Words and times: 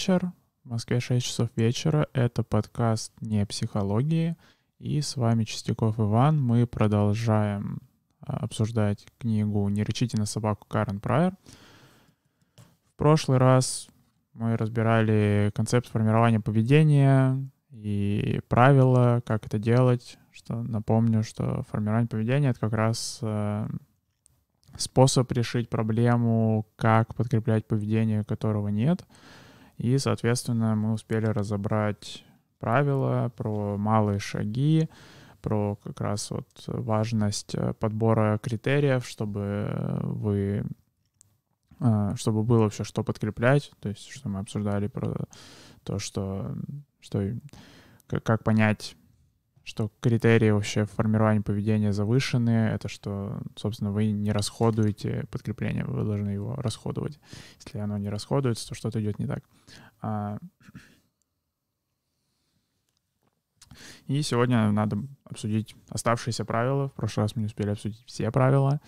вечер. 0.00 0.32
В 0.64 0.70
Москве 0.70 0.98
6 0.98 1.26
часов 1.26 1.50
вечера. 1.56 2.08
Это 2.14 2.42
подкаст 2.42 3.12
«Не 3.20 3.44
психологии». 3.44 4.34
И 4.78 5.02
с 5.02 5.14
вами 5.14 5.44
Чистяков 5.44 6.00
Иван. 6.00 6.42
Мы 6.42 6.66
продолжаем 6.66 7.80
а, 8.22 8.38
обсуждать 8.38 9.06
книгу 9.18 9.68
«Не 9.68 9.82
рычите 9.82 10.16
на 10.16 10.24
собаку» 10.24 10.66
Карен 10.66 11.00
Прайер. 11.00 11.34
В 12.56 12.96
прошлый 12.96 13.36
раз 13.36 13.88
мы 14.32 14.56
разбирали 14.56 15.52
концепт 15.54 15.86
формирования 15.86 16.40
поведения 16.40 17.36
и 17.70 18.40
правила, 18.48 19.22
как 19.26 19.44
это 19.44 19.58
делать. 19.58 20.16
Что 20.30 20.62
напомню, 20.62 21.22
что 21.22 21.62
формирование 21.64 22.08
поведения— 22.08 22.48
это 22.50 22.60
как 22.60 22.72
раз 22.72 23.18
э, 23.20 23.68
способ 24.78 25.30
решить 25.32 25.68
проблему, 25.68 26.66
как 26.76 27.14
подкреплять 27.14 27.66
поведение, 27.66 28.24
которого 28.24 28.68
нет. 28.68 29.04
И, 29.80 29.96
соответственно, 29.96 30.76
мы 30.76 30.92
успели 30.92 31.24
разобрать 31.24 32.22
правила 32.58 33.32
про 33.34 33.78
малые 33.78 34.18
шаги, 34.18 34.90
про 35.40 35.76
как 35.76 36.02
раз 36.02 36.30
вот 36.30 36.48
важность 36.66 37.54
э, 37.54 37.72
подбора 37.72 38.38
критериев, 38.42 39.06
чтобы 39.06 39.98
вы 40.02 40.64
э, 41.80 42.12
чтобы 42.16 42.42
было 42.42 42.64
вообще 42.64 42.84
что 42.84 43.02
подкреплять, 43.02 43.72
то 43.80 43.88
есть 43.88 44.10
что 44.10 44.28
мы 44.28 44.40
обсуждали 44.40 44.86
про 44.88 45.14
то, 45.82 45.98
что, 45.98 46.54
что 47.00 47.22
как 48.06 48.44
понять 48.44 48.96
что 49.70 49.92
критерии 50.00 50.50
вообще 50.50 50.84
формирования 50.84 51.42
поведения 51.42 51.92
завышены, 51.92 52.50
это 52.50 52.88
что, 52.88 53.40
собственно, 53.54 53.92
вы 53.92 54.10
не 54.10 54.32
расходуете 54.32 55.26
подкрепление, 55.30 55.84
вы 55.84 56.04
должны 56.04 56.30
его 56.30 56.56
расходовать. 56.56 57.20
Если 57.64 57.78
оно 57.78 57.96
не 57.96 58.08
расходуется, 58.08 58.68
то 58.68 58.74
что-то 58.74 59.00
идет 59.00 59.20
не 59.20 59.26
так. 59.26 59.44
А, 60.02 60.38
и 64.08 64.20
сегодня 64.22 64.72
надо 64.72 64.98
обсудить 65.22 65.76
оставшиеся 65.88 66.44
правила. 66.44 66.88
В 66.88 66.94
прошлый 66.94 67.24
раз 67.24 67.36
мы 67.36 67.42
не 67.42 67.46
успели 67.46 67.70
обсудить 67.70 68.02
все 68.06 68.28
правила. 68.32 68.80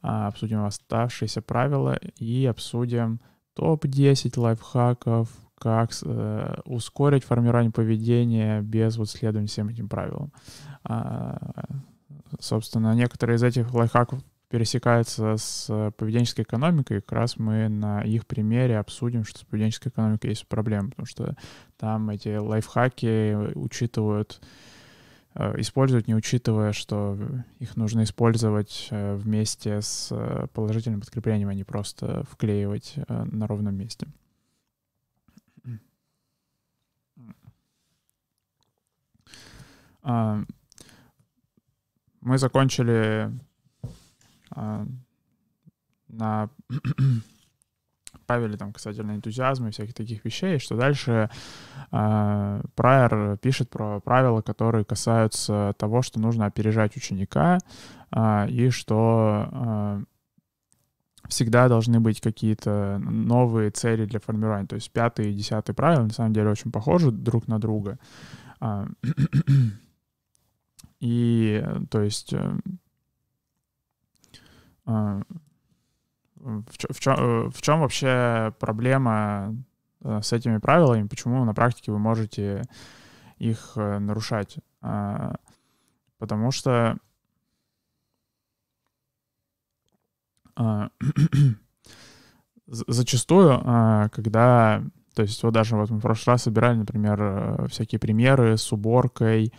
А, 0.00 0.28
обсудим 0.28 0.64
оставшиеся 0.64 1.42
правила 1.42 1.98
и 2.16 2.46
обсудим 2.46 3.20
топ-10 3.52 4.40
лайфхаков, 4.40 5.28
как 5.58 5.90
э, 6.04 6.54
ускорить 6.64 7.24
формирование 7.24 7.72
поведения 7.72 8.60
без 8.62 8.96
вот 8.96 9.10
следования 9.10 9.48
всем 9.48 9.68
этим 9.68 9.88
правилам. 9.88 10.32
А, 10.84 11.64
собственно, 12.38 12.94
некоторые 12.94 13.36
из 13.36 13.42
этих 13.42 13.72
лайфхаков 13.74 14.20
пересекаются 14.48 15.36
с 15.36 15.92
поведенческой 15.96 16.44
экономикой, 16.44 16.98
и 16.98 17.00
как 17.00 17.12
раз 17.12 17.36
мы 17.36 17.68
на 17.68 18.02
их 18.02 18.26
примере 18.26 18.78
обсудим, 18.78 19.24
что 19.24 19.40
с 19.40 19.44
поведенческой 19.44 19.90
экономикой 19.90 20.30
есть 20.30 20.46
проблема, 20.46 20.90
потому 20.90 21.06
что 21.06 21.36
там 21.76 22.08
эти 22.10 22.36
лайфхаки 22.36 23.54
учитывают 23.54 24.40
э, 25.34 25.60
используют, 25.60 26.08
не 26.08 26.14
учитывая, 26.14 26.72
что 26.72 27.18
их 27.58 27.76
нужно 27.76 28.04
использовать 28.04 28.88
э, 28.90 29.16
вместе 29.16 29.82
с 29.82 30.08
э, 30.10 30.46
положительным 30.54 31.00
подкреплением, 31.00 31.50
а 31.50 31.54
не 31.54 31.64
просто 31.64 32.24
вклеивать 32.30 32.94
на 33.08 33.46
ровном 33.46 33.74
месте. 33.74 34.08
Мы 42.20 42.38
закончили 42.38 43.30
а, 44.50 44.86
на 46.08 46.50
правиле 48.26 48.56
там 48.56 48.72
касательно 48.72 49.12
энтузиазма 49.12 49.68
и 49.68 49.70
всяких 49.70 49.94
таких 49.94 50.24
вещей, 50.24 50.58
что 50.58 50.76
дальше 50.76 51.30
э, 51.92 52.62
Прайер 52.74 53.38
пишет 53.38 53.70
про 53.70 54.00
правила, 54.00 54.42
которые 54.42 54.84
касаются 54.84 55.74
того, 55.78 56.02
что 56.02 56.20
нужно 56.20 56.46
опережать 56.46 56.96
ученика 56.96 57.58
и 58.48 58.70
что 58.70 60.04
всегда 61.28 61.68
должны 61.68 62.00
быть 62.00 62.20
какие-то 62.20 62.98
новые 62.98 63.70
цели 63.70 64.06
для 64.06 64.18
формирования. 64.18 64.66
То 64.66 64.76
есть 64.76 64.90
пятый 64.90 65.30
и 65.30 65.34
десятый 65.34 65.74
правила 65.74 66.04
на 66.04 66.12
самом 66.12 66.32
деле 66.32 66.50
очень 66.50 66.72
похожи 66.72 67.10
друг 67.10 67.48
на 67.48 67.58
друга. 67.58 67.98
И, 71.00 71.64
то 71.90 72.02
есть, 72.02 72.32
э, 72.32 72.58
а, 74.84 75.20
в, 76.34 76.64
в, 76.92 77.00
чем, 77.00 77.14
э, 77.14 77.50
в 77.50 77.62
чем 77.62 77.80
вообще 77.80 78.52
проблема 78.58 79.54
э, 80.02 80.20
с 80.22 80.32
этими 80.32 80.58
правилами? 80.58 81.06
Почему 81.06 81.44
на 81.44 81.54
практике 81.54 81.92
вы 81.92 81.98
можете 81.98 82.64
их 83.38 83.76
нарушать? 83.76 84.58
А, 84.80 85.36
потому 86.18 86.50
что 86.50 86.96
а, 90.56 90.90
зачастую, 92.66 93.60
когда, 94.10 94.82
то 95.14 95.22
есть 95.22 95.40
вот 95.44 95.52
даже 95.52 95.76
вот 95.76 95.90
мы 95.90 95.98
в 95.98 96.02
прошлый 96.02 96.34
раз 96.34 96.42
собирали, 96.42 96.78
например, 96.78 97.68
всякие 97.68 98.00
примеры 98.00 98.56
с 98.56 98.72
уборкой, 98.72 99.52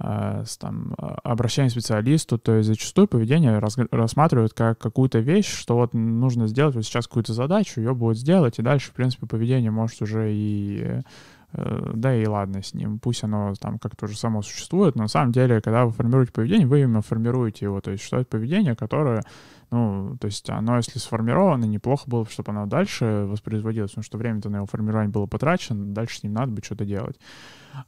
с 0.00 0.56
там, 0.56 0.94
а, 0.96 1.16
обращением 1.24 1.68
к 1.68 1.72
специалисту, 1.72 2.38
то 2.38 2.54
есть 2.54 2.68
зачастую 2.68 3.06
поведение 3.06 3.58
рассматривают 3.58 4.54
как 4.54 4.78
какую-то 4.78 5.18
вещь, 5.18 5.46
что 5.46 5.74
вот 5.76 5.92
нужно 5.92 6.46
сделать 6.46 6.74
вот 6.74 6.84
сейчас 6.84 7.06
какую-то 7.06 7.34
задачу, 7.34 7.80
ее 7.80 7.94
будет 7.94 8.16
сделать, 8.16 8.58
и 8.58 8.62
дальше, 8.62 8.90
в 8.90 8.94
принципе, 8.94 9.26
поведение 9.26 9.70
может 9.70 10.00
уже 10.00 10.32
и 10.32 11.02
э, 11.52 11.90
да 11.94 12.14
и 12.14 12.26
ладно 12.26 12.62
с 12.62 12.72
ним, 12.72 12.98
пусть 12.98 13.24
оно 13.24 13.52
там 13.60 13.78
как-то 13.78 14.06
уже 14.06 14.16
само 14.16 14.42
существует, 14.42 14.96
но 14.96 15.02
на 15.02 15.08
самом 15.08 15.32
деле, 15.32 15.60
когда 15.60 15.84
вы 15.84 15.92
формируете 15.92 16.32
поведение, 16.32 16.66
вы 16.66 16.80
именно 16.80 17.02
формируете 17.02 17.66
его, 17.66 17.80
то 17.80 17.90
есть 17.90 18.02
что 18.02 18.16
это 18.16 18.26
поведение, 18.26 18.74
которое, 18.74 19.22
ну, 19.70 20.16
то 20.20 20.26
есть 20.26 20.50
оно, 20.50 20.76
если 20.76 20.98
сформировано, 20.98 21.64
неплохо 21.64 22.04
было 22.08 22.24
бы, 22.24 22.30
чтобы 22.30 22.50
оно 22.50 22.66
дальше 22.66 23.26
воспроизводилось, 23.28 23.92
потому 23.92 24.04
что 24.04 24.18
время-то 24.18 24.50
на 24.50 24.56
его 24.56 24.66
формирование 24.66 25.10
было 25.10 25.26
потрачено, 25.26 25.94
дальше 25.94 26.18
с 26.18 26.22
ним 26.24 26.32
надо 26.32 26.52
бы 26.52 26.62
что-то 26.62 26.84
делать. 26.84 27.18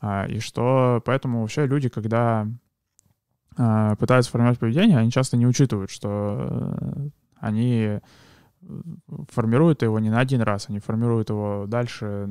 А, 0.01 0.27
и 0.27 0.39
что 0.39 1.03
поэтому 1.05 1.41
вообще 1.41 1.67
люди, 1.67 1.89
когда 1.89 2.47
а, 3.57 3.97
пытаются 3.97 4.31
формировать 4.31 4.61
поведение, 4.61 4.99
они 4.99 5.11
часто 5.11 5.37
не 5.37 5.47
учитывают, 5.47 5.91
что 5.91 6.71
э, 6.81 7.09
они 7.41 8.01
формируют 9.31 9.83
его 9.83 9.99
не 9.99 10.11
на 10.11 10.21
один 10.21 10.41
раз, 10.41 10.67
они 10.69 10.79
формируют 10.79 11.31
его 11.31 11.65
дальше 11.67 12.29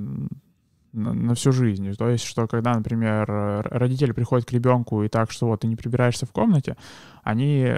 на, 0.94 1.14
на 1.14 1.36
всю 1.36 1.52
жизнь. 1.52 1.94
То 1.96 2.10
есть, 2.10 2.24
что 2.24 2.48
когда, 2.48 2.74
например, 2.74 3.26
родители 3.28 4.14
приходят 4.14 4.48
к 4.48 4.54
ребенку 4.54 5.04
и 5.04 5.10
так, 5.10 5.30
что 5.32 5.48
вот 5.48 5.60
ты 5.60 5.68
не 5.68 5.76
прибираешься 5.76 6.26
в 6.26 6.32
комнате, 6.32 6.78
они 7.24 7.76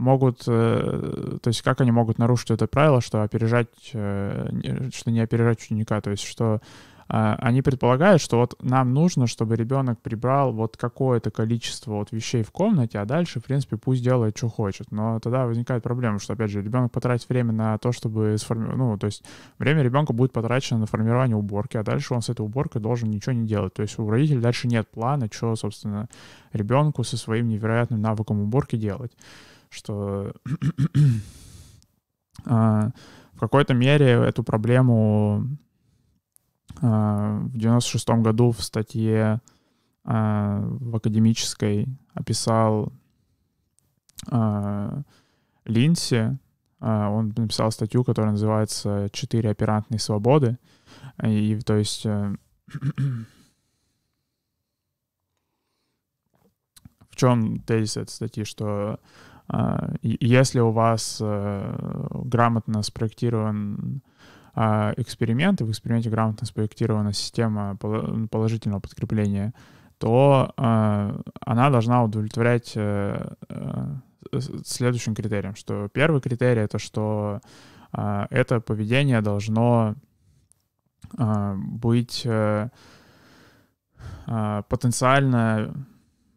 могут, 0.00 0.42
э, 0.46 1.38
то 1.42 1.48
есть 1.48 1.62
как 1.62 1.80
они 1.80 1.92
могут 1.92 2.18
нарушить 2.18 2.50
это 2.50 2.66
правило, 2.66 3.00
что 3.00 3.22
опережать, 3.22 3.68
э, 3.92 4.90
что 4.92 5.10
не 5.10 5.20
опережать 5.20 5.60
ученика, 5.60 6.00
то 6.00 6.10
есть 6.10 6.24
что 6.24 6.60
а, 7.12 7.34
они 7.40 7.60
предполагают, 7.60 8.22
что 8.22 8.36
вот 8.36 8.54
нам 8.62 8.94
нужно, 8.94 9.26
чтобы 9.26 9.56
ребенок 9.56 9.98
прибрал 10.00 10.52
вот 10.52 10.76
какое-то 10.76 11.32
количество 11.32 11.94
вот 11.94 12.12
вещей 12.12 12.44
в 12.44 12.52
комнате, 12.52 13.00
а 13.00 13.04
дальше, 13.04 13.40
в 13.40 13.44
принципе, 13.44 13.76
пусть 13.76 14.04
делает, 14.04 14.36
что 14.36 14.48
хочет. 14.48 14.92
Но 14.92 15.18
тогда 15.18 15.44
возникает 15.44 15.82
проблема, 15.82 16.20
что, 16.20 16.34
опять 16.34 16.52
же, 16.52 16.62
ребенок 16.62 16.92
потратит 16.92 17.28
время 17.28 17.52
на 17.52 17.76
то, 17.78 17.90
чтобы 17.90 18.36
сформировать, 18.38 18.78
ну, 18.78 18.96
то 18.96 19.06
есть 19.06 19.24
время 19.58 19.82
ребенка 19.82 20.12
будет 20.12 20.32
потрачено 20.32 20.78
на 20.78 20.86
формирование 20.86 21.36
уборки, 21.36 21.76
а 21.76 21.82
дальше 21.82 22.14
он 22.14 22.22
с 22.22 22.28
этой 22.28 22.42
уборкой 22.42 22.80
должен 22.80 23.10
ничего 23.10 23.32
не 23.32 23.44
делать. 23.44 23.74
То 23.74 23.82
есть 23.82 23.98
у 23.98 24.08
родителей 24.08 24.40
дальше 24.40 24.68
нет 24.68 24.88
плана, 24.88 25.28
что, 25.32 25.56
собственно, 25.56 26.08
ребенку 26.52 27.02
со 27.02 27.16
своим 27.16 27.48
невероятным 27.48 28.00
навыком 28.00 28.40
уборки 28.40 28.76
делать. 28.76 29.10
Что 29.70 30.32
а, 32.44 32.90
в 33.32 33.40
какой-то 33.40 33.72
мере 33.72 34.10
эту 34.10 34.42
проблему 34.42 35.46
а, 36.82 37.38
в 37.38 37.56
96 37.56 38.08
году 38.20 38.50
в 38.50 38.62
статье 38.62 39.40
а, 40.04 40.60
в 40.60 40.96
академической 40.96 41.88
описал 42.14 42.92
Линси. 45.64 46.38
Он 46.80 47.32
написал 47.36 47.70
статью, 47.72 48.04
которая 48.04 48.32
называется 48.32 49.08
«Четыре 49.12 49.50
оперантные 49.50 49.98
свободы». 49.98 50.58
И, 51.22 51.58
то 51.60 51.76
есть... 51.76 52.06
Э, 52.06 52.34
в 57.10 57.16
чем 57.16 57.60
тезис 57.60 57.96
этой 57.96 58.10
статьи, 58.10 58.44
что 58.44 59.00
если 60.02 60.60
у 60.60 60.70
вас 60.70 61.18
э, 61.20 62.08
грамотно 62.24 62.82
спроектирован 62.82 64.02
а, 64.54 64.92
эксперимент, 64.96 65.60
и 65.60 65.64
в 65.64 65.70
эксперименте 65.70 66.10
грамотно 66.10 66.46
спроектирована 66.46 67.12
система 67.12 67.76
положительного 67.76 68.80
подкрепления, 68.80 69.54
то 69.98 70.52
э, 70.56 71.22
она 71.40 71.70
должна 71.70 72.02
удовлетворять 72.02 72.72
э, 72.74 73.34
э, 73.48 74.40
следующим 74.64 75.14
критериям, 75.14 75.54
что 75.54 75.88
первый 75.88 76.20
критерий— 76.20 76.60
это 76.62 76.78
что 76.78 77.40
это 77.92 78.60
поведение 78.60 79.20
должно 79.20 79.96
быть 81.12 82.24
потенциально 84.68 85.74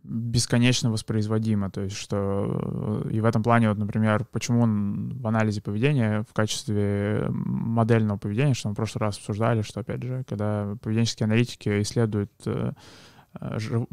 бесконечно 0.03 0.91
воспроизводимо. 0.91 1.71
То 1.71 1.81
есть, 1.81 1.95
что 1.95 3.05
и 3.09 3.21
в 3.21 3.25
этом 3.25 3.41
плане, 3.41 3.69
вот, 3.69 3.77
например, 3.77 4.25
почему 4.31 4.61
он 4.61 5.13
в 5.17 5.27
анализе 5.27 5.61
поведения 5.61 6.25
в 6.29 6.33
качестве 6.33 7.27
модельного 7.29 8.17
поведения, 8.17 8.53
что 8.53 8.69
мы 8.69 8.73
в 8.73 8.77
прошлый 8.77 9.01
раз 9.01 9.17
обсуждали, 9.17 9.61
что, 9.61 9.79
опять 9.79 10.03
же, 10.03 10.23
когда 10.27 10.75
поведенческие 10.81 11.25
аналитики 11.25 11.81
исследуют 11.81 12.31
э, 12.45 12.73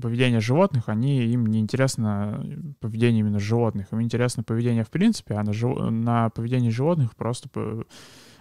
поведение 0.01 0.41
животных, 0.41 0.89
они, 0.89 1.25
им 1.25 1.47
не 1.47 1.61
интересно 1.61 2.45
поведение 2.81 3.21
именно 3.21 3.39
животных, 3.39 3.93
им 3.93 4.03
интересно 4.03 4.43
поведение 4.43 4.85
в 4.85 4.91
принципе, 4.91 5.35
а 5.35 5.45
на, 5.45 5.53
жив... 5.53 5.79
на 5.91 6.31
поведение 6.31 6.71
животных 6.71 7.15
просто 7.15 7.49
по... 7.49 7.87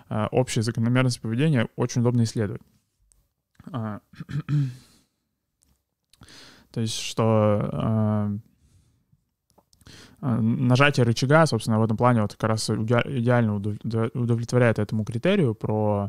Э, 0.09 0.27
общая 0.31 0.63
закономерность 0.63 1.21
поведения 1.21 1.67
очень 1.75 2.01
удобно 2.01 2.23
исследовать. 2.23 2.61
То 6.79 6.83
есть, 6.83 6.97
что 6.97 7.69
э, 7.73 8.29
нажатие 10.21 11.05
рычага, 11.05 11.45
собственно, 11.45 11.77
в 11.77 11.83
этом 11.83 11.97
плане 11.97 12.21
вот 12.21 12.35
как 12.35 12.51
раз 12.51 12.69
идеально 12.69 13.55
удовлетворяет 13.55 14.79
этому 14.79 15.03
критерию 15.03 15.55
про 15.55 16.07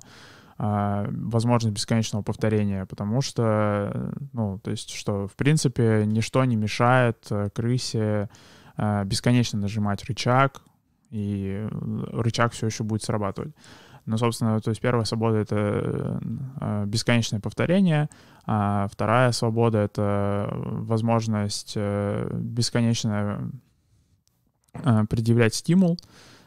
э, 0.59 1.07
возможность 1.11 1.75
бесконечного 1.75 2.23
повторения, 2.23 2.87
потому 2.87 3.21
что, 3.21 4.13
ну, 4.33 4.61
то 4.61 4.71
есть, 4.71 4.91
что, 4.91 5.27
в 5.27 5.35
принципе, 5.35 6.05
ничто 6.07 6.45
не 6.45 6.55
мешает 6.55 7.27
э, 7.31 7.51
крысе 7.53 8.29
э, 8.77 9.05
бесконечно 9.05 9.59
нажимать 9.59 10.05
рычаг, 10.05 10.63
и 11.11 11.67
рычаг 12.13 12.53
все 12.53 12.67
еще 12.67 12.85
будет 12.85 13.03
срабатывать. 13.03 13.53
Но, 14.06 14.17
собственно, 14.17 14.61
то 14.61 14.70
есть 14.70 14.81
первая 14.81 15.05
свобода— 15.05 15.37
это 15.38 16.20
э, 16.61 16.85
бесконечное 16.87 17.41
повторение, 17.41 18.08
а 18.47 18.88
вторая 18.91 19.32
свобода— 19.32 19.79
это 19.81 20.49
возможность 20.52 21.75
э, 21.76 22.29
бесконечно 22.32 23.50
э, 24.75 25.05
предъявлять 25.08 25.55
стимул, 25.55 25.99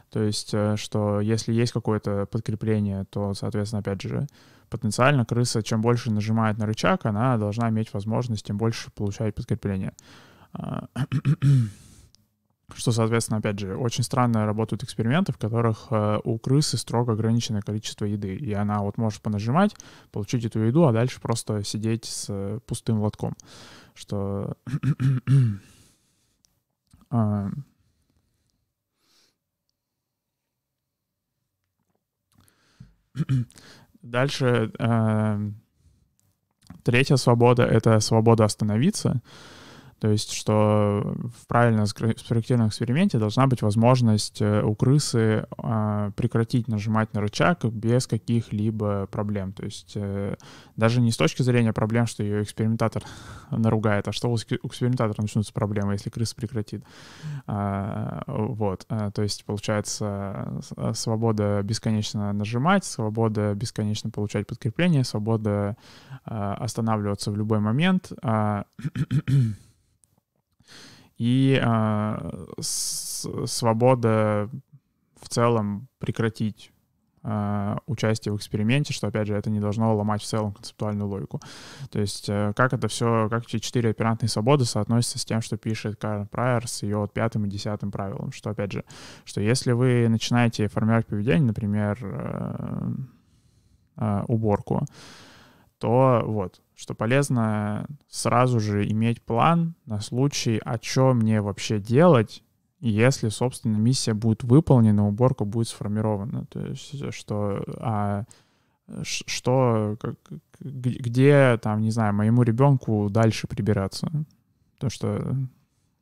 то 0.10 0.22
есть, 0.22 0.54
что 0.76 1.22
если 1.22 1.54
есть 1.54 1.72
какое-то 1.72 2.28
подкрепление, 2.28 3.06
то, 3.10 3.34
соответственно, 3.34 3.80
опять 3.80 4.02
же, 4.04 4.28
потенциально 4.70 5.26
крыса, 5.26 5.64
чем 5.64 5.82
больше 5.82 6.12
нажимает 6.12 6.60
на 6.60 6.68
рычаг, 6.68 7.06
она 7.06 7.38
должна 7.38 7.70
иметь 7.70 7.92
возможность 7.94 8.46
тем 8.46 8.58
больше 8.58 8.92
получать 8.92 9.34
подкрепление. 9.34 9.94
А, 12.74 12.78
что, 12.78 12.92
соответственно, 12.92 13.40
опять 13.40 13.60
же, 13.60 13.76
очень 13.76 14.04
странно 14.04 14.46
работают 14.46 14.84
эксперименты, 14.84 15.32
в 15.32 15.38
которых 15.38 15.88
э, 15.92 16.20
у 16.24 16.38
крысы 16.38 16.78
строго 16.78 17.14
ограниченное 17.14 17.62
количество 17.62 18.06
еды, 18.06 18.36
и 18.36 18.54
она 18.54 18.80
вот 18.82 18.98
может 18.98 19.22
понажимать, 19.22 19.76
получить 20.12 20.46
эту 20.46 20.60
еду, 20.60 20.86
а 20.86 20.92
дальше 20.92 21.22
просто 21.22 21.64
сидеть 21.64 22.06
с 22.06 22.28
э, 22.30 22.60
пустым 22.66 23.00
лотком, 23.02 23.36
что... 23.94 24.58
э, 27.12 27.50
Дальше 34.02 34.72
э, 34.78 35.50
третья 36.84 37.16
свобода— 37.16 37.64
это 37.66 38.00
свобода 38.00 38.46
остановиться. 38.46 39.22
То 40.04 40.10
есть, 40.10 40.34
что 40.34 41.16
в 41.34 41.48
правильно 41.48 41.86
спроектированном 41.86 42.68
эксперименте 42.68 43.20
должна 43.20 43.48
быть 43.48 43.62
возможность 43.62 44.42
э, 44.42 44.62
у 44.62 44.76
крысы 44.76 45.48
а, 45.58 46.12
прекратить 46.18 46.68
нажимать 46.68 47.14
на 47.14 47.22
рычаг 47.22 47.64
без 47.64 48.06
каких-либо 48.06 49.08
проблем. 49.10 49.54
То 49.54 49.64
есть 49.64 49.94
э, 49.96 50.36
даже 50.76 51.00
не 51.00 51.10
с 51.10 51.16
точки 51.16 51.42
зрения 51.42 51.72
проблем, 51.72 52.06
что 52.06 52.22
ее 52.22 52.44
экспериментатор 52.44 53.02
наругает, 53.50 54.10
а 54.10 54.12
что 54.12 54.30
у 54.30 54.36
экспериментатора 54.36 55.22
начнутся 55.22 55.54
проблемы, 55.54 55.94
если 55.94 56.10
крыса 56.10 56.36
прекратит. 56.36 56.84
А, 57.48 58.24
вот. 58.28 58.86
А, 58.90 59.10
то 59.10 59.22
есть 59.22 59.46
получается 59.46 60.62
свобода 60.96 61.62
бесконечно 61.64 62.34
нажимать, 62.34 62.84
свобода 62.84 63.54
бесконечно 63.54 64.10
получать 64.10 64.48
подкрепление, 64.48 65.06
свобода 65.06 65.78
останавливаться 66.26 67.32
в 67.32 67.38
любой 67.38 67.62
момент 67.62 68.12
и 71.24 71.58
э, 71.64 72.32
свобода 72.60 74.50
в 75.22 75.30
целом 75.30 75.88
прекратить 76.00 76.74
э, 77.24 77.78
участие 77.88 78.34
в 78.34 78.36
эксперименте, 78.36 78.92
что, 78.92 79.08
опять 79.08 79.28
же, 79.28 79.34
это 79.34 79.50
не 79.50 79.62
должно 79.62 79.96
ломать 79.96 80.22
в 80.22 80.26
целом 80.26 80.52
концептуальную 80.52 81.08
логику. 81.08 81.40
То 81.92 82.02
есть 82.02 82.28
э, 82.28 82.52
как 82.58 82.74
это 82.74 82.90
все, 82.90 83.30
как 83.30 83.46
эти 83.46 83.60
четыре 83.60 83.92
оперантные 83.92 84.28
свободы 84.28 84.66
соотносятся 84.66 85.18
с 85.18 85.24
тем, 85.24 85.42
что 85.42 85.56
пишет 85.56 85.96
Карен 85.96 86.28
Прайер 86.28 86.68
с 86.68 86.84
ее 86.84 86.98
вот 86.98 87.14
пятым 87.14 87.46
и 87.46 87.50
десятым 87.50 87.90
правилом, 87.90 88.34
что, 88.34 88.50
опять 88.50 88.74
же, 88.74 88.84
что 89.24 89.40
если 89.40 89.72
вы 89.72 90.10
начинаете 90.10 90.68
формировать 90.68 91.08
поведение, 91.08 91.48
например, 91.48 92.00
э, 92.02 92.92
э, 93.96 94.24
уборку, 94.28 94.86
то 95.84 96.24
вот, 96.26 96.62
что 96.76 96.96
полезно 96.96 97.86
сразу 98.08 98.62
же 98.62 98.90
иметь 98.90 99.22
план 99.22 99.76
на 99.86 100.00
случай, 100.00 100.62
а 100.64 100.80
что 100.82 101.14
мне 101.14 101.42
вообще 101.42 101.78
делать, 101.78 102.42
если, 102.80 103.28
собственно, 103.28 103.76
миссия 103.76 104.14
будет 104.14 104.46
выполнена, 104.46 105.06
уборка 105.06 105.44
будет 105.44 105.68
сформирована. 105.68 106.46
То 106.46 106.68
есть, 106.68 107.14
что, 107.14 107.66
а, 107.80 108.24
что, 109.02 109.98
как, 110.00 110.16
где, 110.62 111.60
там, 111.62 111.82
не 111.82 111.92
знаю, 111.92 112.14
моему 112.14 112.44
ребенку 112.44 113.10
дальше 113.10 113.48
прибираться. 113.48 114.10
То, 114.80 114.90
что 114.90 115.36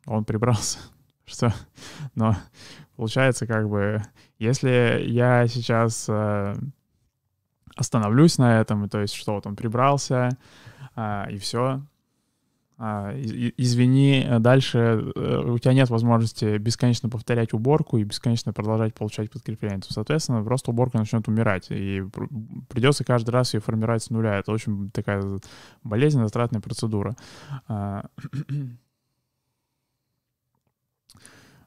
он 0.06 0.26
прибрался. 0.26 0.78
Что, 1.26 1.54
но 2.14 2.36
получается, 2.98 3.48
как 3.48 3.70
бы, 3.70 4.04
если 4.38 5.06
я 5.08 5.48
сейчас 5.48 6.08
э, 6.10 6.56
остановлюсь 7.76 8.38
на 8.38 8.60
этом, 8.60 8.90
то 8.90 9.00
есть 9.00 9.14
что 9.14 9.36
вот 9.36 9.48
он 9.48 9.56
прибрался, 9.56 10.38
а, 10.96 11.28
и 11.30 11.38
все. 11.38 11.82
А, 12.84 13.14
и, 13.16 13.54
извини, 13.58 14.26
дальше 14.40 14.80
э, 15.16 15.44
у 15.46 15.60
тебя 15.60 15.74
нет 15.74 15.92
возможности 15.92 16.58
бесконечно 16.58 17.10
повторять 17.10 17.54
уборку 17.54 17.98
и 17.98 18.04
бесконечно 18.04 18.54
продолжать 18.54 18.96
получать 18.96 19.30
подкрепление. 19.30 19.82
Соответственно, 19.88 20.44
просто 20.44 20.72
уборка 20.72 20.98
начнет 20.98 21.28
умирать, 21.28 21.68
и 21.70 22.04
придется 22.70 23.04
каждый 23.04 23.30
раз 23.30 23.54
ее 23.54 23.60
формировать 23.60 24.02
с 24.02 24.10
нуля. 24.10 24.40
Это 24.40 24.52
очень 24.52 24.90
такая 24.90 25.24
болезненная, 25.84 26.26
затратная 26.26 26.60
процедура. 26.60 27.16
А, 27.68 28.06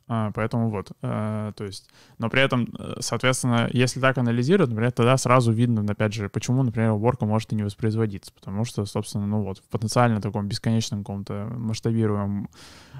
поэтому 0.06 0.68
вот, 0.68 0.92
а, 1.00 1.52
то 1.52 1.64
есть, 1.64 1.88
но 2.18 2.28
при 2.28 2.42
этом, 2.42 2.68
э, 2.78 2.96
соответственно, 3.00 3.68
если 3.72 4.00
так 4.00 4.18
анализировать, 4.18 4.68
например, 4.68 4.92
тогда 4.92 5.16
сразу 5.16 5.50
видно, 5.50 5.84
опять 5.90 6.12
же, 6.12 6.28
почему, 6.28 6.62
например, 6.62 6.90
уборка 6.90 7.24
может 7.24 7.52
и 7.52 7.56
не 7.56 7.62
воспроизводиться, 7.62 8.30
потому 8.32 8.66
что, 8.66 8.84
собственно, 8.84 9.26
ну 9.26 9.42
вот, 9.42 9.58
в 9.58 9.62
потенциально 9.68 10.20
таком 10.20 10.46
бесконечном 10.46 11.00
каком-то 11.00 11.50
масштабируемом 11.56 12.50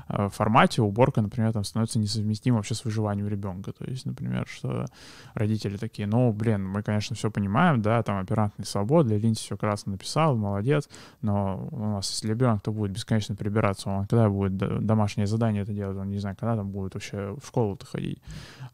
э, 0.08 0.28
формате 0.30 0.80
уборка, 0.80 1.20
например, 1.20 1.52
там 1.52 1.64
становится 1.64 1.99
несовместима 1.99 2.56
вообще 2.56 2.75
с 2.75 2.84
выживанием 2.84 3.28
ребенка, 3.28 3.73
то 3.73 3.84
есть, 3.84 4.06
например, 4.06 4.46
что 4.49 4.87
родители 5.34 5.76
такие, 5.76 6.08
ну, 6.08 6.32
блин, 6.32 6.66
мы, 6.66 6.82
конечно, 6.82 7.14
все 7.14 7.30
понимаем, 7.30 7.82
да, 7.82 8.02
там 8.02 8.18
оперантный 8.18 8.64
свобод, 8.64 9.06
для 9.06 9.18
Линти 9.18 9.40
все 9.40 9.58
красно 9.58 9.92
написал, 9.92 10.37
молодец, 10.37 10.88
но 11.20 11.68
у 11.70 11.84
нас, 11.84 12.08
если 12.11 12.28
ребенок, 12.28 12.62
то 12.62 12.73
будет 12.73 12.92
бесконечно 12.92 13.37
прибираться, 13.37 13.90
он 13.90 14.06
когда 14.06 14.30
будет 14.30 14.56
домашнее 14.56 15.26
задание 15.26 15.64
это 15.64 15.73
делать, 15.73 15.99
он 15.99 16.08
не 16.08 16.18
знаю, 16.18 16.34
когда 16.38 16.56
там 16.56 16.70
будет 16.70 16.93
вообще 16.94 17.36
в 17.40 17.46
школу-то 17.46 17.86
ходить. 17.86 18.20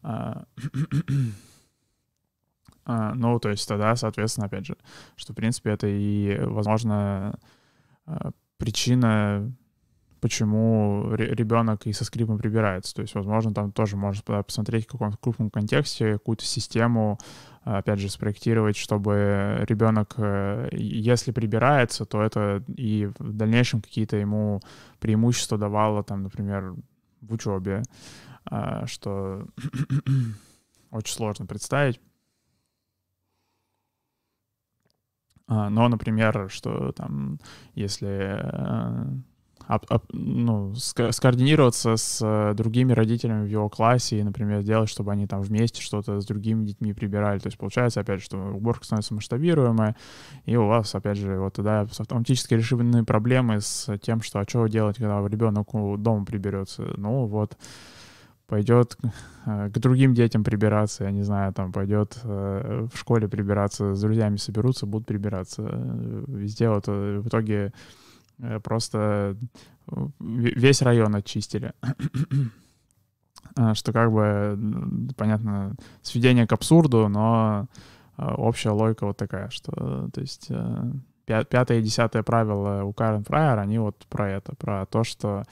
А, 0.01 0.45
а, 2.85 3.13
ну, 3.13 3.39
то 3.39 3.49
есть 3.49 3.67
тогда, 3.67 3.95
соответственно, 3.95 4.47
опять 4.47 4.65
же, 4.65 4.77
что, 5.15 5.33
в 5.33 5.35
принципе, 5.35 5.71
это 5.71 5.87
и, 5.87 6.39
возможно, 6.39 7.37
а, 8.05 8.31
причина, 8.57 9.53
почему 10.21 11.15
ребенок 11.15 11.87
и 11.87 11.93
со 11.93 12.05
скрипом 12.05 12.37
прибирается. 12.37 12.93
То 12.93 13.01
есть, 13.01 13.15
возможно, 13.15 13.53
там 13.53 13.71
тоже 13.71 13.97
можно 13.97 14.43
посмотреть 14.43 14.85
в 14.85 14.91
каком-то 14.91 15.17
крупном 15.17 15.49
контексте, 15.49 16.13
какую-то 16.13 16.45
систему, 16.45 17.17
опять 17.63 17.99
же, 17.99 18.09
спроектировать, 18.09 18.77
чтобы 18.77 19.65
ребенок, 19.67 20.13
э, 20.17 20.69
если 20.73 21.31
прибирается, 21.31 22.05
то 22.05 22.21
это 22.21 22.63
и 22.67 23.09
в 23.17 23.33
дальнейшем 23.33 23.81
какие-то 23.81 24.17
ему 24.17 24.61
преимущества 24.99 25.57
давало, 25.57 26.03
там, 26.03 26.23
например, 26.23 26.75
в 27.21 27.33
учебе, 27.33 27.83
а, 28.45 28.85
что 28.87 29.45
очень 30.91 31.13
сложно 31.15 31.45
представить. 31.45 31.99
А, 35.47 35.69
но, 35.69 35.87
например, 35.87 36.49
что 36.49 36.91
там, 36.91 37.39
если 37.73 39.23
э, 39.89 39.97
ну, 40.11 40.73
скоординироваться 40.75 41.95
с 41.97 42.53
другими 42.55 42.93
родителями 42.93 43.45
в 43.45 43.49
его 43.49 43.69
классе 43.69 44.19
и, 44.19 44.23
например, 44.23 44.61
сделать, 44.61 44.89
чтобы 44.89 45.11
они 45.11 45.27
там 45.27 45.41
вместе 45.41 45.81
что-то 45.81 46.19
с 46.19 46.25
другими 46.25 46.65
детьми 46.65 46.93
прибирали. 46.93 47.39
То 47.39 47.47
есть 47.47 47.57
получается, 47.57 48.01
опять 48.01 48.19
же, 48.19 48.25
что 48.25 48.37
уборка 48.37 48.85
становится 48.85 49.13
масштабируемая, 49.13 49.95
и 50.45 50.55
у 50.55 50.67
вас, 50.67 50.93
опять 50.95 51.17
же, 51.17 51.39
вот 51.39 51.53
тогда 51.53 51.81
автоматически 51.81 52.55
решены 52.55 53.05
проблемы 53.05 53.61
с 53.61 53.97
тем, 53.99 54.21
что 54.21 54.39
а 54.39 54.45
что 54.47 54.67
делать, 54.67 54.97
когда 54.97 55.25
ребенок 55.27 55.69
дома 56.01 56.25
приберется. 56.25 56.93
Ну 56.97 57.25
вот, 57.25 57.57
пойдет 58.51 58.97
э, 59.45 59.69
к 59.69 59.79
другим 59.79 60.13
детям 60.13 60.43
прибираться, 60.43 61.05
я 61.05 61.11
не 61.11 61.23
знаю, 61.23 61.53
там 61.53 61.71
пойдет 61.71 62.19
э, 62.23 62.87
в 62.93 62.97
школе 62.97 63.29
прибираться, 63.29 63.95
с 63.95 64.01
друзьями 64.01 64.35
соберутся, 64.35 64.85
будут 64.85 65.07
прибираться. 65.07 65.61
Э, 65.71 66.23
везде 66.27 66.67
вот 66.67 66.85
в 66.87 67.25
итоге 67.25 67.71
просто 68.63 69.35
весь 70.19 70.81
район 70.81 71.15
очистили. 71.15 71.73
Что 73.73 73.91
как 73.91 74.11
бы, 74.11 74.57
понятно, 75.17 75.75
сведение 76.01 76.47
к 76.47 76.53
абсурду, 76.53 77.09
но 77.09 77.67
общая 78.17 78.69
логика 78.69 79.05
вот 79.05 79.17
такая, 79.17 79.49
что, 79.49 80.09
то 80.13 80.21
есть, 80.21 80.49
пятое 81.25 81.79
и 81.79 81.81
десятое 81.81 82.23
правило 82.23 82.83
у 82.83 82.93
Карен 82.93 83.25
Фрайер, 83.25 83.59
они 83.59 83.77
вот 83.79 84.05
про 84.09 84.29
это, 84.29 84.55
про 84.55 84.85
то, 84.85 85.03
что 85.03 85.43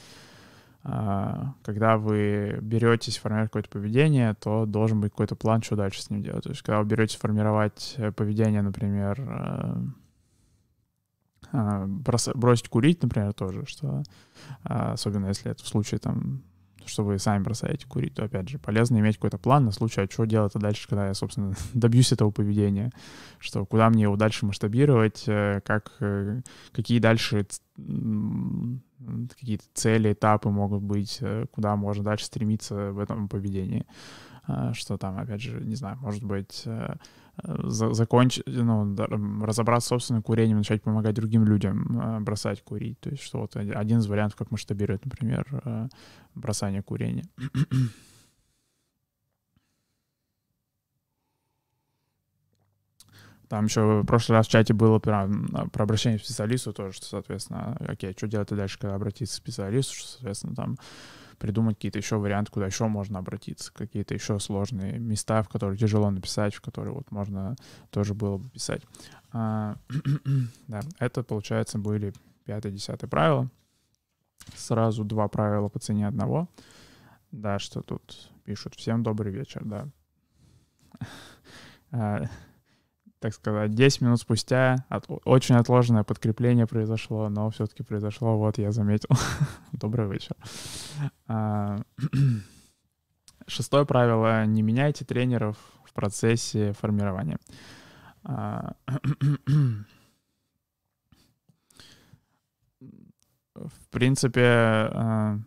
когда 0.83 1.97
вы 1.97 2.59
беретесь 2.61 3.17
формировать 3.17 3.49
какое-то 3.49 3.69
поведение, 3.69 4.33
то 4.35 4.65
должен 4.65 5.01
быть 5.01 5.11
какой-то 5.11 5.35
план, 5.35 5.61
что 5.61 5.75
дальше 5.75 6.01
с 6.01 6.09
ним 6.09 6.23
делать. 6.23 6.43
То 6.43 6.49
есть, 6.49 6.61
когда 6.61 6.79
вы 6.79 6.85
беретесь 6.85 7.17
формировать 7.17 7.95
э, 7.97 8.11
поведение, 8.13 8.61
например, 8.61 9.19
э, 9.19 9.75
бросить 11.51 12.69
курить, 12.69 13.01
например, 13.01 13.33
тоже, 13.33 13.65
что 13.65 14.03
а, 14.63 14.93
особенно 14.93 15.27
если 15.27 15.51
это 15.51 15.63
в 15.63 15.67
случае 15.67 15.99
там 15.99 16.43
что 16.85 17.03
вы 17.03 17.19
сами 17.19 17.43
бросаете 17.43 17.87
курить, 17.87 18.15
то, 18.15 18.25
опять 18.25 18.49
же, 18.49 18.57
полезно 18.57 18.97
иметь 18.97 19.17
какой-то 19.17 19.37
план 19.37 19.65
на 19.65 19.71
случай, 19.71 20.01
а 20.01 20.09
что 20.09 20.25
делать 20.25 20.53
дальше, 20.55 20.87
когда 20.87 21.07
я, 21.07 21.13
собственно, 21.13 21.53
добьюсь 21.73 22.11
этого 22.11 22.31
поведения, 22.31 22.91
что 23.37 23.65
куда 23.65 23.89
мне 23.89 24.03
его 24.03 24.15
дальше 24.15 24.45
масштабировать, 24.45 25.23
э, 25.27 25.61
как, 25.63 25.93
какие 26.71 26.99
дальше 26.99 27.45
какие-то 29.39 29.63
цели, 29.73 30.13
этапы 30.13 30.49
могут 30.49 30.81
быть, 30.81 31.19
э, 31.21 31.45
куда 31.51 31.75
можно 31.75 32.03
дальше 32.03 32.25
стремиться 32.25 32.91
в 32.91 32.99
этом 32.99 33.29
поведении. 33.29 33.85
А, 34.45 34.73
что 34.73 34.97
там, 34.97 35.17
опять 35.17 35.41
же, 35.41 35.61
не 35.61 35.75
знаю, 35.75 35.97
может 36.01 36.23
быть, 36.23 36.63
э, 36.65 36.95
закончить, 37.43 38.43
ну, 38.47 38.95
разобраться 39.43 39.87
с 39.87 39.89
собственным 39.89 40.23
курением, 40.23 40.57
начать 40.57 40.81
помогать 40.81 41.15
другим 41.15 41.45
людям 41.45 41.99
э, 41.99 42.19
бросать 42.19 42.63
курить. 42.63 42.99
То 42.99 43.09
есть, 43.09 43.23
что 43.23 43.39
вот 43.39 43.55
один 43.55 43.99
из 43.99 44.07
вариантов, 44.07 44.37
как 44.37 44.51
масштабировать, 44.51 45.05
например, 45.05 45.89
бросание 46.35 46.81
курения. 46.83 47.25
Там 53.49 53.65
еще 53.65 54.01
в 54.01 54.05
прошлый 54.05 54.37
раз 54.37 54.47
в 54.47 54.51
чате 54.51 54.75
было 54.75 54.99
про, 54.99 55.27
про 55.73 55.83
обращение 55.83 56.19
к 56.19 56.23
специалисту 56.23 56.71
тоже, 56.71 56.93
что, 56.93 57.07
соответственно, 57.07 57.75
окей, 57.79 58.13
что 58.15 58.27
делать 58.27 58.49
дальше, 58.49 58.77
когда 58.77 58.93
обратиться 58.93 59.35
к 59.35 59.43
специалисту, 59.43 59.95
что, 59.95 60.07
соответственно, 60.07 60.55
там 60.55 60.77
придумать 61.39 61.75
какие-то 61.77 61.97
еще 61.97 62.17
варианты, 62.17 62.51
куда 62.51 62.67
еще 62.67 62.87
можно 62.87 63.19
обратиться, 63.19 63.73
какие-то 63.73 64.13
еще 64.13 64.39
сложные 64.39 64.99
места, 64.99 65.41
в 65.41 65.49
которые 65.49 65.77
тяжело 65.77 66.09
написать, 66.11 66.53
в 66.53 66.61
которые 66.61 66.93
вот 66.93 67.09
можно 67.11 67.55
тоже 67.89 68.13
было 68.13 68.37
бы 68.37 68.49
писать. 68.49 68.83
А, 69.31 69.77
да, 70.67 70.81
это, 70.99 71.23
получается, 71.23 71.79
были 71.79 72.13
пятое, 72.45 72.71
десятое 72.71 73.09
правило. 73.09 73.49
Сразу 74.55 75.03
два 75.03 75.27
правила 75.27 75.69
по 75.69 75.79
цене 75.79 76.07
одного. 76.07 76.49
Да, 77.31 77.59
что 77.59 77.81
тут 77.81 78.31
пишут. 78.43 78.75
Всем 78.75 79.03
добрый 79.03 79.31
вечер, 79.31 79.63
да. 79.63 79.87
А, 83.19 83.21
так 83.21 83.33
сказать, 83.33 83.73
10 83.73 84.01
минут 84.01 84.19
спустя 84.19 84.85
от, 84.89 85.05
очень 85.25 85.55
отложенное 85.55 86.03
подкрепление 86.03 86.67
произошло, 86.67 87.29
но 87.29 87.49
все-таки 87.49 87.83
произошло, 87.83 88.37
вот 88.37 88.57
я 88.57 88.71
заметил. 88.71 89.09
Добрый 89.71 90.09
вечер. 90.09 90.35
А, 91.27 91.77
шестое 93.47 93.85
правило— 93.85 94.45
не 94.47 94.61
меняйте 94.61 95.05
тренеров 95.05 95.57
в 95.85 95.93
процессе 95.93 96.73
формирования. 96.73 97.37
А, 98.23 98.73
в 103.55 103.89
принципе, 103.89 104.41
а, 104.45 104.89
А, 104.93 105.39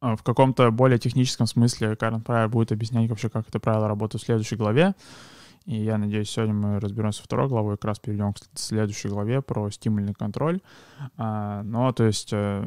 в 0.00 0.22
каком-то 0.22 0.70
более 0.70 0.98
техническом 0.98 1.46
смысле 1.46 1.96
Карен 1.96 2.22
Прайер 2.22 2.48
будет 2.48 2.72
объяснять 2.72 3.08
вообще, 3.10 3.28
как 3.28 3.48
это 3.48 3.60
правило 3.60 3.88
работает 3.88 4.22
в 4.22 4.26
следующей 4.26 4.56
главе. 4.56 4.94
И 5.66 5.76
я 5.76 5.98
надеюсь, 5.98 6.30
сегодня 6.30 6.54
мы 6.54 6.80
разберемся 6.80 7.18
со 7.18 7.24
второй 7.24 7.48
главой, 7.48 7.76
как 7.76 7.84
раз 7.84 7.98
перейдем 7.98 8.32
к 8.32 8.38
следующей 8.54 9.08
главе 9.08 9.42
про 9.42 9.70
стимульный 9.70 10.14
контроль. 10.14 10.60
А, 11.16 11.62
но, 11.62 11.92
то 11.92 12.04
есть, 12.04 12.30
э, 12.32 12.64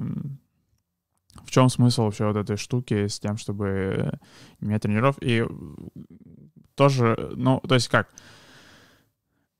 в 1.43 1.49
чем 1.49 1.69
смысл 1.69 2.03
вообще 2.03 2.27
вот 2.27 2.37
этой 2.37 2.55
штуки 2.55 3.07
с 3.07 3.19
тем, 3.19 3.37
чтобы 3.37 4.19
иметь 4.59 4.83
тренеров? 4.83 5.15
И 5.21 5.43
тоже, 6.75 7.31
ну, 7.35 7.59
то 7.67 7.75
есть 7.75 7.87
как? 7.87 8.09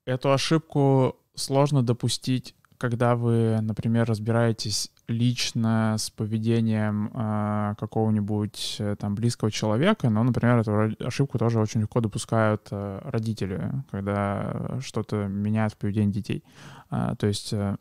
Эту 0.04 0.32
ошибку 0.32 1.16
сложно 1.34 1.82
допустить, 1.82 2.54
когда 2.78 3.14
вы, 3.16 3.58
например, 3.60 4.06
разбираетесь 4.06 4.90
лично 5.08 5.96
с 5.98 6.10
поведением 6.10 7.10
э, 7.14 7.74
какого-нибудь 7.78 8.76
э, 8.78 8.96
там 8.98 9.14
близкого 9.14 9.50
человека, 9.50 10.10
но, 10.10 10.22
например, 10.22 10.58
эту 10.58 10.94
ошибку 11.06 11.38
тоже 11.38 11.60
очень 11.60 11.82
легко 11.82 12.00
допускают 12.00 12.68
э, 12.70 13.00
родители, 13.04 13.70
когда 13.90 14.78
что-то 14.80 15.26
меняет 15.26 15.74
в 15.74 15.76
поведении 15.76 16.12
детей. 16.12 16.44
А, 16.90 17.14
то 17.16 17.26
есть, 17.26 17.52
э, 17.52 17.76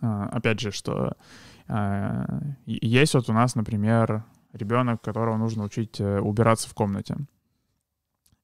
опять 0.00 0.60
же, 0.60 0.72
что 0.72 1.16
э, 1.68 2.24
есть 2.66 3.14
вот 3.14 3.28
у 3.28 3.32
нас, 3.32 3.54
например, 3.54 4.24
ребенок, 4.52 5.00
которого 5.00 5.36
нужно 5.36 5.64
учить 5.64 6.00
э, 6.00 6.20
убираться 6.20 6.68
в 6.68 6.74
комнате. 6.74 7.16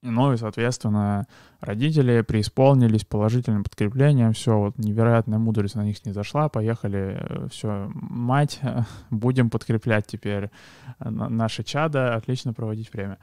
Ну 0.01 0.31
и, 0.31 0.37
соответственно, 0.37 1.27
родители 1.59 2.21
преисполнились 2.21 3.03
положительным 3.03 3.63
подкреплением, 3.65 4.31
все, 4.31 4.57
вот 4.57 4.77
невероятная 4.77 5.39
мудрость 5.39 5.75
на 5.75 5.83
них 5.83 6.05
не 6.05 6.13
зашла, 6.13 6.47
поехали, 6.47 7.17
э, 7.19 7.47
все, 7.49 7.89
мать, 7.93 8.61
будем 9.09 9.49
подкреплять 9.49 10.07
теперь 10.07 10.51
э, 10.99 11.09
наше 11.09 11.63
чадо, 11.63 12.15
отлично 12.15 12.53
проводить 12.53 12.93
время. 12.93 13.17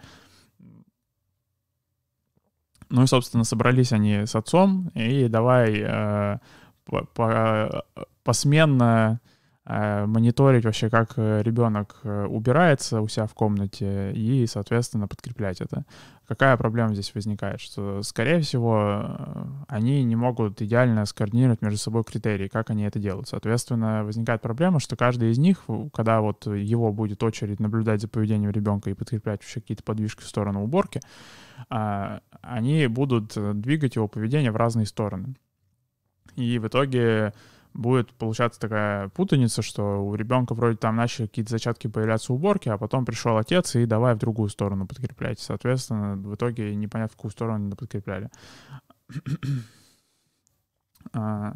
Ну 2.91 3.03
и, 3.03 3.07
собственно, 3.07 3.45
собрались 3.45 3.93
они 3.93 4.27
с 4.27 4.37
отцом, 4.37 4.91
и 4.95 5.29
давай 5.29 5.81
э, 5.81 6.39
по, 6.85 7.05
по, 7.07 7.85
Э, 8.81 9.15
мониторить 10.07 10.65
вообще, 10.65 10.89
как 10.89 11.15
э, 11.17 11.43
ребенок 11.43 11.97
э, 12.05 12.25
убирается 12.27 13.01
у 13.01 13.09
себя 13.09 13.27
в 13.27 13.35
комнате 13.35 14.13
и, 14.13 14.47
соответственно, 14.47 15.09
подкреплять 15.09 15.61
это. 15.61 15.85
Какая 16.29 16.57
проблема 16.57 16.95
здесь 16.95 17.13
возникает? 17.15 17.61
Что, 17.61 18.03
скорее 18.03 18.41
всего, 18.41 19.05
они 19.67 20.05
не 20.05 20.15
могут 20.15 20.63
идеально 20.63 21.05
скоординировать 21.05 21.63
между 21.63 21.79
собой 21.79 22.05
критерии, 22.05 22.47
как 22.47 22.71
они 22.71 22.85
это 22.85 23.01
делают. 23.01 23.29
Соответственно, 23.29 24.05
возникает 24.05 24.41
проблема, 24.41 24.79
что 24.79 24.97
каждый 24.97 25.31
из 25.31 25.39
них, 25.39 25.65
когда 25.93 26.21
вот 26.21 26.47
его 26.47 26.93
будет 26.93 27.23
очередь 27.23 27.61
наблюдать 27.61 28.01
за 28.01 28.09
поведением 28.09 28.51
ребенка 28.51 28.91
и 28.91 28.95
подкреплять 28.95 29.41
вообще 29.41 29.61
какие-то 29.61 29.83
подвижки 29.83 30.23
в 30.23 30.29
сторону 30.29 30.63
уборки, 30.63 31.01
а, 31.71 32.21
они 32.41 32.87
будут 32.87 33.33
двигать 33.61 33.97
его 33.97 34.07
поведение 34.09 34.51
в 34.51 34.57
разные 34.57 34.87
стороны. 34.87 35.35
И 36.37 36.59
в 36.59 36.67
итоге 36.67 37.33
будет 37.77 38.13
получаться 38.15 38.59
такая 38.59 39.09
путаница, 39.11 39.63
что 39.63 40.05
у 40.05 40.15
ребенка 40.15 40.55
вроде 40.55 40.77
там 40.77 40.97
начали 40.97 41.27
какие-то 41.27 41.51
зачатки 41.51 41.87
появляться 41.87 42.33
уборки, 42.33 42.69
а 42.69 42.79
потом 42.79 43.05
пришел 43.05 43.37
отец 43.37 43.77
и 43.77 43.87
давай 43.87 44.15
в 44.15 44.19
другую 44.19 44.49
сторону 44.49 44.87
подкреплять. 44.87 45.39
Соответственно, 45.39 46.17
в 46.17 46.35
итоге 46.35 46.75
непонятно, 46.75 47.13
в 47.13 47.17
какую 47.17 47.31
сторону 47.31 47.67
они 47.67 47.75
подкрепляли. 47.75 48.31
а, 51.13 51.55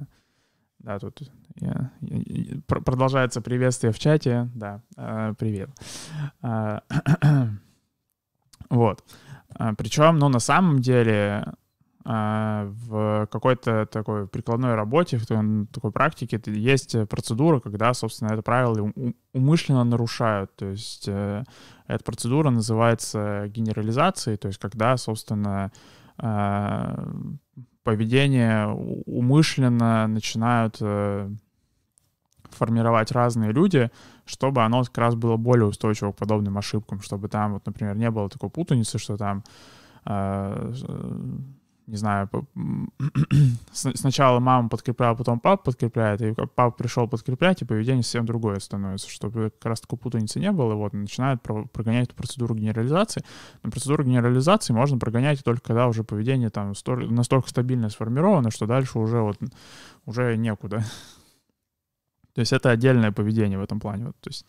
да, 0.79 0.99
тут 0.99 1.23
я, 1.57 1.91
я, 2.01 2.61
продолжается 2.67 3.41
приветствие 3.41 3.93
в 3.93 3.99
чате. 3.99 4.49
Да, 4.55 4.83
а, 4.97 5.35
привет. 5.35 5.71
А, 6.43 6.83
вот. 8.71 9.05
А, 9.55 9.75
причем, 9.75 10.19
ну, 10.19 10.29
на 10.29 10.39
самом 10.39 10.81
деле, 10.81 11.45
в 12.03 13.29
какой-то 13.31 13.85
такой 13.85 14.27
прикладной 14.27 14.75
работе, 14.75 15.19
в 15.19 15.27
такой 15.27 15.93
практике 15.93 16.41
есть 16.47 16.97
процедура, 17.09 17.61
когда, 17.61 17.93
собственно, 17.93 18.33
это 18.33 18.43
правило 18.43 18.91
умышленно 19.35 19.85
нарушают. 19.85 20.55
То 20.57 20.67
есть 20.67 21.09
э, 21.09 21.45
эта 21.87 22.03
процедура 22.03 22.49
называется 22.49 23.49
генерализацией, 23.49 24.39
то 24.39 24.49
есть 24.49 24.59
когда, 24.59 24.97
собственно, 24.97 25.73
а, 26.17 27.07
поведение 27.83 28.69
умышленно 29.07 30.07
начинают 30.07 30.77
э, 30.81 31.31
формировать 32.51 33.11
разные 33.13 33.53
люди, 33.53 33.91
чтобы 34.27 34.63
оно 34.63 34.85
как 34.85 34.99
раз 34.99 35.15
было 35.15 35.37
более 35.37 35.67
устойчиво 35.67 36.13
к 36.13 36.17
подобным 36.17 36.59
ошибкам, 36.59 37.01
чтобы 37.01 37.29
там, 37.29 37.55
вот, 37.55 37.67
например, 37.67 37.97
не 37.97 38.11
было 38.11 38.29
такой 38.29 38.51
путаницы, 38.51 38.99
что 38.99 39.17
там 39.17 39.43
э, 40.05 40.73
не 41.91 41.97
знаю, 41.97 42.31
сначала 43.73 44.39
мама 44.39 44.69
подкрепляла, 44.69 45.17
потом 45.17 45.41
папа 45.41 45.65
подкрепляет, 45.65 46.23
и 46.23 46.33
папа 46.33 46.71
пришел 46.71 47.09
подкреплять, 47.09 47.63
и 47.63 47.65
поведение 47.65 48.05
совсем 48.05 48.27
другое 48.27 48.61
становится, 48.61 49.11
чтобы 49.11 49.51
как 49.51 49.67
раз 49.67 49.81
такой 49.81 49.99
путаницы 49.99 50.39
не 50.39 50.53
было, 50.53 50.75
вот, 50.75 50.93
начинают 50.93 51.43
прогонять 51.43 52.09
эту 52.09 52.15
процедуру 52.15 52.55
генерализации. 52.55 53.25
Но 53.63 53.71
процедуру 53.71 54.05
генерализации 54.05 54.73
можно 54.73 54.99
прогонять 54.99 55.43
только 55.43 55.63
когда 55.63 55.89
уже 55.89 56.05
поведение 56.05 56.51
там 56.51 56.73
настолько 57.11 57.49
стабильно 57.49 57.91
сформировано, 57.91 58.51
что 58.51 58.67
дальше 58.67 58.99
уже 58.99 59.21
вот 59.21 59.39
уже 60.07 60.37
некуда. 60.37 60.85
То 62.35 62.41
есть 62.41 62.53
это 62.53 62.71
отдельное 62.71 63.11
поведение 63.11 63.59
в 63.59 63.63
этом 63.63 63.81
плане. 63.81 64.07
Вот, 64.07 64.17
то 64.21 64.31
есть 64.31 64.47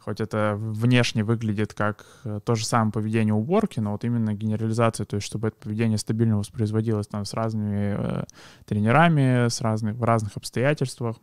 хоть 0.00 0.20
это 0.20 0.54
внешне 0.56 1.22
выглядит 1.22 1.74
как 1.74 2.06
э, 2.24 2.40
то 2.44 2.54
же 2.54 2.64
самое 2.64 2.92
поведение 2.92 3.34
уборки, 3.34 3.80
но 3.80 3.92
вот 3.92 4.04
именно 4.04 4.34
генерализация, 4.34 5.04
то 5.04 5.16
есть 5.16 5.26
чтобы 5.26 5.48
это 5.48 5.56
поведение 5.58 5.98
стабильно 5.98 6.38
воспроизводилось 6.38 7.06
там 7.06 7.24
с 7.24 7.34
разными 7.34 7.96
э, 7.98 8.24
тренерами, 8.64 9.48
с 9.48 9.60
разных, 9.60 9.96
в 9.96 10.02
разных 10.02 10.36
обстоятельствах, 10.36 11.16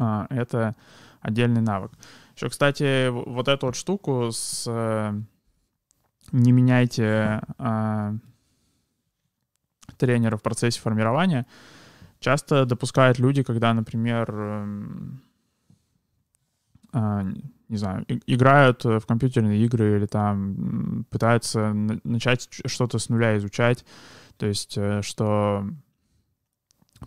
э, 0.00 0.26
это 0.30 0.76
отдельный 1.20 1.60
навык. 1.60 1.92
Еще, 2.36 2.48
кстати, 2.48 3.08
вот 3.08 3.48
эту 3.48 3.66
вот 3.66 3.76
штуку 3.76 4.30
с 4.30 4.64
э, 4.68 5.12
не 6.32 6.52
меняйте 6.52 7.42
э, 7.58 8.12
тренера 9.96 10.36
в 10.36 10.42
процессе 10.42 10.80
формирования, 10.80 11.46
часто 12.20 12.64
допускают 12.64 13.18
люди, 13.18 13.42
когда, 13.42 13.74
например, 13.74 14.30
э, 14.32 14.66
не 16.92 17.76
знаю, 17.76 18.04
играют 18.26 18.84
в 18.84 19.00
компьютерные 19.06 19.64
игры 19.64 19.96
или 19.96 20.06
там 20.06 21.06
пытаются 21.08 21.72
начать 21.72 22.48
что-то 22.66 22.98
с 22.98 23.08
нуля 23.08 23.36
изучать. 23.36 23.84
То 24.40 24.46
есть, 24.46 24.78
э, 24.78 25.02
что, 25.02 25.66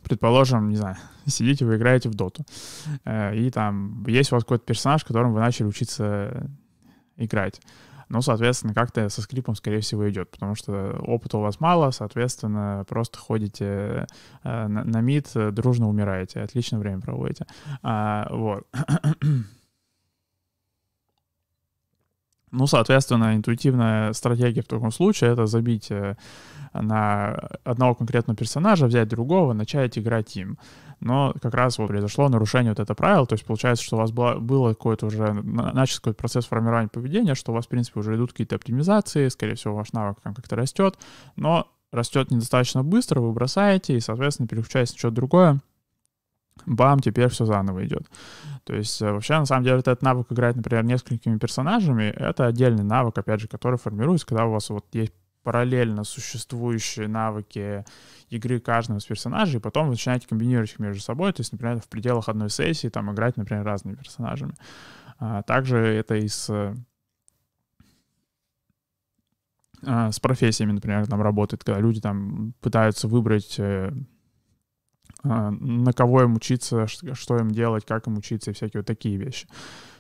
предположим, 0.04 0.70
не 0.70 0.76
знаю, 0.76 0.98
сидите, 1.26 1.66
вы 1.66 1.78
играете 1.78 2.10
в 2.10 2.14
доту, 2.14 2.46
э, 3.06 3.36
и 3.36 3.50
там 3.50 4.06
есть 4.08 4.32
у 4.32 4.36
вас 4.36 4.44
какой-то 4.44 4.66
персонаж, 4.66 5.04
которым 5.04 5.34
вы 5.34 5.40
начали 5.40 5.66
учиться 5.66 6.48
играть. 7.18 7.60
Ну, 8.10 8.22
соответственно, 8.22 8.76
как-то 8.76 9.10
со 9.10 9.24
скрипом, 9.24 9.56
скорее 9.56 9.80
всего, 9.80 10.08
идет, 10.08 10.30
потому 10.30 10.54
что 10.54 10.96
опыта 11.00 11.40
у 11.40 11.42
вас 11.42 11.60
мало, 11.60 11.90
соответственно, 11.90 12.86
просто 12.88 13.18
ходите 13.18 14.06
э, 14.44 14.68
на, 14.68 14.84
на 14.84 15.02
мид, 15.02 15.32
дружно 15.34 15.90
умираете, 15.90 16.42
отлично 16.42 16.78
время 16.78 17.02
проводите. 17.02 17.48
А, 17.82 18.28
вот. 18.30 18.68
Ну, 22.54 22.68
соответственно, 22.68 23.36
интуитивная 23.36 24.14
стратегия 24.14 24.62
в 24.62 24.68
таком 24.68 24.92
случае— 24.92 25.32
это 25.34 25.48
забить 25.48 25.90
э, 25.90 26.16
на 26.72 27.50
одного 27.64 27.96
конкретного 27.96 28.38
персонажа, 28.38 28.86
взять 28.86 29.08
другого, 29.08 29.54
начать 29.54 29.98
играть 29.98 30.38
им. 30.38 30.60
Но 31.00 31.34
как 31.42 31.56
раз 31.56 31.80
вот 31.80 31.88
произошло 31.88 32.30
нарушение 32.30 32.72
вот 32.72 32.80
этого 32.80 32.96
правила, 32.96 33.26
то 33.26 33.34
есть 33.34 33.44
получается, 33.44 33.84
что 33.84 33.96
у 33.96 34.00
вас 34.00 34.12
было, 34.12 34.36
было 34.36 34.70
какое-то 34.70 35.08
уже, 35.08 35.34
начался 35.34 36.00
какой-то 36.00 36.20
процесс 36.20 36.46
формирования 36.46 36.90
поведения, 36.90 37.34
что 37.34 37.52
у 37.52 37.56
вас, 37.56 37.66
в 37.66 37.70
принципе, 37.70 38.00
уже 38.00 38.16
идут 38.16 38.34
какие-то 38.34 38.56
оптимизации, 38.56 39.30
скорее 39.30 39.56
всего, 39.56 39.74
ваш 39.74 39.92
навык 39.92 40.22
там 40.22 40.36
как-то 40.36 40.56
растет, 40.56 41.00
но 41.36 41.68
растет 41.92 42.30
недостаточно 42.30 42.84
быстро, 42.84 43.20
вы 43.20 43.32
бросаете 43.32 43.98
и, 43.98 44.00
соответственно, 44.00 44.48
переключаетесь 44.48 44.94
на 44.94 45.00
что-то 45.00 45.16
другое, 45.16 45.60
бам, 46.66 47.00
теперь 47.00 47.30
все 47.30 47.46
заново 47.46 47.86
идет. 47.86 48.08
То 48.64 48.76
есть 48.76 49.02
э, 49.02 49.12
вообще, 49.12 49.38
на 49.38 49.46
самом 49.46 49.64
деле, 49.64 49.80
этот 49.80 50.02
навык 50.02 50.32
играть, 50.32 50.56
например, 50.56 50.84
несколькими 50.86 51.38
персонажами, 51.38 52.04
это 52.04 52.48
отдельный 52.48 52.84
навык, 52.84 53.18
опять 53.18 53.42
же, 53.42 53.48
который 53.48 53.78
формируется, 53.78 54.26
когда 54.26 54.46
у 54.46 54.52
вас 54.52 54.70
вот 54.70 54.86
есть 54.94 55.14
параллельно 55.44 56.04
существующие 56.06 57.08
навыки 57.08 57.84
игры 58.30 58.60
каждого 58.60 58.98
из 58.98 59.06
персонажей, 59.06 59.60
и 59.60 59.62
потом 59.62 59.86
вы 59.86 59.92
начинаете 59.92 60.28
комбинировать 60.28 60.72
их 60.72 60.80
между 60.80 61.02
собой, 61.02 61.34
то 61.34 61.42
есть, 61.42 61.52
например, 61.52 61.80
в 61.82 61.90
пределах 61.90 62.30
одной 62.30 62.50
сессии 62.50 62.88
там 62.88 63.12
играть, 63.12 63.36
например, 63.36 63.66
разными 63.66 63.96
персонажами. 63.96 64.54
А, 65.20 65.44
также 65.44 65.78
это 65.78 66.16
и 66.16 66.28
с 66.28 66.50
а, 69.86 70.12
с 70.12 70.20
профессиями, 70.20 70.72
например, 70.72 71.06
там 71.08 71.22
работает, 71.22 71.64
когда 71.64 71.80
люди 71.80 72.00
там 72.00 72.54
пытаются 72.62 73.10
выбрать 73.10 73.56
э, 73.60 73.92
на 75.24 75.94
кого 75.94 76.24
им 76.24 76.36
учиться, 76.36 76.88
что 76.88 77.38
им 77.38 77.52
делать, 77.52 77.86
как 77.86 78.08
им 78.08 78.18
учиться 78.18 78.52
и 78.52 78.54
всякие 78.54 78.82
вот 78.82 78.88
такие 78.88 79.18
вещи. 79.18 79.48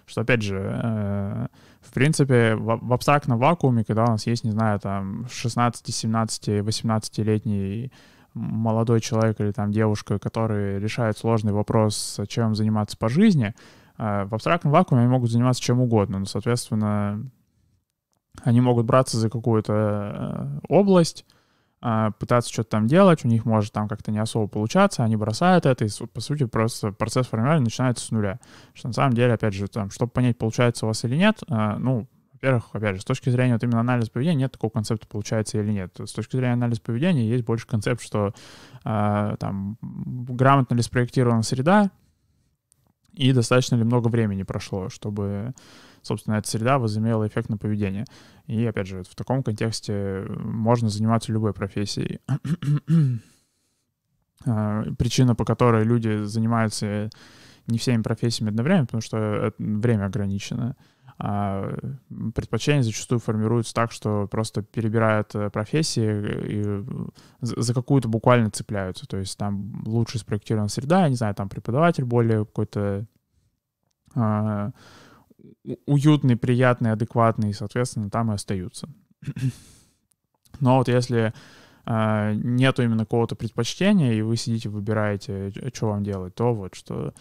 Что, 0.05 0.21
опять 0.21 0.41
же, 0.41 0.59
э, 0.59 1.47
в 1.81 1.93
принципе, 1.93 2.55
в, 2.55 2.93
абстрактном 2.93 3.39
вакууме, 3.39 3.85
когда 3.85 4.03
у 4.03 4.11
нас 4.11 4.27
есть, 4.27 4.43
не 4.43 4.51
знаю, 4.51 4.79
там 4.79 5.27
16, 5.29 5.95
17, 5.95 6.47
18-летний 6.49 7.91
молодой 8.33 8.99
человек 8.99 9.39
или 9.39 9.51
там 9.51 9.71
девушка, 9.71 10.19
который 10.19 10.79
решает 10.79 11.17
сложный 11.17 11.53
вопрос, 11.53 12.19
чем 12.27 12.55
заниматься 12.55 12.97
по 12.97 13.07
жизни, 13.07 13.53
э, 13.97 14.25
в 14.25 14.35
абстрактном 14.35 14.73
вакууме 14.73 15.03
они 15.03 15.11
могут 15.11 15.31
заниматься 15.31 15.61
чем 15.61 15.79
угодно. 15.79 16.19
Но, 16.19 16.25
соответственно, 16.25 17.23
они 18.43 18.59
могут 18.59 18.85
браться 18.85 19.17
за 19.17 19.29
какую-то 19.29 19.73
э, 19.73 20.59
область, 20.67 21.25
а, 21.29 21.32
пытаться 22.17 22.51
что-то 22.51 22.69
там 22.69 22.87
делать, 22.87 23.25
у 23.25 23.27
них 23.27 23.45
может 23.45 23.73
там 23.73 23.87
как-то 23.87 24.11
не 24.11 24.19
особо 24.19 24.47
получаться, 24.47 25.03
они 25.03 25.17
бросают 25.17 25.65
это, 25.65 25.83
и, 25.83 25.89
по 26.13 26.21
сути, 26.21 26.45
просто 26.45 26.91
процесс 26.91 27.27
формирования 27.27 27.63
начинается 27.63 28.05
с 28.05 28.11
нуля. 28.11 28.39
Что 28.73 28.87
на 28.87 28.93
самом 28.93 29.13
деле, 29.13 29.33
опять 29.33 29.53
же, 29.53 29.67
там, 29.67 29.89
чтобы 29.89 30.11
понять, 30.11 30.37
получается 30.37 30.85
у 30.85 30.87
вас 30.87 31.03
или 31.03 31.17
нет, 31.17 31.43
а, 31.49 31.77
ну, 31.77 32.07
во-первых, 32.43 32.69
опять 32.73 32.95
же, 32.95 33.01
с 33.01 33.05
точки 33.05 33.29
зрения 33.29 33.53
вот 33.53 33.63
именно 33.63 33.79
анализа 33.79 34.11
поведения 34.11 34.39
нет 34.39 34.51
такого 34.51 34.69
концепта, 34.69 35.07
получается 35.07 35.59
или 35.59 35.71
нет. 35.71 35.95
С 35.97 36.11
точки 36.11 36.35
зрения 36.35 36.53
анализа 36.53 36.81
поведения 36.81 37.27
есть 37.27 37.45
больше 37.45 37.65
концепт, 37.65 38.01
что 38.01 38.33
э, 38.83 39.35
там 39.39 39.77
грамотно 39.81 40.75
ли 40.75 40.81
спроектирована 40.81 41.43
среда 41.43 41.89
и 43.13 43.31
достаточно 43.31 43.75
ли 43.75 43.85
много 43.85 44.09
времени 44.09 44.43
прошло, 44.43 44.89
чтобы 44.89 45.53
собственно, 46.03 46.35
эта 46.35 46.47
среда 46.47 46.77
возымела 46.77 47.27
эффект 47.27 47.49
на 47.49 47.57
поведение. 47.57 48.05
И, 48.45 48.63
опять 48.65 48.87
же, 48.87 49.03
в 49.03 49.15
таком 49.15 49.41
контексте 49.41 50.25
можно 50.29 50.89
заниматься 50.89 51.31
любой 51.31 51.53
профессией. 51.53 52.19
А, 54.45 54.83
причина, 54.97 55.35
по 55.35 55.45
которой 55.45 55.85
люди 55.85 56.25
занимаются 56.25 57.09
не 57.67 57.77
всеми 57.77 58.01
профессиями 58.01 58.49
одновременно, 58.49 58.87
потому 58.87 58.99
что 58.99 59.53
время 59.57 60.07
ограничено. 60.07 60.75
А 61.17 61.73
предпочтения 62.35 62.81
зачастую 62.81 63.19
формируются 63.19 63.73
так, 63.73 63.91
что 63.91 64.27
просто 64.27 64.63
перебирают 64.63 65.33
э, 65.35 65.49
профессии 65.49 66.25
и 66.49 66.85
за 67.39 67.73
какую-то 67.73 68.09
буквально 68.09 68.49
цепляются. 68.49 69.07
То 69.07 69.17
есть 69.17 69.37
там 69.37 69.83
лучше 69.85 70.17
спроектирована 70.19 70.69
среда, 70.69 71.03
я 71.03 71.09
не 71.09 71.15
знаю, 71.15 71.35
там 71.35 71.49
преподаватель 71.49 72.03
более 72.03 72.45
какой-то 72.45 73.05
а, 74.15 74.71
уютный, 75.85 76.35
приятный, 76.35 76.91
адекватный, 76.91 77.49
и, 77.49 77.53
соответственно, 77.53 78.09
там 78.09 78.31
и 78.31 78.35
остаются. 78.35 78.89
Но 80.59 80.77
вот 80.77 80.87
если 80.87 81.33
э, 81.85 82.33
нету 82.35 82.83
именно 82.83 83.05
какого-то 83.05 83.35
предпочтения, 83.35 84.13
и 84.13 84.21
вы 84.21 84.37
сидите, 84.37 84.69
выбираете, 84.69 85.51
что 85.73 85.89
вам 85.89 86.03
делать, 86.03 86.35
то 86.35 86.53
вот 86.53 86.75
что 86.75 87.13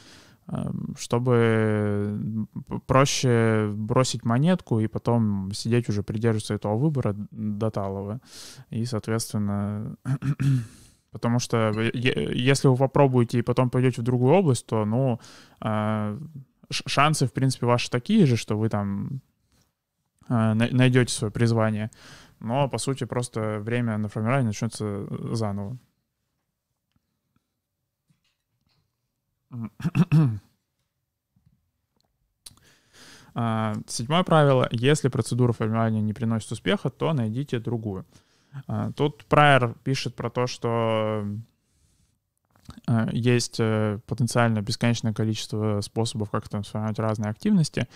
чтобы 0.97 2.47
проще 2.87 3.71
бросить 3.75 4.25
монетку 4.25 4.81
и 4.81 4.87
потом 4.87 5.53
сидеть 5.55 5.89
уже 5.89 6.03
придерживаться 6.03 6.55
этого 6.55 6.77
выбора 6.77 7.15
до 7.31 7.71
талого. 7.71 8.21
И, 8.71 8.85
соответственно, 8.85 9.97
потому 11.13 11.39
что 11.39 11.73
если 11.95 12.69
вы 12.69 12.77
попробуете 12.77 13.39
и 13.39 13.43
потом 13.43 13.71
пойдете 13.71 14.01
в 14.03 14.05
другую 14.05 14.35
область, 14.35 14.67
то, 14.67 14.85
ну, 14.85 15.21
а, 15.61 16.19
шансы, 16.73 17.27
в 17.27 17.33
принципе, 17.33 17.67
ваши 17.67 17.91
такие 17.91 18.27
же, 18.27 18.37
что 18.37 18.59
вы 18.59 18.69
там 18.69 19.21
э, 20.29 20.55
найдете 20.55 21.13
свое 21.13 21.31
призвание. 21.31 21.91
Но, 22.41 22.69
по 22.69 22.79
сути, 22.79 23.05
просто 23.05 23.61
время 23.61 23.99
на 23.99 24.09
формирование 24.09 24.47
начнется 24.47 24.85
э, 24.85 25.35
заново. 25.35 25.79
А, 33.35 33.77
седьмое 33.87 34.25
правило. 34.25 34.69
Если 34.73 35.09
процедура 35.09 35.55
формирования 35.55 36.03
не 36.03 36.13
приносит 36.13 36.53
успеха, 36.53 36.91
то 36.91 37.15
найдите 37.15 37.59
другую. 37.59 38.05
А, 38.67 38.93
тут 38.93 39.25
Прайер 39.25 39.75
пишет 39.85 40.15
про 40.15 40.29
то, 40.29 40.47
что 40.47 41.25
есть 43.13 43.57
э, 43.59 43.99
потенциально 44.07 44.61
бесконечное 44.61 45.13
количество 45.13 45.81
способов, 45.81 46.31
как 46.31 46.49
трансформировать 46.49 46.99
разные 46.99 47.31
активности. 47.31 47.87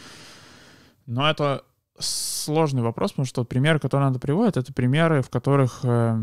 Но 1.06 1.28
это 1.28 1.62
сложный 1.98 2.82
вопрос, 2.82 3.12
потому 3.12 3.26
что 3.26 3.44
примеры, 3.44 3.78
которые 3.78 4.08
надо 4.08 4.18
приводить, 4.18 4.56
это 4.56 4.72
примеры, 4.72 5.22
в 5.22 5.30
которых 5.30 5.80
э, 5.82 6.22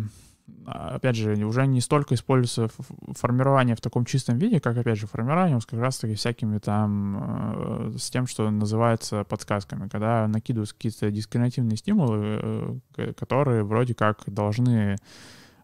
опять 0.66 1.16
же, 1.16 1.34
уже 1.46 1.66
не 1.68 1.82
столько 1.82 2.16
используется 2.16 2.70
формирование 3.14 3.76
в 3.76 3.82
таком 3.82 4.06
чистом 4.06 4.38
виде, 4.38 4.60
как, 4.60 4.78
опять 4.78 4.98
же, 4.98 5.08
формирование 5.08 5.60
как 5.60 5.80
раз-таки 5.80 6.16
всякими 6.16 6.58
там, 6.60 7.94
э, 7.94 7.98
с 7.98 8.10
тем, 8.10 8.28
что 8.28 8.50
называется 8.50 9.24
подсказками, 9.24 9.88
когда 9.88 10.28
накидываются 10.28 10.76
какие-то 10.76 11.12
дискриминативные 11.12 11.78
стимулы, 11.78 12.82
э, 12.98 13.14
которые 13.14 13.64
вроде 13.64 13.94
как 13.94 14.24
должны 14.28 14.98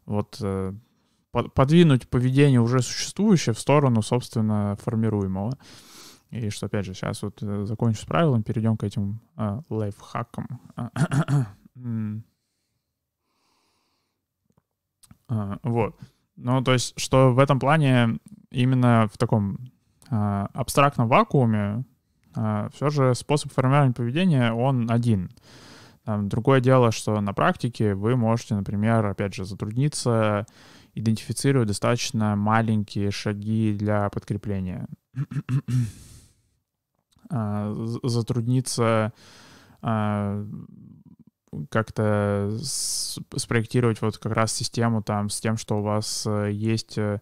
вот 0.05 0.37
э, 0.41 0.73
подвинуть 1.31 2.09
поведение 2.09 2.59
уже 2.59 2.81
существующее 2.81 3.53
в 3.53 3.59
сторону, 3.59 4.01
собственно, 4.01 4.77
формируемого. 4.81 5.57
И 6.31 6.49
что, 6.49 6.67
опять 6.67 6.85
же, 6.85 6.93
сейчас 6.93 7.23
вот 7.23 7.39
закончу 7.39 8.01
с 8.01 8.05
правилом, 8.05 8.43
перейдем 8.43 8.77
к 8.77 8.83
этим 8.83 9.19
э, 9.37 9.61
лайфхакам. 9.69 10.59
А, 15.31 15.59
вот. 15.61 15.95
Ну, 16.37 16.63
то 16.63 16.73
есть, 16.73 16.99
что 16.99 17.31
в 17.31 17.37
этом 17.37 17.59
плане 17.59 18.17
именно 18.49 19.07
в 19.13 19.17
таком 19.19 19.59
а, 20.09 20.49
абстрактном 20.53 21.07
вакууме 21.07 21.85
все 22.33 22.89
же 22.89 23.13
способ 23.13 23.53
формирования 23.53 23.93
поведения, 23.93 24.51
он 24.51 24.89
один. 24.89 25.29
Другое 26.05 26.61
дело, 26.61 26.91
что 26.91 27.19
на 27.21 27.33
практике 27.33 27.93
вы 27.93 28.15
можете, 28.15 28.55
например, 28.55 29.05
опять 29.05 29.35
же, 29.35 29.45
затрудниться 29.45 30.47
идентифицировать 30.95 31.67
достаточно 31.67 32.35
маленькие 32.35 33.11
шаги 33.11 33.73
для 33.73 34.09
подкрепления. 34.09 34.87
затрудниться 37.31 39.13
как-то 41.69 42.57
спроектировать 42.61 44.01
вот 44.01 44.17
как 44.17 44.31
раз 44.33 44.53
систему 44.53 45.01
там 45.01 45.29
с 45.29 45.39
тем, 45.39 45.57
что 45.57 45.79
у 45.79 45.81
вас 45.81 46.25
э, 46.27 46.51
есть 46.51 46.97
э, 46.97 47.21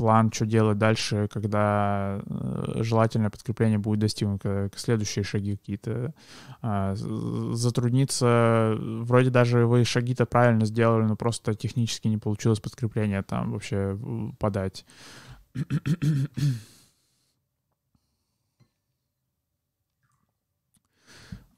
план, 0.00 0.32
что 0.32 0.46
делать 0.46 0.78
дальше, 0.78 1.28
когда 1.30 2.22
э, 2.24 2.82
желательное 2.82 3.28
подкрепление 3.28 3.76
будет 3.78 3.98
достигнуто, 3.98 4.70
следующие 4.74 5.26
шаги 5.26 5.56
какие-то. 5.58 6.14
А, 6.62 6.94
затрудниться, 6.94 8.76
вроде 8.78 9.28
даже 9.28 9.66
вы 9.66 9.84
шаги-то 9.84 10.24
правильно 10.24 10.64
сделали, 10.64 11.04
но 11.04 11.16
просто 11.16 11.54
технически 11.54 12.08
не 12.08 12.16
получилось 12.16 12.60
подкрепление 12.60 13.22
там 13.22 13.52
вообще 13.52 13.98
подать. 14.38 14.86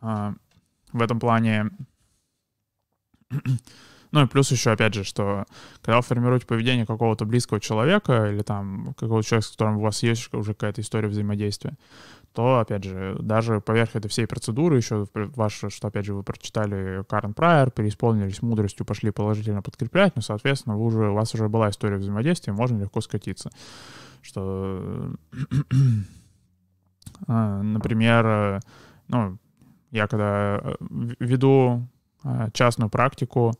А, 0.00 0.34
в 0.92 1.00
этом 1.00 1.20
плане 1.20 1.70
ну 4.12 4.22
и 4.22 4.26
плюс 4.26 4.50
еще, 4.50 4.70
опять 4.70 4.94
же, 4.94 5.04
что 5.04 5.46
когда 5.80 5.96
вы 5.96 6.02
формируете 6.02 6.46
поведение 6.46 6.86
какого-то 6.86 7.24
близкого 7.24 7.60
человека 7.60 8.30
или 8.30 8.42
там 8.42 8.94
какого-то 8.96 9.26
человека, 9.26 9.48
с 9.48 9.52
которым 9.52 9.78
у 9.78 9.80
вас 9.80 10.02
есть 10.02 10.32
уже 10.34 10.54
какая-то 10.54 10.82
история 10.82 11.08
взаимодействия, 11.08 11.74
то, 12.34 12.60
опять 12.60 12.84
же, 12.84 13.16
даже 13.20 13.60
поверх 13.60 13.96
этой 13.96 14.08
всей 14.08 14.26
процедуры 14.26 14.76
еще 14.76 15.06
ваше, 15.14 15.70
что, 15.70 15.88
опять 15.88 16.06
же, 16.06 16.14
вы 16.14 16.22
прочитали 16.22 17.04
Карен 17.08 17.34
Прайер, 17.34 17.70
переисполнились 17.70 18.42
мудростью, 18.42 18.86
пошли 18.86 19.10
положительно 19.10 19.62
подкреплять, 19.62 20.14
ну, 20.16 20.22
соответственно, 20.22 20.76
вы 20.76 20.84
уже, 20.84 21.10
у 21.10 21.14
вас 21.14 21.34
уже 21.34 21.48
была 21.48 21.70
история 21.70 21.96
взаимодействия, 21.96 22.52
можно 22.52 22.78
легко 22.78 23.00
скатиться. 23.00 23.50
Что, 24.22 25.14
а, 27.26 27.62
например, 27.62 28.62
ну, 29.08 29.38
я 29.90 30.06
когда 30.06 30.58
э, 30.62 30.74
веду 31.20 31.86
а, 32.24 32.50
частную 32.52 32.88
практику, 32.88 33.52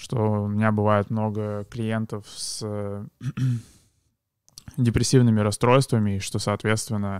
что 0.00 0.42
у 0.42 0.48
меня 0.48 0.72
бывает 0.72 1.10
много 1.10 1.64
клиентов 1.64 2.26
с 2.28 3.06
депрессивными 4.76 5.40
расстройствами, 5.40 6.16
и 6.16 6.20
что, 6.20 6.38
соответственно, 6.38 7.18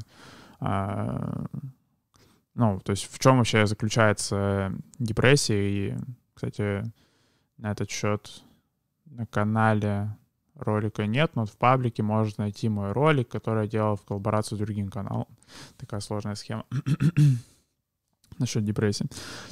а, 0.61 1.45
ну, 2.55 2.81
то 2.81 2.91
есть 2.91 3.13
в 3.13 3.19
чем 3.19 3.39
вообще 3.39 3.67
заключается 3.67 4.73
депрессия, 4.99 5.71
и, 5.71 5.97
кстати, 6.35 6.85
на 7.59 7.73
этот 7.73 7.91
счет 7.91 8.43
на 9.05 9.27
канале 9.27 10.17
ролика 10.55 11.07
нет, 11.07 11.33
но 11.35 11.47
в 11.47 11.57
паблике 11.57 12.03
можно 12.03 12.45
найти 12.45 12.69
мой 12.69 12.93
ролик, 12.93 13.29
который 13.29 13.65
я 13.65 13.71
делал 13.71 13.97
в 13.97 14.05
коллаборации 14.05 14.57
с 14.57 14.59
другим 14.59 14.89
каналом. 14.89 15.29
Такая 15.77 16.01
сложная 16.01 16.35
схема 16.35 16.65
насчет 18.39 18.65
депрессии. 18.65 19.07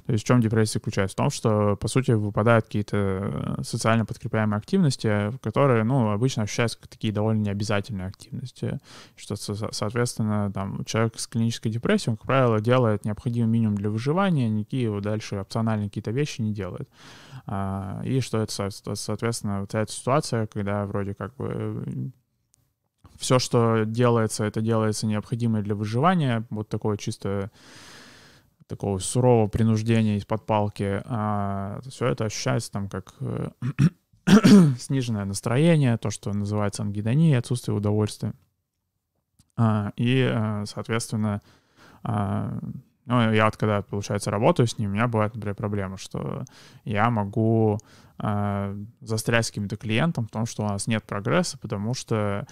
То 0.06 0.12
есть 0.12 0.24
в 0.24 0.26
чем 0.26 0.40
депрессия 0.40 0.74
заключается? 0.74 1.14
В 1.14 1.16
том, 1.16 1.30
что, 1.30 1.76
по 1.76 1.88
сути, 1.88 2.12
выпадают 2.12 2.66
какие-то 2.66 2.96
э, 2.96 3.62
социально 3.62 4.04
подкрепляемые 4.04 4.58
активности, 4.58 5.32
которые, 5.42 5.84
ну, 5.84 6.10
обычно 6.10 6.44
ощущаются 6.44 6.78
как 6.78 6.88
такие 6.88 7.12
довольно 7.12 7.42
необязательные 7.42 8.06
активности. 8.06 8.78
Что, 9.16 9.36
соответственно, 9.36 10.50
там, 10.52 10.84
человек 10.84 11.18
с 11.18 11.26
клинической 11.26 11.70
депрессией, 11.70 12.12
он, 12.12 12.16
как 12.16 12.26
правило, 12.26 12.60
делает 12.60 13.04
необходимый 13.04 13.48
минимум 13.48 13.76
для 13.76 13.90
выживания, 13.90 14.48
никакие 14.48 14.90
вот 14.90 15.02
дальше 15.02 15.36
опциональные 15.36 15.88
какие-то 15.88 16.10
вещи 16.10 16.40
не 16.40 16.52
делает. 16.52 16.88
А, 17.46 18.00
и 18.04 18.20
что 18.20 18.38
это, 18.38 18.70
соответственно, 18.94 19.60
вот 19.60 19.74
эта 19.74 19.90
ситуация, 19.90 20.46
когда 20.46 20.84
вроде 20.86 21.14
как 21.14 21.34
бы 21.36 22.12
все, 23.18 23.38
что 23.38 23.84
делается, 23.84 24.44
это 24.44 24.60
делается 24.60 25.06
необходимое 25.06 25.62
для 25.62 25.74
выживания, 25.74 26.44
вот 26.50 26.68
такое 26.68 26.96
чисто 26.96 27.50
такого 28.68 28.98
сурового 28.98 29.48
принуждения 29.48 30.16
из-под 30.16 30.46
палки, 30.46 31.02
а 31.06 31.80
все 31.88 32.06
это 32.06 32.26
ощущается 32.26 32.70
там 32.70 32.88
как 32.88 33.14
э, 33.20 33.48
сниженное 34.78 35.24
настроение, 35.24 35.96
то, 35.96 36.10
что 36.10 36.32
называется 36.32 36.82
ангидония, 36.82 37.38
отсутствие 37.38 37.76
удовольствия. 37.76 38.34
А, 39.56 39.92
и, 39.96 40.30
э, 40.30 40.64
соответственно, 40.66 41.42
а, 42.02 42.58
ну, 43.06 43.32
я 43.32 43.46
вот 43.46 43.56
когда, 43.56 43.80
получается, 43.82 44.30
работаю 44.30 44.66
с 44.66 44.78
ним, 44.78 44.90
у 44.90 44.94
меня 44.94 45.08
бывает, 45.08 45.34
например, 45.34 45.54
проблема, 45.56 45.96
что 45.96 46.44
я 46.84 47.08
могу 47.08 47.78
а, 48.18 48.76
застрять 49.00 49.46
с 49.46 49.48
каким-то 49.48 49.76
клиентом 49.76 50.26
в 50.26 50.30
том, 50.30 50.44
что 50.44 50.62
у 50.62 50.68
нас 50.68 50.86
нет 50.86 51.04
прогресса, 51.04 51.56
потому 51.56 51.94
что 51.94 52.46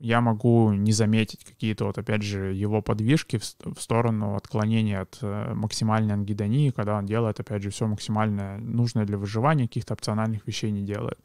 я 0.00 0.20
могу 0.20 0.72
не 0.72 0.92
заметить 0.92 1.44
какие-то 1.44 1.84
вот, 1.86 1.98
опять 1.98 2.22
же, 2.22 2.52
его 2.52 2.82
подвижки 2.82 3.38
в, 3.38 3.74
в 3.74 3.80
сторону 3.80 4.36
отклонения 4.36 5.00
от 5.00 5.18
э, 5.22 5.54
максимальной 5.54 6.14
ангидонии, 6.14 6.70
когда 6.70 6.96
он 6.96 7.06
делает, 7.06 7.40
опять 7.40 7.62
же, 7.62 7.70
все 7.70 7.86
максимально 7.86 8.58
нужное 8.58 9.04
для 9.04 9.18
выживания, 9.18 9.66
каких-то 9.66 9.94
опциональных 9.94 10.46
вещей 10.46 10.70
не 10.70 10.82
делает. 10.82 11.18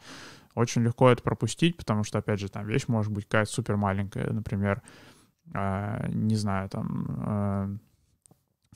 Очень 0.55 0.83
легко 0.83 1.09
это 1.09 1.21
пропустить, 1.23 1.77
потому 1.77 2.03
что, 2.03 2.19
опять 2.19 2.39
же, 2.39 2.49
там 2.49 2.65
вещь 2.65 2.87
может 2.87 3.11
быть 3.11 3.25
какая-то 3.25 3.51
супер 3.51 3.77
маленькая, 3.77 4.31
например, 4.31 4.81
э, 5.53 6.07
не 6.09 6.35
знаю, 6.35 6.69
там 6.69 7.07
э, 7.09 7.77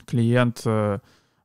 клиент 0.06 0.62
э, 0.66 1.00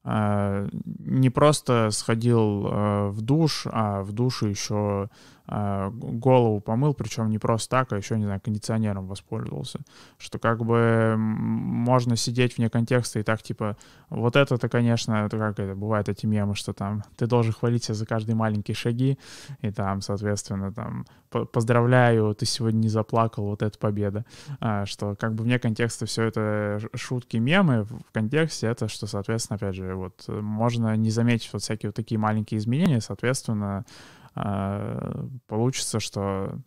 э 0.04 0.68
не 0.72 1.30
просто 1.30 1.90
сходил 1.90 2.66
э, 2.66 3.08
в 3.08 3.20
душ, 3.22 3.66
а 3.70 4.02
в 4.02 4.12
душе 4.12 4.50
еще 4.50 5.08
голову 5.46 6.60
помыл, 6.60 6.94
причем 6.94 7.28
не 7.28 7.38
просто 7.38 7.70
так, 7.70 7.92
а 7.92 7.96
еще, 7.96 8.16
не 8.16 8.24
знаю, 8.24 8.40
кондиционером 8.40 9.06
воспользовался. 9.06 9.80
Что 10.18 10.38
как 10.38 10.64
бы 10.64 11.16
можно 11.18 12.16
сидеть 12.16 12.56
вне 12.56 12.70
контекста 12.70 13.18
и 13.18 13.22
так, 13.22 13.42
типа, 13.42 13.76
вот 14.08 14.36
это-то, 14.36 14.68
конечно, 14.68 15.26
это 15.26 15.38
как 15.38 15.58
это, 15.58 15.74
бывает 15.74 16.08
эти 16.08 16.26
мемы, 16.26 16.54
что 16.54 16.72
там 16.72 17.02
ты 17.16 17.26
должен 17.26 17.52
хвалить 17.52 17.84
себя 17.84 17.94
за 17.94 18.06
каждые 18.06 18.36
маленькие 18.36 18.74
шаги, 18.74 19.18
и 19.62 19.70
там, 19.70 20.00
соответственно, 20.00 20.72
там, 20.72 21.06
поздравляю, 21.30 22.34
ты 22.34 22.46
сегодня 22.46 22.78
не 22.78 22.88
заплакал, 22.88 23.46
вот 23.46 23.62
это 23.62 23.76
победа. 23.78 24.24
А, 24.60 24.86
что 24.86 25.16
как 25.16 25.34
бы 25.34 25.44
вне 25.44 25.58
контекста 25.58 26.06
все 26.06 26.24
это 26.24 26.80
шутки, 26.94 27.38
мемы, 27.38 27.82
в 27.84 28.12
контексте 28.12 28.68
это, 28.68 28.88
что, 28.88 29.06
соответственно, 29.06 29.56
опять 29.56 29.74
же, 29.74 29.94
вот 29.94 30.24
можно 30.28 30.94
не 30.96 31.10
заметить 31.10 31.50
вот 31.52 31.62
всякие 31.62 31.88
вот 31.88 31.96
такие 31.96 32.18
маленькие 32.18 32.58
изменения, 32.58 33.00
соответственно, 33.00 33.78
а, 33.78 33.84
получится, 34.34 36.00
что 36.00 36.58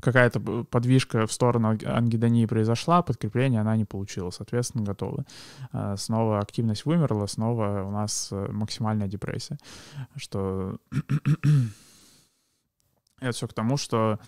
какая-то 0.00 0.64
подвижка 0.64 1.26
в 1.26 1.32
сторону 1.32 1.76
ангидонии 1.84 2.46
произошла, 2.46 3.02
подкрепление 3.02 3.60
она 3.60 3.76
не 3.76 3.84
получила, 3.84 4.30
соответственно, 4.30 4.84
готовы. 4.84 5.24
А, 5.72 5.96
снова 5.96 6.38
активность 6.38 6.84
вымерла, 6.84 7.26
снова 7.26 7.82
у 7.82 7.90
нас 7.90 8.28
э, 8.30 8.48
максимальная 8.50 9.08
депрессия. 9.08 9.58
Что 10.16 10.78
это 13.20 13.32
все 13.32 13.48
к 13.48 13.52
тому, 13.52 13.76
что 13.76 14.18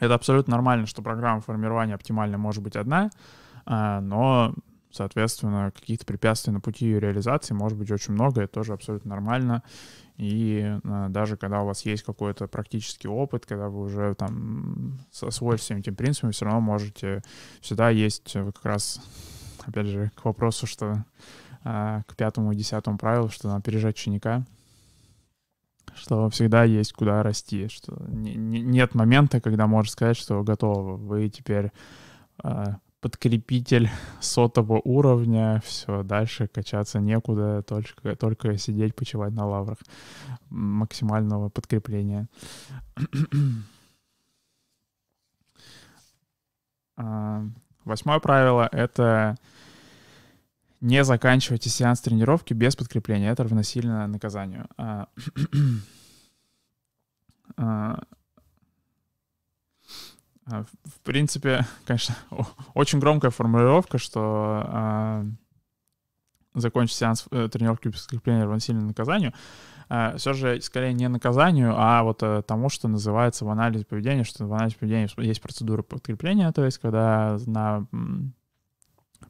это 0.00 0.14
абсолютно 0.14 0.52
нормально, 0.52 0.86
что 0.86 1.02
программа 1.02 1.40
формирования 1.40 1.94
оптимальная 1.94 2.38
может 2.38 2.62
быть 2.62 2.74
одна, 2.74 3.10
но 3.64 4.54
Соответственно, 4.94 5.72
каких-то 5.74 6.06
препятствий 6.06 6.52
на 6.52 6.60
пути 6.60 6.84
ее 6.84 7.00
реализации 7.00 7.52
может 7.52 7.76
быть 7.76 7.90
очень 7.90 8.14
много, 8.14 8.42
это 8.42 8.52
тоже 8.52 8.74
абсолютно 8.74 9.10
нормально. 9.10 9.64
И 10.18 10.78
э, 10.84 11.06
даже 11.08 11.36
когда 11.36 11.62
у 11.62 11.66
вас 11.66 11.84
есть 11.84 12.04
какой-то 12.04 12.46
практический 12.46 13.08
опыт, 13.08 13.44
когда 13.44 13.70
вы 13.70 13.80
уже 13.80 14.14
там 14.14 15.00
освоились 15.20 15.62
всеми 15.62 15.80
этими 15.80 15.94
принципами, 15.94 16.30
все 16.30 16.44
равно 16.44 16.60
можете, 16.60 17.22
всегда 17.60 17.90
есть 17.90 18.34
как 18.34 18.64
раз, 18.64 19.00
опять 19.66 19.86
же, 19.86 20.12
к 20.14 20.24
вопросу, 20.24 20.68
что 20.68 21.04
а, 21.64 22.02
к 22.06 22.14
пятому 22.14 22.52
и 22.52 22.56
десятому 22.56 22.96
правилу, 22.96 23.30
что 23.30 23.48
надо 23.48 23.58
опережать 23.58 23.96
ученика, 23.96 24.44
что 25.96 26.30
всегда 26.30 26.62
есть 26.62 26.92
куда 26.92 27.24
расти, 27.24 27.66
что 27.66 28.00
не, 28.06 28.36
не, 28.36 28.60
нет 28.60 28.94
момента, 28.94 29.40
когда 29.40 29.66
можешь 29.66 29.90
сказать, 29.90 30.16
что 30.16 30.44
готово, 30.44 30.94
вы 30.94 31.28
теперь 31.30 31.72
а, 32.38 32.76
подкрепитель 33.04 33.90
сотого 34.18 34.80
уровня, 34.82 35.60
все, 35.62 36.02
дальше 36.02 36.48
качаться 36.48 37.00
некуда, 37.00 37.60
только, 37.62 38.16
только 38.16 38.56
сидеть, 38.56 38.94
почивать 38.94 39.34
на 39.34 39.46
лаврах 39.46 39.76
максимального 40.48 41.50
подкрепления. 41.50 42.28
А, 46.96 47.42
восьмое 47.84 48.20
правило— 48.20 48.68
это 48.72 49.36
не 50.80 51.02
заканчивайте 51.02 51.68
сеанс 51.68 52.00
тренировки 52.00 52.54
без 52.54 52.76
подкрепления. 52.76 53.32
Это 53.32 53.42
равносильно 53.42 54.06
наказанию. 54.06 54.68
А, 60.46 60.58
а, 60.58 60.60
а, 60.60 60.64
в 60.84 61.00
принципе, 61.00 61.66
конечно, 61.86 62.14
очень 62.74 62.98
громкая 63.00 63.30
формулировка, 63.30 63.98
что 63.98 65.24
закончить 66.54 66.96
сеанс 66.96 67.26
э, 67.32 67.48
тренировки 67.50 67.88
подкрепления 67.88 68.44
равносильно 68.44 68.82
наказанию. 68.82 69.32
Все 70.16 70.32
же, 70.32 70.60
скорее, 70.62 70.92
не 70.92 71.08
наказанию, 71.08 71.74
а 71.76 72.04
вот 72.04 72.22
э, 72.22 72.42
тому, 72.46 72.68
что 72.68 72.88
называется 72.88 73.44
в 73.44 73.50
анализе 73.50 73.84
поведения, 73.84 74.24
что 74.24 74.46
в 74.46 74.54
анализе 74.54 74.76
поведения 74.78 75.08
есть 75.18 75.42
процедура 75.42 75.82
подкрепления, 75.82 76.50
то 76.52 76.64
есть 76.64 76.78
когда 76.78 77.36
на 77.46 77.86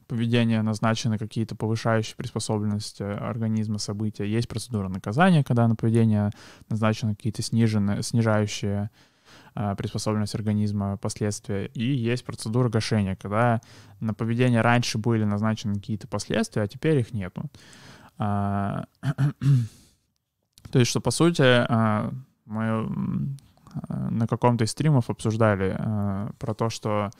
поведения 0.07 0.61
назначены 0.61 1.17
какие-то 1.17 1.55
повышающие 1.55 2.15
приспособленность 2.15 3.01
э, 3.01 3.13
организма 3.13 3.79
события. 3.79 4.25
Есть 4.25 4.47
процедура 4.47 4.87
наказания, 4.87 5.43
когда 5.43 5.67
на 5.67 5.75
поведение 5.75 6.31
назначены 6.69 7.15
какие-то 7.15 7.41
сниженные, 7.41 8.03
снижающие 8.03 8.89
э, 8.91 9.14
приспособленность 9.77 10.35
организма 10.35 10.97
последствия. 10.97 11.67
И 11.67 11.83
есть 11.83 12.25
процедура 12.25 12.69
гашения, 12.69 13.15
когда 13.15 13.61
на 13.99 14.13
поведение 14.13 14.61
раньше 14.61 14.97
были 14.97 15.23
назначены 15.23 15.75
какие-то 15.75 16.07
последствия, 16.07 16.63
а 16.63 16.67
теперь 16.67 16.99
их 16.99 17.13
нету. 17.13 17.43
А, 18.17 18.85
то 20.71 20.79
есть, 20.79 20.91
что 20.91 21.01
по 21.01 21.11
сути 21.11 21.43
а, 21.43 22.11
мы 22.45 23.35
на 23.89 24.27
каком-то 24.27 24.63
из 24.63 24.71
стримов 24.71 25.09
обсуждали 25.09 25.77
про 26.39 26.53
то, 26.53 26.69
что 26.69 27.11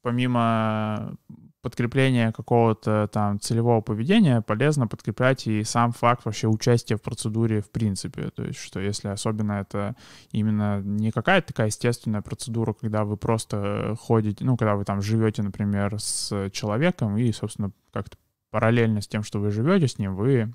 помимо 0.00 1.16
подкрепления 1.62 2.32
какого-то 2.32 3.08
там 3.12 3.40
целевого 3.40 3.80
поведения 3.80 4.42
полезно 4.42 4.88
подкреплять 4.88 5.46
и 5.46 5.62
сам 5.62 5.92
факт 5.92 6.24
вообще 6.24 6.48
участия 6.48 6.96
в 6.96 7.02
процедуре 7.02 7.62
в 7.62 7.70
принципе. 7.70 8.30
То 8.30 8.42
есть, 8.42 8.58
что 8.58 8.80
если 8.80 9.08
особенно 9.08 9.52
это 9.52 9.94
именно 10.32 10.82
не 10.82 11.12
какая-то 11.12 11.48
такая 11.48 11.68
естественная 11.68 12.20
процедура, 12.20 12.72
когда 12.72 13.04
вы 13.04 13.16
просто 13.16 13.94
ходите, 14.00 14.44
ну, 14.44 14.56
когда 14.56 14.74
вы 14.74 14.84
там 14.84 15.00
живете, 15.00 15.42
например, 15.42 16.00
с 16.00 16.50
человеком 16.50 17.16
и, 17.16 17.30
собственно, 17.32 17.70
как-то 17.92 18.18
параллельно 18.50 19.00
с 19.00 19.06
тем, 19.06 19.22
что 19.22 19.38
вы 19.38 19.50
живете 19.52 19.86
с 19.86 19.98
ним, 19.98 20.16
вы 20.16 20.52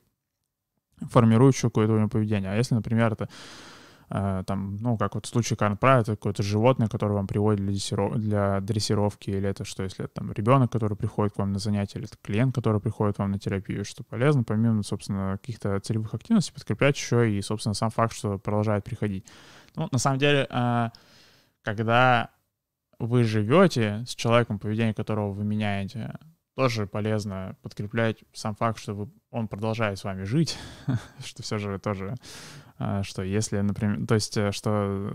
формируете 1.10 1.62
какое-то 1.62 2.08
поведение. 2.10 2.52
А 2.52 2.56
если, 2.56 2.76
например, 2.76 3.14
это 3.14 3.30
там, 4.10 4.78
ну, 4.78 4.98
как 4.98 5.16
вот 5.16 5.26
в 5.26 5.30
случае 5.30 5.58
Карн 5.58 5.78
Пра, 5.78 6.00
это 6.00 6.12
какое-то 6.16 6.42
животное, 6.42 6.88
которое 6.88 7.14
вам 7.14 7.28
приводит 7.28 7.60
для, 7.60 7.72
дрессиров... 7.72 8.16
для 8.16 8.62
дрессировки, 8.62 9.30
или 9.30 9.50
это 9.50 9.66
что, 9.66 9.84
если 9.84 10.06
это 10.06 10.14
там 10.16 10.32
ребенок, 10.32 10.72
который 10.72 10.96
приходит 10.98 11.34
к 11.34 11.40
вам 11.40 11.52
на 11.52 11.60
занятия, 11.60 12.00
или 12.00 12.08
это 12.08 12.18
клиент, 12.22 12.56
который 12.56 12.80
приходит 12.80 13.18
к 13.18 13.20
вам 13.20 13.32
на 13.32 13.40
терапию, 13.40 13.84
что 13.84 14.04
полезно, 14.04 14.44
помимо, 14.44 14.84
собственно, 14.84 15.38
каких-то 15.42 15.80
целевых 15.82 16.14
активностей, 16.14 16.54
подкреплять 16.54 16.96
еще 16.96 17.30
и, 17.30 17.42
собственно, 17.42 17.74
сам 17.74 17.90
факт, 17.90 18.14
что 18.14 18.38
продолжает 18.38 18.86
приходить. 18.86 19.26
Ну, 19.76 19.90
на 19.92 19.98
самом 19.98 20.20
деле, 20.20 20.48
э, 20.50 20.90
когда 21.64 22.30
вы 23.00 23.24
живете 23.24 24.06
с 24.08 24.16
человеком, 24.16 24.58
поведение 24.58 24.94
которого 24.94 25.34
вы 25.34 25.44
меняете, 25.44 26.18
тоже 26.56 26.88
полезно 26.88 27.56
подкреплять 27.62 28.24
сам 28.34 28.56
факт, 28.56 28.80
что 28.80 28.94
вы, 28.94 29.10
он 29.30 29.48
продолжает 29.48 30.00
с 30.00 30.04
вами 30.04 30.24
жить, 30.24 30.58
что 31.24 31.44
все 31.44 31.60
же 31.60 31.78
тоже 31.78 32.16
что 33.04 33.24
если, 33.24 33.60
например, 33.60 34.06
то 34.08 34.16
есть, 34.16 34.38
э, 34.38 34.52
что, 34.52 35.12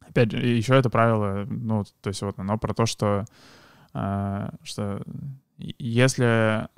опять 0.00 0.30
же, 0.32 0.38
еще 0.38 0.74
это 0.74 0.90
правило, 0.90 1.46
ну, 1.48 1.84
то 2.00 2.08
есть 2.08 2.22
вот 2.22 2.38
оно 2.38 2.58
про 2.58 2.74
то, 2.74 2.86
что, 2.86 3.24
а, 3.92 4.52
что 4.62 5.02
если 5.56 6.68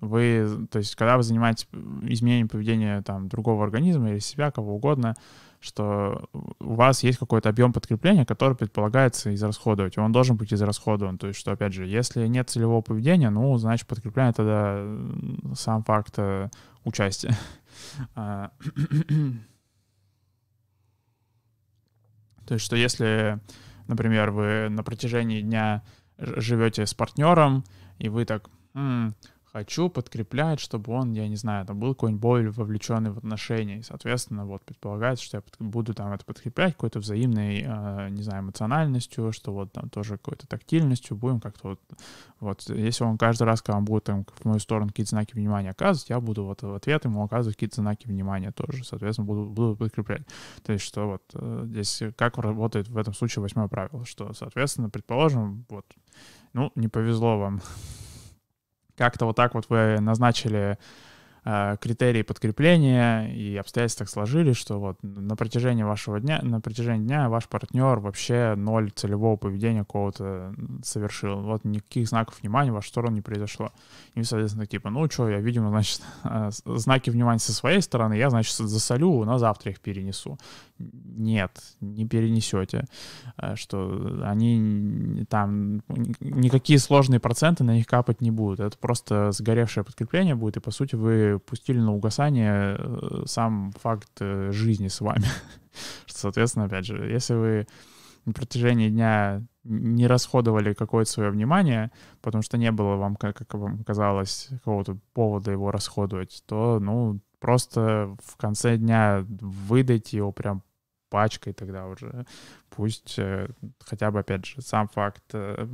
вы, 0.00 0.66
то 0.70 0.78
есть, 0.78 0.94
когда 0.94 1.16
вы 1.16 1.22
занимаетесь 1.22 1.68
изменением 2.02 2.48
поведения 2.48 3.02
там 3.02 3.28
другого 3.28 3.64
организма 3.64 4.10
или 4.10 4.18
себя, 4.18 4.50
кого 4.50 4.74
угодно, 4.74 5.14
что 5.66 6.28
у 6.60 6.74
вас 6.74 7.02
есть 7.02 7.18
какой-то 7.18 7.48
объем 7.48 7.72
подкрепления, 7.72 8.24
который 8.24 8.56
предполагается 8.56 9.34
израсходовать, 9.34 9.98
он 9.98 10.12
должен 10.12 10.36
быть 10.36 10.54
израсходован. 10.54 11.18
То 11.18 11.26
есть, 11.26 11.38
что, 11.38 11.52
опять 11.52 11.72
же, 11.72 11.86
если 11.86 12.26
нет 12.26 12.48
целевого 12.48 12.80
поведения, 12.80 13.30
ну, 13.30 13.56
значит, 13.58 13.86
подкрепление 13.86 14.32
тогда 14.32 14.82
сам 15.54 15.82
факт 15.82 16.14
э, 16.18 16.48
участия. 16.84 17.36
А, 18.14 18.50
то 22.46 22.54
есть, 22.54 22.64
что 22.64 22.76
если, 22.76 23.40
например, 23.88 24.30
вы 24.30 24.68
на 24.70 24.82
протяжении 24.82 25.42
дня 25.42 25.82
живете 26.18 26.86
с 26.86 26.94
партнером, 26.94 27.64
и 27.98 28.08
вы 28.08 28.24
так, 28.24 28.48
хочу 29.56 29.88
подкреплять, 29.88 30.60
чтобы 30.60 30.92
он, 30.92 31.12
я 31.14 31.26
не 31.28 31.36
знаю, 31.36 31.64
там 31.64 31.80
был 31.80 31.94
какой-нибудь 31.94 32.20
более 32.20 32.50
вовлеченный 32.50 33.10
в 33.10 33.16
отношения. 33.16 33.78
И, 33.78 33.82
соответственно, 33.82 34.44
вот 34.44 34.62
предполагается, 34.62 35.24
что 35.24 35.38
я 35.38 35.42
буду 35.58 35.94
там 35.94 36.12
это 36.12 36.26
подкреплять 36.26 36.74
какой-то 36.74 36.98
взаимной, 36.98 37.64
э, 37.66 38.08
не 38.10 38.22
знаю, 38.22 38.42
эмоциональностью, 38.42 39.32
что 39.32 39.54
вот 39.54 39.72
там 39.72 39.88
тоже 39.88 40.18
какой-то 40.18 40.46
тактильностью 40.46 41.16
будем 41.16 41.40
как-то 41.40 41.68
вот, 41.68 41.80
вот, 42.38 42.68
если 42.68 43.04
он 43.04 43.16
каждый 43.16 43.44
раз, 43.44 43.62
когда 43.62 43.78
он 43.78 43.86
будет 43.86 44.04
там 44.04 44.26
в 44.26 44.44
мою 44.44 44.58
сторону 44.58 44.88
какие-то 44.88 45.10
знаки 45.10 45.32
внимания 45.32 45.70
оказывать, 45.70 46.10
я 46.10 46.20
буду 46.20 46.44
вот 46.44 46.60
в 46.60 46.74
ответ 46.74 47.06
ему 47.06 47.24
оказывать 47.24 47.56
какие-то 47.56 47.76
знаки 47.76 48.06
внимания 48.06 48.52
тоже, 48.52 48.84
соответственно, 48.84 49.26
буду, 49.26 49.46
буду 49.46 49.74
подкреплять. 49.76 50.26
То 50.64 50.74
есть, 50.74 50.84
что 50.84 51.06
вот 51.06 51.22
э, 51.32 51.62
здесь 51.64 52.02
как 52.16 52.36
работает 52.36 52.88
в 52.88 52.98
этом 52.98 53.14
случае 53.14 53.42
восьмое 53.42 53.68
правило, 53.68 54.04
что, 54.04 54.34
соответственно, 54.34 54.90
предположим, 54.90 55.64
вот, 55.70 55.86
ну, 56.52 56.72
не 56.74 56.88
повезло 56.88 57.38
вам 57.38 57.62
как-то 58.96 59.26
вот 59.26 59.36
так 59.36 59.54
вот 59.54 59.66
вы 59.68 60.00
назначили 60.00 60.78
Э, 61.48 61.76
критерии 61.80 62.22
подкрепления 62.22 63.28
и 63.28 63.56
обстоятельства 63.56 64.04
так 64.04 64.12
сложились, 64.12 64.56
что 64.56 64.80
вот 64.80 64.98
на 65.02 65.36
протяжении 65.36 65.84
вашего 65.84 66.18
дня, 66.18 66.40
на 66.42 66.60
протяжении 66.60 67.06
дня 67.06 67.28
ваш 67.28 67.46
партнер 67.46 68.00
вообще 68.00 68.54
ноль 68.56 68.90
целевого 68.90 69.36
поведения 69.36 69.84
какого-то 69.84 70.52
совершил. 70.82 71.42
Вот 71.42 71.64
никаких 71.64 72.08
знаков 72.08 72.40
внимания 72.42 72.72
в 72.72 72.74
вашу 72.74 72.88
сторону 72.88 73.14
не 73.14 73.20
произошло. 73.20 73.70
И, 74.16 74.24
соответственно, 74.24 74.66
типа, 74.66 74.90
ну 74.90 75.08
что, 75.08 75.28
я, 75.28 75.38
видимо, 75.38 75.68
значит, 75.68 76.02
э, 76.24 76.50
знаки 76.64 77.10
внимания 77.10 77.38
со 77.38 77.52
своей 77.52 77.80
стороны, 77.80 78.14
я, 78.14 78.28
значит, 78.28 78.52
засолю, 78.52 79.22
на 79.22 79.38
завтра 79.38 79.70
их 79.70 79.78
перенесу. 79.78 80.38
Нет, 80.78 81.62
не 81.80 82.06
перенесете. 82.06 82.84
Э, 83.38 83.56
что 83.56 84.20
они 84.24 85.24
там, 85.28 85.82
никакие 86.20 86.78
сложные 86.78 87.20
проценты 87.20 87.64
на 87.64 87.74
них 87.74 87.86
капать 87.86 88.20
не 88.20 88.30
будут. 88.30 88.60
Это 88.60 88.76
просто 88.78 89.32
сгоревшее 89.32 89.84
подкрепление 89.84 90.34
будет, 90.34 90.58
и, 90.58 90.60
по 90.60 90.70
сути, 90.70 90.94
вы 90.94 91.38
пустили 91.38 91.78
на 91.78 91.94
угасание 91.94 92.76
э, 92.78 93.22
сам 93.26 93.72
факт 93.80 94.10
э, 94.20 94.50
жизни 94.52 94.88
с 94.88 95.00
вами. 95.00 95.26
Что, 96.06 96.18
соответственно, 96.18 96.66
опять 96.66 96.86
же, 96.86 96.96
если 97.10 97.34
вы 97.34 97.66
на 98.26 98.32
протяжении 98.32 98.90
дня 98.90 99.42
не 99.64 100.06
расходовали 100.06 100.74
какое-то 100.74 101.10
свое 101.10 101.30
внимание, 101.30 101.90
потому 102.20 102.42
что 102.42 102.58
не 102.58 102.70
было 102.70 102.96
вам, 102.96 103.16
как, 103.16 103.42
вам 103.54 103.84
казалось, 103.84 104.48
какого-то 104.50 104.98
повода 105.12 105.52
его 105.52 105.70
расходовать, 105.70 106.42
то, 106.46 106.78
ну, 106.80 107.20
просто 107.38 108.16
в 108.24 108.36
конце 108.36 108.76
дня 108.76 109.24
выдайте 109.28 110.16
его 110.16 110.32
прям 110.32 110.62
пачкой 111.08 111.52
тогда 111.52 111.86
уже. 111.86 112.26
Пусть 112.70 113.18
э, 113.18 113.48
хотя 113.80 114.10
бы, 114.10 114.20
опять 114.20 114.44
же, 114.44 114.62
сам 114.62 114.88
факт 114.88 115.24
э, 115.32 115.66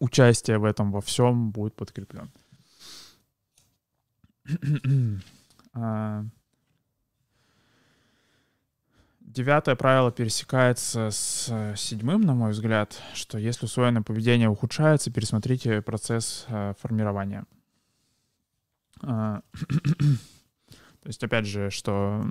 участия 0.00 0.58
в 0.58 0.64
этом 0.64 0.92
во 0.92 1.00
всем 1.00 1.50
будет 1.50 1.74
подкреплен. 1.74 2.30
А, 5.74 6.24
девятое 9.20 9.76
правило 9.76 10.10
пересекается 10.10 11.10
с 11.10 11.46
э, 11.50 11.76
седьмым, 11.76 12.22
на 12.22 12.34
мой 12.34 12.50
взгляд, 12.50 13.00
что 13.14 13.38
если 13.38 13.66
усвоенное 13.66 14.02
поведение 14.02 14.48
ухудшается, 14.48 15.12
пересмотрите 15.12 15.82
процесс 15.82 16.46
формирования. 16.80 17.44
А, 19.02 19.42
то 21.02 21.06
есть, 21.06 21.22
опять 21.22 21.46
же, 21.46 21.70
что 21.70 22.24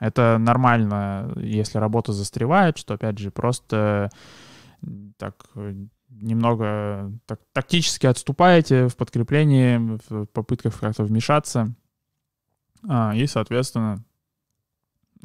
это 0.00 0.38
нормально, 0.38 1.32
если 1.36 1.78
работа 1.78 2.12
застревает, 2.12 2.78
что, 2.78 2.94
опять 2.94 3.18
же, 3.18 3.30
просто 3.30 4.10
так 5.16 5.46
немного 6.08 7.12
так, 7.26 7.40
тактически 7.52 8.06
отступаете 8.06 8.88
в 8.88 8.96
подкреплении, 8.96 9.98
в 10.08 10.26
попытках 10.26 10.78
как-то 10.78 11.04
вмешаться, 11.04 11.74
а, 12.88 13.14
и, 13.14 13.26
соответственно, 13.26 14.04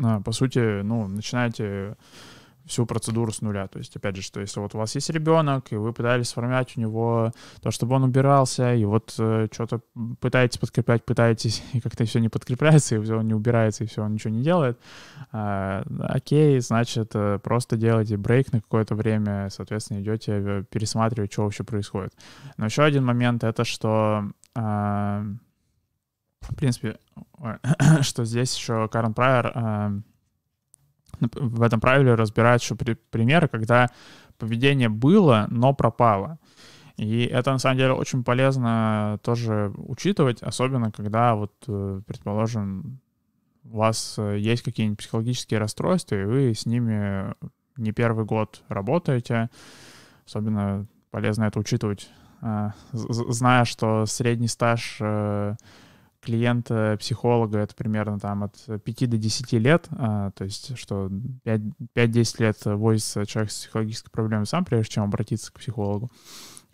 а, 0.01 0.21
по 0.21 0.32
сути, 0.32 0.82
ну, 0.82 1.08
начинаете 1.08 1.97
всю 2.67 2.86
процедуру 2.86 3.32
с 3.32 3.41
нуля. 3.41 3.67
То 3.67 3.80
есть, 3.80 3.95
опять 3.95 4.15
же, 4.15 4.21
что 4.21 4.39
если 4.39 4.60
вот 4.60 4.75
у 4.75 4.77
вас 4.77 4.95
есть 4.95 5.10
ребенок, 5.10 5.71
и 5.71 5.75
вы 5.75 5.93
пытались 5.93 6.30
сформировать 6.30 6.75
у 6.77 6.82
него 6.82 7.32
то, 7.62 7.71
чтобы 7.71 7.95
он 7.95 8.03
убирался, 8.03 8.73
и 8.73 8.86
вот 8.86 9.15
э, 9.17 9.47
что-то 9.51 9.82
пытаетесь 10.19 10.58
подкреплять, 10.58 11.06
пытаетесь, 11.06 11.63
и 11.73 11.80
как-то 11.80 12.06
все 12.06 12.19
не 12.19 12.30
подкрепляется, 12.30 12.95
и 12.95 12.99
все, 13.01 13.17
он 13.17 13.27
не 13.27 13.34
убирается, 13.34 13.84
и 13.84 13.88
все, 13.88 14.03
он 14.03 14.13
ничего 14.13 14.34
не 14.34 14.43
делает, 14.43 14.80
э, 15.32 15.84
окей, 16.01 16.60
значит, 16.60 17.12
э, 17.13 17.39
просто 17.39 17.77
делайте 17.77 18.17
брейк 18.17 18.51
на 18.51 18.62
какое-то 18.62 18.95
время, 18.95 19.49
соответственно, 19.49 20.01
идете 20.01 20.34
э, 20.34 20.63
пересматривать, 20.69 21.32
что 21.32 21.43
вообще 21.43 21.63
происходит. 21.63 22.13
Но 22.58 22.65
еще 22.65 22.84
один 22.84 23.06
момент— 23.06 23.43
это 23.45 23.63
что... 23.63 24.32
Э, 24.56 25.23
в 26.41 26.56
принципе, 26.56 26.97
что 28.01 28.25
здесь 28.25 28.56
еще 28.56 28.88
Карен 28.88 29.13
Прайер 29.13 29.51
э, 29.53 30.01
в 31.20 31.62
этом 31.62 31.80
правиле 31.80 32.15
разбирают 32.15 32.62
еще 32.62 32.76
при, 32.76 32.93
примеры, 32.93 33.48
когда 33.48 33.89
поведение 34.38 34.89
было, 34.89 35.48
но 35.50 35.74
пропало. 35.74 36.39
И 36.98 37.26
это, 37.26 37.52
на 37.52 37.60
самом 37.60 37.78
деле, 37.78 37.93
очень 37.93 38.24
полезно 38.24 39.20
тоже 39.22 39.72
учитывать, 39.78 40.41
особенно 40.41 40.91
когда, 40.91 41.36
вот, 41.36 41.54
э, 41.67 42.02
предположим, 42.08 43.00
у 43.65 43.78
вас 43.78 44.15
э, 44.17 44.38
есть 44.39 44.63
какие-нибудь 44.63 45.00
психологические 45.00 45.60
расстройства, 45.60 46.15
и 46.15 46.26
вы 46.26 46.54
с 46.56 46.65
ними 46.65 47.36
не 47.78 47.91
первый 47.91 48.26
год 48.26 48.63
работаете. 48.67 49.50
Особенно 50.26 50.88
полезно 51.12 51.43
это 51.43 51.60
учитывать, 51.60 52.10
э, 52.41 52.72
зная, 52.91 53.65
что 53.65 54.08
средний 54.08 54.48
стаж 54.48 55.00
клиента 56.21 56.97
психолога 56.99 57.60
это 57.60 57.75
примерно 57.75 58.19
там 58.19 58.43
от 58.43 58.84
5 58.84 59.10
до 59.10 59.17
10 59.17 59.53
лет, 59.53 59.88
а, 59.91 60.32
то 60.32 60.43
есть 60.43 60.77
что 60.77 61.10
5-10 61.45 62.41
лет 62.41 62.65
возится 62.65 63.25
человек 63.25 63.51
с 63.51 63.60
психологической 63.60 64.12
проблемой 64.12 64.45
сам, 64.45 64.65
прежде 64.65 64.93
чем 64.93 65.03
обратиться 65.03 65.51
к 65.51 65.60
психологу, 65.60 66.12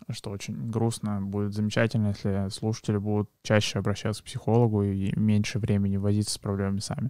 что 0.10 0.32
очень 0.32 0.69
грустно. 0.69 1.21
Будет 1.21 1.53
замечательно, 1.53 2.08
если 2.10 2.49
слушатели 2.49 2.97
будут 2.97 3.29
чаще 3.43 3.79
обращаться 3.79 4.21
к 4.21 4.25
психологу 4.25 4.84
и 4.84 5.17
меньше 5.17 5.60
времени 5.60 5.97
возиться 5.97 6.36
с 6.36 6.38
проблемами 6.38 6.79
сами. 6.79 7.10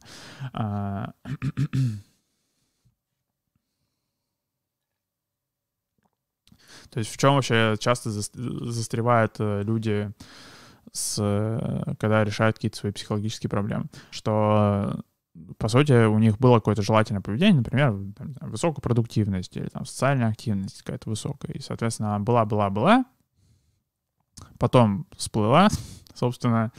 А, 0.54 1.14
то 6.90 7.00
есть 7.00 7.12
в 7.12 7.18
чем 7.18 7.36
вообще 7.36 7.76
часто 7.80 8.10
застревают 8.12 9.36
э, 9.40 9.64
люди 9.64 10.12
с, 10.92 11.18
э, 11.20 11.94
когда 12.00 12.24
решают 12.24 12.58
какие-то 12.58 12.78
свои 12.78 12.92
психологические 12.92 13.50
проблемы, 13.50 13.86
что 14.12 15.04
по 15.58 15.68
сути, 15.68 16.06
у 16.06 16.20
них 16.20 16.38
было 16.38 16.56
какое-то 16.56 16.84
желательное 16.84 17.22
поведение, 17.22 17.56
например, 17.56 17.98
там, 18.16 18.36
высокая 18.42 18.82
продуктивность 18.82 19.58
или 19.58 19.68
там 19.68 19.86
социальная 19.86 20.28
активность 20.28 20.84
какая-то 20.84 21.10
высокая. 21.10 21.54
И, 21.54 21.60
соответственно, 21.60 22.20
была-была-была, 22.20 23.06
потом 24.60 25.08
всплыла, 25.18 25.70
собственно, 26.14 26.72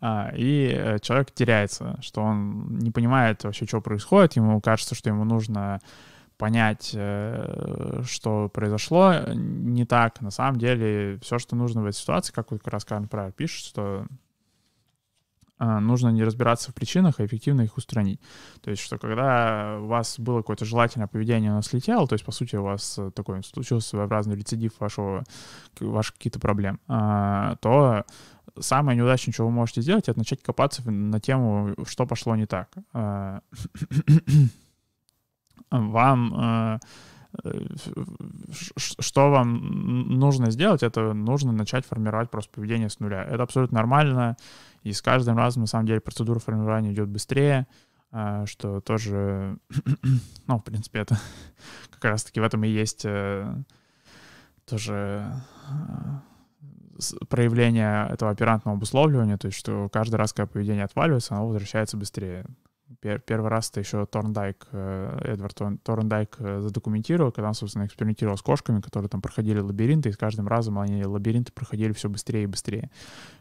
а, 0.00 0.32
и 0.36 0.72
э, 0.74 0.98
человек 1.00 1.32
теряется, 1.32 1.98
что 2.02 2.22
он 2.22 2.78
не 2.78 2.90
понимает 2.90 3.44
вообще, 3.44 3.66
что 3.66 3.80
происходит, 3.80 4.34
ему 4.34 4.60
кажется, 4.60 4.94
что 4.94 5.10
ему 5.10 5.24
нужно 5.24 5.80
понять, 6.42 6.90
э, 6.92 8.02
что 8.04 8.48
произошло 8.48 9.14
не 9.32 9.86
так. 9.86 10.20
На 10.20 10.32
самом 10.32 10.58
деле, 10.58 11.20
все, 11.22 11.38
что 11.38 11.54
нужно 11.54 11.82
в 11.82 11.86
этой 11.86 11.96
ситуации, 11.96 12.32
как 12.32 12.48
как 12.48 12.66
раз 12.66 12.84
Карн 12.84 13.06
Прайер 13.06 13.30
пишет, 13.30 13.64
что 13.64 14.06
э, 15.60 15.78
нужно 15.78 16.08
не 16.08 16.24
разбираться 16.24 16.72
в 16.72 16.74
причинах, 16.74 17.20
а 17.20 17.24
эффективно 17.24 17.60
их 17.60 17.76
устранить. 17.76 18.20
То 18.60 18.70
есть, 18.70 18.82
что 18.82 18.98
когда 18.98 19.78
у 19.80 19.86
вас 19.86 20.18
было 20.18 20.38
какое-то 20.38 20.64
желательное 20.64 21.06
поведение, 21.06 21.52
оно 21.52 21.62
слетело, 21.62 22.08
то 22.08 22.14
есть, 22.14 22.24
по 22.24 22.32
сути, 22.32 22.56
у 22.56 22.64
вас 22.64 22.98
такой 23.14 23.44
случился 23.44 23.90
своеобразный 23.90 24.34
рецидив 24.34 24.72
вашего, 24.80 25.22
ваших 25.78 26.14
каких-то 26.14 26.40
проблем, 26.40 26.80
а, 26.88 27.54
то 27.60 28.04
самое 28.58 28.98
неудачное, 28.98 29.32
что 29.32 29.44
вы 29.44 29.52
можете 29.52 29.80
сделать, 29.80 30.08
это 30.08 30.18
начать 30.18 30.42
копаться 30.42 30.82
на 30.90 31.20
тему, 31.20 31.76
что 31.86 32.04
пошло 32.04 32.34
не 32.34 32.46
так. 32.46 32.68
Вам 35.72 36.34
э, 36.34 36.78
что 38.76 39.30
вам 39.30 40.18
нужно 40.18 40.50
сделать, 40.50 40.82
это 40.82 41.14
нужно 41.14 41.52
начать 41.52 41.86
формировать 41.86 42.30
просто 42.30 42.50
поведение 42.52 42.90
с 42.90 43.00
нуля. 43.00 43.24
Это 43.24 43.42
абсолютно 43.42 43.76
нормально, 43.76 44.36
и 44.82 44.92
с 44.92 45.00
каждым 45.00 45.38
разом, 45.38 45.62
на 45.62 45.66
самом 45.66 45.86
деле, 45.86 46.00
процедура 46.00 46.38
формирования 46.38 46.92
идет 46.92 47.08
быстрее, 47.08 47.66
э, 48.12 48.44
что 48.46 48.80
тоже, 48.80 49.56
ну, 50.46 50.58
в 50.58 50.64
принципе, 50.64 51.00
это 51.00 51.18
как 51.90 52.04
раз-таки 52.04 52.40
в 52.40 52.44
этом 52.44 52.64
и 52.64 52.68
есть 52.68 53.04
э, 53.04 53.54
тоже 54.66 55.42
проявление 57.28 58.08
этого 58.10 58.30
оперантного 58.30 58.76
обусловливания, 58.76 59.38
то 59.38 59.46
есть 59.46 59.58
что 59.58 59.88
каждый 59.88 60.16
раз, 60.16 60.34
когда 60.34 60.46
поведение 60.46 60.84
отваливается, 60.84 61.34
оно 61.34 61.48
возвращается 61.48 61.96
быстрее 61.96 62.44
первый 63.00 63.48
раз 63.48 63.70
это 63.70 63.80
еще 63.80 64.06
Торндайк, 64.06 64.66
э, 64.72 65.18
Эдвард 65.24 65.58
Торндайк 65.82 66.36
э, 66.38 66.60
задокументировал, 66.60 67.32
когда 67.32 67.48
он, 67.48 67.54
собственно, 67.54 67.86
экспериментировал 67.86 68.36
с 68.36 68.42
кошками, 68.42 68.80
которые 68.80 69.08
там 69.08 69.20
проходили 69.20 69.60
лабиринты, 69.60 70.08
и 70.08 70.12
с 70.12 70.16
каждым 70.16 70.48
разом 70.48 70.78
они 70.78 71.04
лабиринты 71.04 71.52
проходили 71.52 71.92
все 71.92 72.08
быстрее 72.08 72.44
и 72.44 72.46
быстрее. 72.46 72.90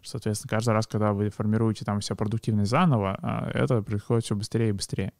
Соответственно, 0.04 0.50
каждый 0.50 0.74
раз, 0.74 0.88
когда 0.88 1.14
вы 1.14 1.30
формируете 1.30 1.86
там 1.86 2.00
вся 2.00 2.16
продуктивность 2.16 2.72
заново, 2.72 3.18
а, 3.22 3.50
это 3.54 3.82
происходит 3.82 4.26
все 4.26 4.36
быстрее 4.36 4.70
и 4.70 4.74
быстрее. 4.74 5.14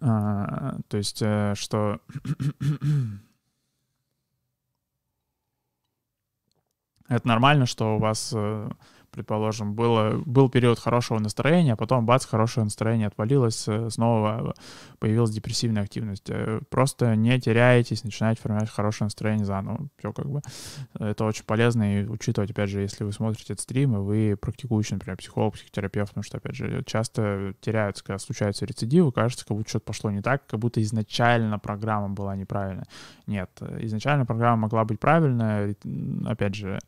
А, 0.00 0.78
то 0.88 0.96
есть, 0.96 1.22
э, 1.22 1.54
что 1.56 2.00
это 7.08 7.26
нормально, 7.26 7.66
что 7.66 7.96
у 7.96 7.98
вас 7.98 8.34
предположим, 9.10 9.74
было, 9.74 10.22
был 10.24 10.48
период 10.48 10.78
хорошего 10.78 11.18
настроения, 11.18 11.74
а 11.74 11.76
потом, 11.76 12.06
бац, 12.06 12.24
хорошее 12.24 12.64
настроение 12.64 13.08
отвалилось, 13.08 13.66
э, 13.68 13.90
снова 13.90 14.54
появилась 14.98 15.30
депрессивная 15.30 15.82
активность. 15.82 16.28
Э, 16.28 16.60
просто 16.70 17.16
не 17.16 17.40
теряйтесь, 17.40 18.04
начинаете 18.04 18.40
формировать 18.42 18.70
хорошее 18.70 19.06
настроение 19.06 19.44
заново. 19.44 19.88
Все 19.98 20.12
как 20.12 20.28
бы. 20.28 20.40
Это 20.98 21.24
очень 21.24 21.44
полезно 21.44 22.00
и 22.00 22.06
учитывать, 22.06 22.50
опять 22.50 22.70
же, 22.70 22.80
если 22.80 23.04
вы 23.04 23.12
смотрите 23.12 23.52
этот 23.54 23.60
стрим, 23.60 23.96
и 23.96 23.98
вы 23.98 24.36
практикующий, 24.40 24.94
например, 24.94 25.16
психолог, 25.16 25.54
психотерапевт, 25.54 26.10
потому 26.10 26.24
что, 26.24 26.38
опять 26.38 26.54
же, 26.54 26.82
часто 26.86 27.54
теряются, 27.60 28.04
когда 28.04 28.18
случаются 28.18 28.66
рецидивы, 28.66 29.12
кажется, 29.12 29.46
как 29.46 29.56
будто 29.56 29.68
что-то 29.68 29.86
пошло 29.86 30.10
не 30.10 30.22
так, 30.22 30.46
как 30.46 30.60
будто 30.60 30.82
изначально 30.82 31.58
программа 31.58 32.08
была 32.08 32.36
неправильная. 32.36 32.86
Нет, 33.26 33.50
изначально 33.80 34.26
программа 34.26 34.62
могла 34.62 34.84
быть 34.84 35.00
правильная, 35.00 35.74
опять 36.26 36.54
же, 36.54 36.78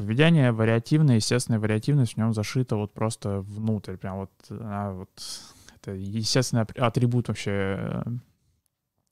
поведение 0.00 0.50
вариативное, 0.50 1.16
естественная 1.16 1.60
вариативность 1.60 2.14
в 2.14 2.16
нем 2.16 2.32
зашита 2.32 2.76
вот 2.76 2.94
просто 2.94 3.42
внутрь, 3.42 3.98
прям 3.98 4.20
вот, 4.20 4.30
а, 4.48 4.94
вот 4.94 5.10
это 5.76 5.92
естественный 5.92 6.62
атрибут 6.62 7.28
вообще 7.28 7.50
э, 7.50 8.02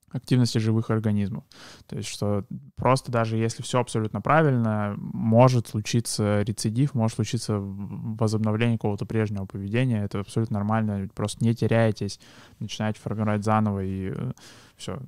активности 0.09 0.57
живых 0.57 0.89
организмов. 0.89 1.43
То 1.85 1.95
есть, 1.95 2.09
что 2.09 2.43
просто 2.75 3.11
даже 3.11 3.37
если 3.37 3.61
все 3.61 3.79
абсолютно 3.79 4.19
правильно, 4.19 4.95
может 4.97 5.67
случиться 5.67 6.41
рецидив, 6.41 6.95
может 6.95 7.17
случиться 7.17 7.59
возобновление 7.59 8.79
какого-то 8.79 9.05
прежнего 9.05 9.45
поведения. 9.45 10.03
Это 10.03 10.21
абсолютно 10.21 10.55
нормально. 10.55 11.07
Просто 11.13 11.45
не 11.45 11.53
теряйтесь, 11.53 12.19
начинаете 12.57 12.99
формировать 12.99 13.43
заново 13.43 13.83
и 13.83 14.11
э, 14.15 14.31
все. 14.75 14.99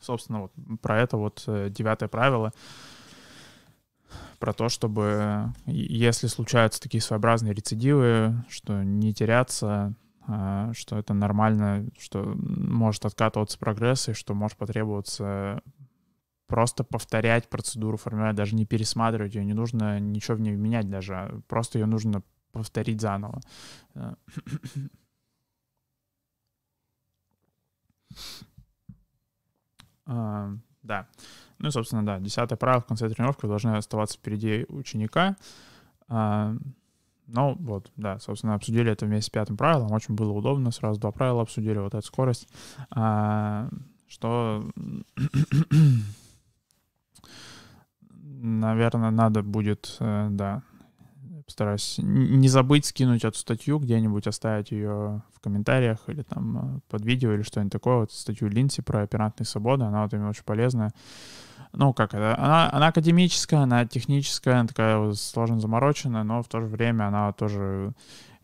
Собственно, 0.00 0.42
вот 0.42 0.52
про 0.80 1.00
это 1.00 1.16
вот 1.16 1.42
э, 1.48 1.70
девятое 1.70 2.08
правило— 2.08 2.52
про 4.38 4.52
то, 4.52 4.68
чтобы, 4.68 5.52
если 5.66 6.26
случаются 6.26 6.80
такие 6.80 7.00
своеобразные 7.00 7.54
рецидивы, 7.54 8.44
что 8.48 8.82
не 8.82 9.12
теряться, 9.14 9.94
а, 10.26 10.72
что 10.74 10.98
это 10.98 11.14
нормально, 11.14 11.88
что 11.98 12.34
может 12.36 13.04
откатываться 13.04 13.58
прогресс, 13.58 14.08
и 14.08 14.12
что 14.12 14.34
может 14.34 14.56
потребоваться 14.56 15.62
просто 16.46 16.84
повторять 16.84 17.48
процедуру 17.48 17.96
формирования, 17.96 18.36
даже 18.36 18.54
не 18.56 18.66
пересматривать 18.66 19.34
ее, 19.34 19.44
не 19.44 19.54
нужно 19.54 20.00
ничего 20.00 20.36
в 20.36 20.40
ней 20.40 20.56
менять 20.56 20.90
даже, 20.90 21.14
а 21.14 21.40
просто 21.46 21.78
ее 21.78 21.86
нужно 21.86 22.22
повторить 22.52 23.00
заново. 23.00 23.40
Да. 30.82 31.06
Ну 31.58 31.68
и, 31.68 31.70
собственно, 31.70 32.04
да, 32.04 32.18
десятое 32.18 32.56
правило 32.56 32.80
в 32.80 32.86
конце 32.86 33.08
тренировки 33.08 33.46
должны 33.46 33.76
оставаться 33.76 34.18
впереди 34.18 34.64
ученика. 34.68 35.36
А, 36.08 36.54
ну, 37.26 37.56
вот, 37.60 37.92
да, 37.96 38.18
собственно, 38.18 38.54
обсудили 38.54 38.90
это 38.90 39.06
вместе 39.06 39.26
с 39.26 39.30
пятым 39.30 39.56
правилом. 39.56 39.92
Очень 39.92 40.14
было 40.14 40.32
удобно. 40.32 40.70
Сразу 40.70 41.00
два 41.00 41.12
правила 41.12 41.42
обсудили. 41.42 41.78
Вот 41.78 41.94
эту 41.94 42.06
скорость. 42.06 42.48
А, 42.90 43.68
что, 44.08 44.68
наверное, 48.10 49.10
надо 49.10 49.42
будет, 49.42 49.96
э, 50.00 50.28
да, 50.30 50.62
постараюсь 51.50 51.96
не 51.98 52.48
забыть 52.48 52.86
скинуть 52.86 53.24
эту 53.24 53.36
статью 53.36 53.80
где-нибудь, 53.80 54.28
оставить 54.28 54.70
ее 54.70 55.22
в 55.34 55.40
комментариях 55.40 55.98
или 56.06 56.22
там 56.22 56.76
э, 56.76 56.80
под 56.88 57.04
видео 57.04 57.32
или 57.32 57.42
что-нибудь 57.42 57.72
такое. 57.72 57.96
Вот 57.96 58.12
статью 58.12 58.48
Линси 58.48 58.82
про 58.82 59.02
оперантные 59.02 59.46
свободы, 59.46 59.84
она 59.84 60.04
вот 60.04 60.14
именно 60.14 60.28
очень 60.28 60.44
полезная. 60.44 60.92
Ну, 61.72 61.92
как 61.92 62.14
это? 62.14 62.38
Она, 62.38 62.70
она 62.70 62.86
академическая, 62.88 63.60
она 63.60 63.84
техническая, 63.84 64.60
она 64.60 64.68
такая 64.68 65.12
сложно 65.14 65.58
замороченная, 65.58 66.22
но 66.22 66.42
в 66.42 66.48
то 66.48 66.60
же 66.60 66.66
время 66.66 67.08
она 67.08 67.32
тоже 67.32 67.94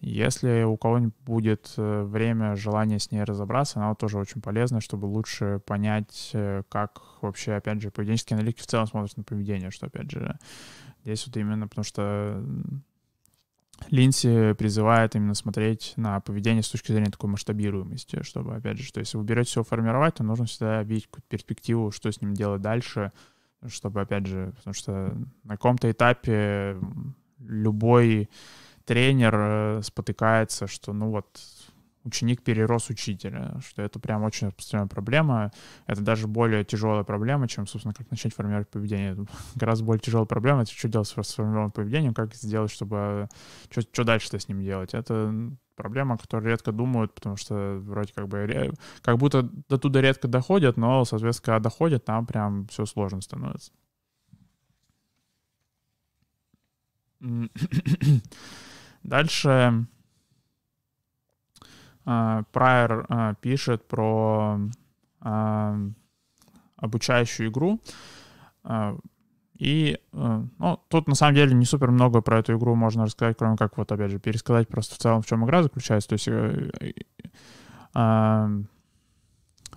если 0.01 0.63
у 0.63 0.77
кого-нибудь 0.77 1.15
будет 1.25 1.73
э, 1.77 2.03
время, 2.03 2.55
желание 2.55 2.99
с 2.99 3.11
ней 3.11 3.25
разобраться, 3.25 3.79
она 3.79 3.89
вот 3.89 3.99
тоже 3.99 4.19
очень 4.19 4.43
полезна, 4.43 4.81
чтобы 4.81 5.07
лучше 5.07 5.61
понять, 5.65 6.31
э, 6.35 6.63
как 6.69 7.03
вообще, 7.23 7.55
опять 7.55 7.81
же, 7.81 7.91
поведенческие 7.91 8.37
аналитики 8.37 8.63
в 8.63 8.67
целом 8.67 8.87
смотрят 8.87 9.17
на 9.17 9.23
поведение, 9.23 9.71
что, 9.71 9.87
опять 9.87 10.11
же, 10.11 10.39
здесь 11.07 11.27
вот 11.27 11.37
именно 11.37 11.67
потому 11.67 11.85
что 11.85 12.45
Линси 13.91 14.55
призывает 14.55 15.15
именно 15.15 15.35
смотреть 15.35 15.93
на 15.97 16.21
поведение 16.21 16.63
с 16.63 16.69
точки 16.69 16.93
зрения 16.93 17.11
такой 17.11 17.31
масштабируемости, 17.31 18.23
чтобы, 18.23 18.57
опять 18.57 18.79
же, 18.79 18.85
что 18.85 19.01
если 19.01 19.17
вы 19.17 19.25
берете 19.25 19.51
все 19.51 19.65
формировать, 19.65 20.15
то 20.15 20.25
нужно 20.25 20.47
всегда 20.47 20.83
видеть 20.83 21.07
какую-то 21.07 21.29
перспективу, 21.29 21.91
что 21.91 22.11
с 22.11 22.21
ним 22.21 22.35
делать 22.35 22.63
дальше, 22.63 23.13
чтобы, 23.69 24.01
опять 24.01 24.27
же, 24.27 24.53
потому 24.57 24.75
что 24.75 25.17
на 25.45 25.57
каком-то 25.57 25.91
этапе 25.91 26.79
любой 27.39 28.29
тренер 28.85 29.35
э, 29.37 29.81
спотыкается, 29.83 30.67
что, 30.67 30.93
ну 30.93 31.11
вот, 31.11 31.27
ученик 32.07 32.43
перерос 32.43 32.89
учителя, 32.89 33.61
что 33.67 33.83
это 33.83 33.99
прям 33.99 34.23
очень 34.23 34.47
распространенная 34.47 34.89
проблема. 34.89 35.53
Это 35.87 36.01
даже 36.01 36.27
более 36.29 36.65
тяжелая 36.65 37.05
проблема, 37.05 37.49
чем, 37.49 37.67
собственно, 37.67 37.95
как 37.95 38.11
начать 38.11 38.35
формировать 38.35 38.69
поведение. 38.69 39.17
Гораздо 39.57 39.85
более 39.85 40.01
тяжелая 40.01 40.27
проблема— 40.27 40.63
это 40.63 40.71
что 40.71 40.89
делать 40.89 41.09
с 41.09 41.23
сформированным 41.23 41.73
поведением, 41.73 42.15
как 42.15 42.35
сделать, 42.35 42.71
чтобы... 42.71 43.29
Что, 43.71 43.83
что 43.83 44.05
дальше-то 44.05 44.39
с 44.39 44.49
ним 44.49 44.63
делать? 44.63 44.95
Это 44.95 45.35
проблема, 45.75 46.15
о 46.15 46.19
которой 46.19 46.47
редко 46.47 46.73
думают, 46.73 47.15
потому 47.15 47.37
что 47.37 47.79
вроде 47.81 48.13
как 48.15 48.29
бы 48.29 48.73
как 49.03 49.19
будто 49.19 49.43
до 49.69 49.79
туда 49.79 50.01
редко 50.01 50.29
доходят, 50.29 50.77
но, 50.77 51.05
соответственно, 51.05 51.57
когда 51.57 51.69
доходят, 51.69 52.05
там 52.05 52.25
прям 52.27 52.67
все 52.69 52.87
сложно 52.87 53.21
становится. 53.21 53.73
Дальше 59.03 59.87
Прайер 62.07 62.93
uh, 62.93 63.07
uh, 63.09 63.37
пишет 63.41 63.87
про 63.89 64.61
uh, 65.23 65.93
обучающую 66.77 67.51
игру. 67.51 67.81
И 69.59 69.99
ну, 70.13 70.81
тут 70.89 71.09
на 71.09 71.15
самом 71.15 71.35
деле 71.35 71.55
не 71.55 71.65
супер 71.65 71.91
много 71.91 72.21
про 72.21 72.41
эту 72.41 72.57
игру 72.59 72.75
можно 72.75 73.07
рассказать, 73.07 73.37
кроме 73.39 73.57
как 73.57 73.79
вот 73.79 73.91
опять 73.91 74.11
же 74.11 74.19
пересказать 74.19 74.69
просто 74.69 74.95
в 74.95 74.99
целом, 74.99 75.23
в 75.23 75.27
чем 75.27 75.45
игра 75.45 75.63
заключается. 75.63 76.11
То 76.11 76.13
есть 76.13 76.29
э, 76.29 76.71
э, 77.95 78.63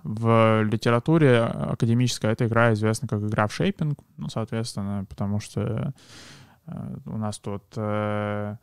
в 0.02 0.62
литературе 0.64 1.40
академической 1.40 2.30
эта 2.30 2.46
игра 2.46 2.74
известна 2.74 3.08
как 3.08 3.22
игра 3.22 3.46
в 3.46 3.54
шейпинг, 3.54 3.98
ну, 4.18 4.28
соответственно, 4.28 5.06
потому 5.08 5.40
что 5.40 5.94
э, 6.66 6.96
у 7.06 7.16
нас 7.16 7.38
тут 7.38 7.64
Э, 7.76 8.56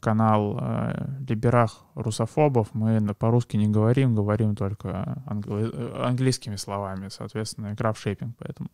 канал 0.00 0.58
э, 0.60 1.06
Либерах 1.28 1.84
русофобов, 1.94 2.74
мы 2.74 3.00
по-русски 3.14 3.56
не 3.56 3.68
говорим, 3.68 4.14
говорим 4.14 4.56
только 4.56 5.22
англи... 5.26 5.70
Э, 5.72 6.06
английскими 6.06 6.56
словами, 6.56 7.08
соответственно, 7.08 7.72
игра 7.72 7.92
в 7.92 7.98
шейпинг, 7.98 8.36
поэтому... 8.38 8.70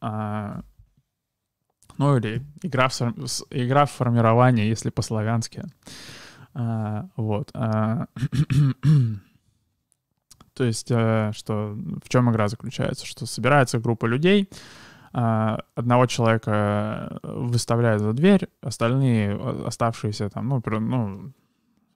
а, 0.00 0.62
ну 1.98 2.16
или 2.16 2.42
игра 2.62 2.88
в, 2.88 3.00
игра 3.50 3.86
в 3.86 3.90
формирование, 3.90 4.68
если 4.68 4.90
по-славянски. 4.90 5.64
А, 6.52 7.08
вот. 7.16 7.50
А, 7.54 8.06
то 10.54 10.64
есть, 10.64 10.88
что 10.88 11.78
в 12.04 12.08
чем 12.08 12.30
игра 12.30 12.48
заключается? 12.48 13.06
Что 13.06 13.24
собирается 13.24 13.78
группа 13.78 14.06
людей, 14.06 14.50
одного 15.12 16.06
человека 16.06 17.18
выставляют 17.22 18.00
за 18.00 18.12
дверь, 18.12 18.48
остальные 18.62 19.32
а, 19.34 19.64
оставшиеся 19.66 20.30
там, 20.30 20.48
ну, 20.48 20.62
ну 20.64 21.32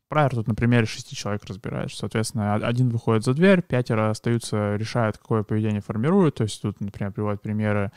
Прайер 0.08 0.30
тут 0.30 0.48
на 0.48 0.54
примере 0.54 0.86
шести 0.86 1.16
человек 1.16 1.44
разбираешь. 1.44 1.96
Соответственно, 1.96 2.54
один 2.54 2.88
выходит 2.88 3.24
за 3.24 3.34
дверь, 3.34 3.62
пятеро 3.62 4.10
остаются, 4.10 4.76
решают, 4.76 5.18
какое 5.18 5.42
поведение 5.42 5.80
формируют. 5.80 6.36
То 6.36 6.44
есть 6.44 6.60
тут, 6.60 6.80
например, 6.80 7.12
приводят 7.12 7.42
примеры, 7.42 7.90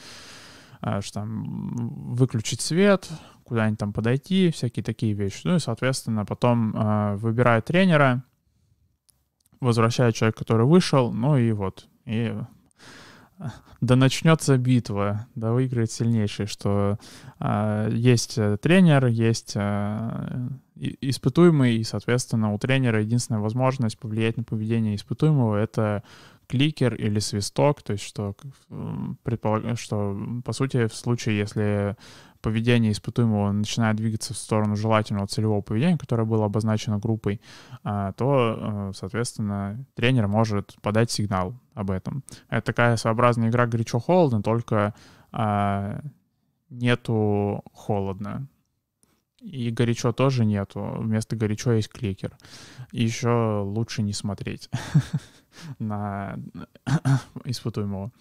а, 0.82 1.02
что 1.02 1.22
там 1.22 2.14
выключить 2.14 2.62
свет, 2.62 3.10
куда-нибудь 3.44 3.80
там 3.80 3.94
подойти, 3.94 4.52
всякие 4.52 4.84
такие 4.84 5.14
вещи. 5.14 5.42
Ну 5.46 5.56
и, 5.56 5.60
соответственно, 5.60 6.26
потом 6.26 6.76
э, 6.76 7.16
выбирают 7.16 7.66
тренера, 7.66 8.24
возвращает 9.62 10.16
человек, 10.16 10.38
который 10.38 10.66
вышел, 10.66 11.14
ну 11.14 11.38
и 11.38 11.52
вот. 11.52 11.88
И 12.06 12.36
да 13.82 13.96
начнется 13.96 14.58
битва, 14.58 15.28
да 15.36 15.52
выиграет 15.52 15.92
сильнейший, 15.92 16.46
что 16.48 16.98
а, 17.40 17.90
есть 17.90 18.38
э, 18.38 18.58
тренер, 18.58 19.08
есть 19.08 19.54
а, 19.56 20.50
испытуемый, 20.76 21.78
и, 21.78 21.84
соответственно, 21.84 22.54
у 22.54 22.58
тренера 22.58 23.02
единственная 23.02 23.42
возможность 23.42 23.98
повлиять 23.98 24.38
на 24.38 24.44
поведение 24.44 24.96
испытуемого— 24.96 25.56
это 25.58 26.04
кликер 26.48 26.96
или 26.96 27.20
свисток, 27.20 27.82
то 27.84 27.94
есть 27.94 28.06
что, 28.06 28.36
предполаг... 29.24 29.78
что 29.78 30.18
по 30.46 30.54
сути 30.54 30.88
в 30.88 30.96
случае, 30.96 31.38
если 31.38 31.98
поведение 32.42 32.92
испытуемого 32.92 33.52
начинает 33.52 33.98
двигаться 33.98 34.34
в 34.34 34.38
сторону 34.38 34.76
желательного 34.76 35.28
целевого 35.28 35.62
поведения, 35.62 35.98
которое 35.98 36.26
было 36.26 36.46
обозначено 36.46 37.00
группой, 37.00 37.42
а, 37.84 38.14
то, 38.14 38.58
э, 38.60 38.92
соответственно, 38.96 39.86
тренер 39.96 40.28
может 40.28 40.76
подать 40.82 41.12
сигнал 41.12 41.56
об 41.74 41.92
этом. 41.92 42.24
Это 42.50 42.66
такая 42.66 42.98
своеобразная 42.98 43.50
игра 43.50 43.66
горячо-холодно, 43.68 44.42
только 44.42 44.94
а, 45.32 46.02
нету 46.70 47.64
холодно. 47.74 48.48
И 49.40 49.70
горячо 49.70 50.12
тоже 50.12 50.46
нету. 50.46 50.96
Вместо 51.00 51.36
горячо 51.36 51.72
есть 51.74 51.90
кликер. 51.90 52.36
И 52.92 53.04
еще 53.04 53.62
лучше 53.64 54.02
не 54.02 54.14
смотреть 54.14 54.70
на 55.80 56.38
испытуемого. 57.46 58.12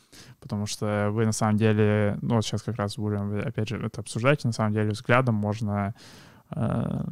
Потому 0.41 0.67
что 0.67 1.11
вы 1.13 1.27
на 1.27 1.33
самом 1.33 1.57
деле, 1.57 2.19
ну 2.23 2.37
вот 2.37 2.45
сейчас 2.45 2.63
как 2.63 2.77
раз 2.77 2.97
будем 2.97 3.39
опять 3.47 3.69
же 3.69 3.77
это 3.77 4.01
обсуждать, 4.01 4.45
на 4.45 4.53
самом 4.53 4.73
деле 4.73 4.91
взглядом 4.91 5.35
можно 5.35 5.95
э, 6.51 7.05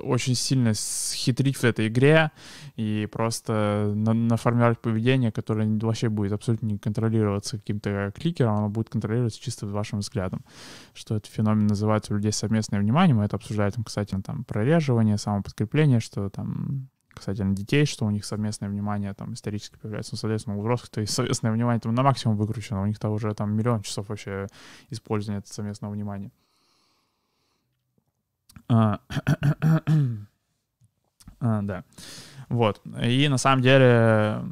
очень 0.00 0.34
сильно 0.34 0.74
схитрить 0.74 1.56
в 1.56 1.64
этой 1.64 1.88
игре 1.88 2.30
и 2.76 3.08
просто 3.10 3.92
на 3.94 4.14
наформировать 4.14 4.80
поведение, 4.80 5.32
которое 5.32 5.66
вообще 5.80 6.08
будет 6.08 6.32
абсолютно 6.32 6.66
не 6.66 6.78
контролироваться 6.78 7.58
каким-то 7.58 8.12
кликером, 8.14 8.56
оно 8.56 8.68
будет 8.68 8.88
контролироваться 8.90 9.40
чисто 9.40 9.66
вашим 9.66 10.00
взглядом. 10.00 10.44
Что 10.94 11.16
этот 11.16 11.30
феномен 11.30 11.66
называется 11.66 12.12
у 12.12 12.16
людей 12.16 12.32
совместное 12.32 12.80
внимание, 12.80 13.14
мы 13.14 13.24
это 13.24 13.36
обсуждаем 13.36 13.84
кстати, 13.84 14.16
там 14.24 14.44
прореживание, 14.44 15.18
самоподкрепление, 15.18 16.00
что 16.00 16.30
там 16.30 16.88
касательно 17.16 17.54
детей, 17.54 17.84
что 17.86 18.06
у 18.06 18.10
них 18.10 18.24
совместное 18.24 18.68
внимание 18.68 19.12
там 19.14 19.34
исторически 19.34 19.76
появляется. 19.76 20.14
Ну, 20.14 20.18
соответственно, 20.18 20.56
у 20.56 20.60
взрослых 20.60 20.90
то 20.90 21.00
есть 21.00 21.12
совместное 21.12 21.52
внимание 21.52 21.80
там 21.80 21.94
на 21.94 22.02
максимум 22.02 22.36
выкручено, 22.36 22.82
у 22.82 22.86
них-то 22.86 23.08
уже 23.08 23.34
там 23.34 23.52
миллион 23.54 23.82
часов 23.82 24.08
вообще 24.08 24.46
использования 24.90 25.38
этого 25.38 25.52
совместного 25.52 25.92
внимания. 25.92 26.30
А, 28.68 29.00
а, 31.40 31.62
да. 31.62 31.84
Вот. 32.48 32.80
И 33.02 33.28
на 33.28 33.38
самом 33.38 33.62
деле, 33.62 34.42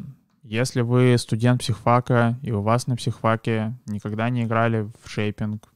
если 0.42 0.80
вы 0.82 1.16
студент 1.18 1.60
психфака, 1.60 2.38
и 2.42 2.50
у 2.52 2.62
вас 2.62 2.86
на 2.86 2.96
психфаке 2.96 3.74
никогда 3.86 4.28
не 4.30 4.44
играли 4.44 4.90
в 5.02 5.08
шейпинг, 5.08 5.68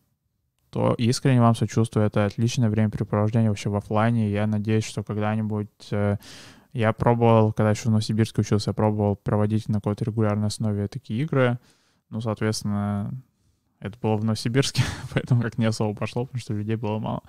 то 0.70 0.94
искренне 0.98 1.40
вам 1.40 1.54
сочувствую. 1.54 2.06
Это 2.06 2.24
отличное 2.24 2.68
времяпрепровождение 2.68 3.48
вообще 3.48 3.70
в 3.70 3.76
офлайне. 3.76 4.30
Я 4.30 4.46
надеюсь, 4.46 4.84
что 4.84 5.02
когда-нибудь 5.02 5.88
э, 5.90 6.16
я 6.72 6.92
пробовал, 6.92 7.52
когда 7.52 7.70
еще 7.70 7.84
в 7.84 7.90
Новосибирске 7.90 8.42
учился, 8.42 8.70
я 8.70 8.74
пробовал 8.74 9.16
проводить 9.16 9.68
на 9.68 9.76
какой-то 9.76 10.04
регулярной 10.04 10.48
основе 10.48 10.88
такие 10.88 11.22
игры. 11.22 11.58
Ну, 12.10 12.20
соответственно, 12.20 13.12
это 13.80 13.96
было 14.00 14.16
в 14.16 14.24
Новосибирске, 14.24 14.82
поэтому 15.14 15.42
как 15.42 15.58
не 15.58 15.66
особо 15.66 15.94
пошло, 15.94 16.24
потому 16.24 16.40
что 16.40 16.54
людей 16.54 16.76
было 16.76 16.98
мало. 16.98 17.22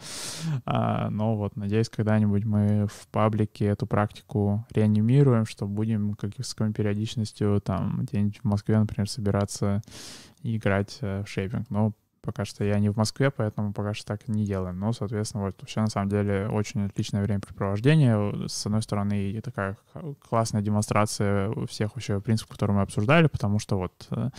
А, 0.65 1.09
но 1.09 1.35
вот, 1.35 1.55
надеюсь, 1.55 1.89
когда-нибудь 1.89 2.45
мы 2.45 2.87
в 2.87 3.07
паблике 3.09 3.65
эту 3.65 3.85
практику 3.85 4.65
реанимируем, 4.71 5.45
что 5.45 5.67
будем 5.67 6.15
как 6.15 6.31
с 6.39 6.53
какой 6.53 6.73
периодичностью 6.73 7.61
там 7.61 8.01
где-нибудь 8.01 8.39
в 8.39 8.43
Москве, 8.45 8.79
например, 8.79 9.07
собираться 9.09 9.81
и 10.41 10.57
играть 10.57 10.97
э, 11.01 11.23
в 11.23 11.29
шейпинг. 11.29 11.69
Но 11.69 11.93
пока 12.21 12.45
что 12.45 12.63
я 12.63 12.79
не 12.79 12.89
в 12.89 12.97
Москве, 12.97 13.31
поэтому 13.31 13.73
пока 13.73 13.93
что 13.93 14.05
так 14.05 14.27
не 14.27 14.45
делаем. 14.45 14.79
Но, 14.79 14.93
соответственно, 14.93 15.45
вот 15.45 15.55
вообще 15.59 15.81
на 15.81 15.87
самом 15.87 16.09
деле 16.09 16.47
очень 16.49 16.85
отличное 16.85 17.23
времяпрепровождение. 17.23 18.47
С 18.47 18.65
одной 18.65 18.81
стороны, 18.81 19.31
и 19.31 19.41
такая 19.41 19.77
классная 20.27 20.61
демонстрация 20.61 21.51
всех 21.67 21.95
вообще 21.95 22.21
принципов, 22.21 22.53
которые 22.53 22.77
мы 22.77 22.83
обсуждали, 22.83 23.27
потому 23.27 23.59
что 23.59 23.77
вот 23.77 24.07
э, 24.11 24.29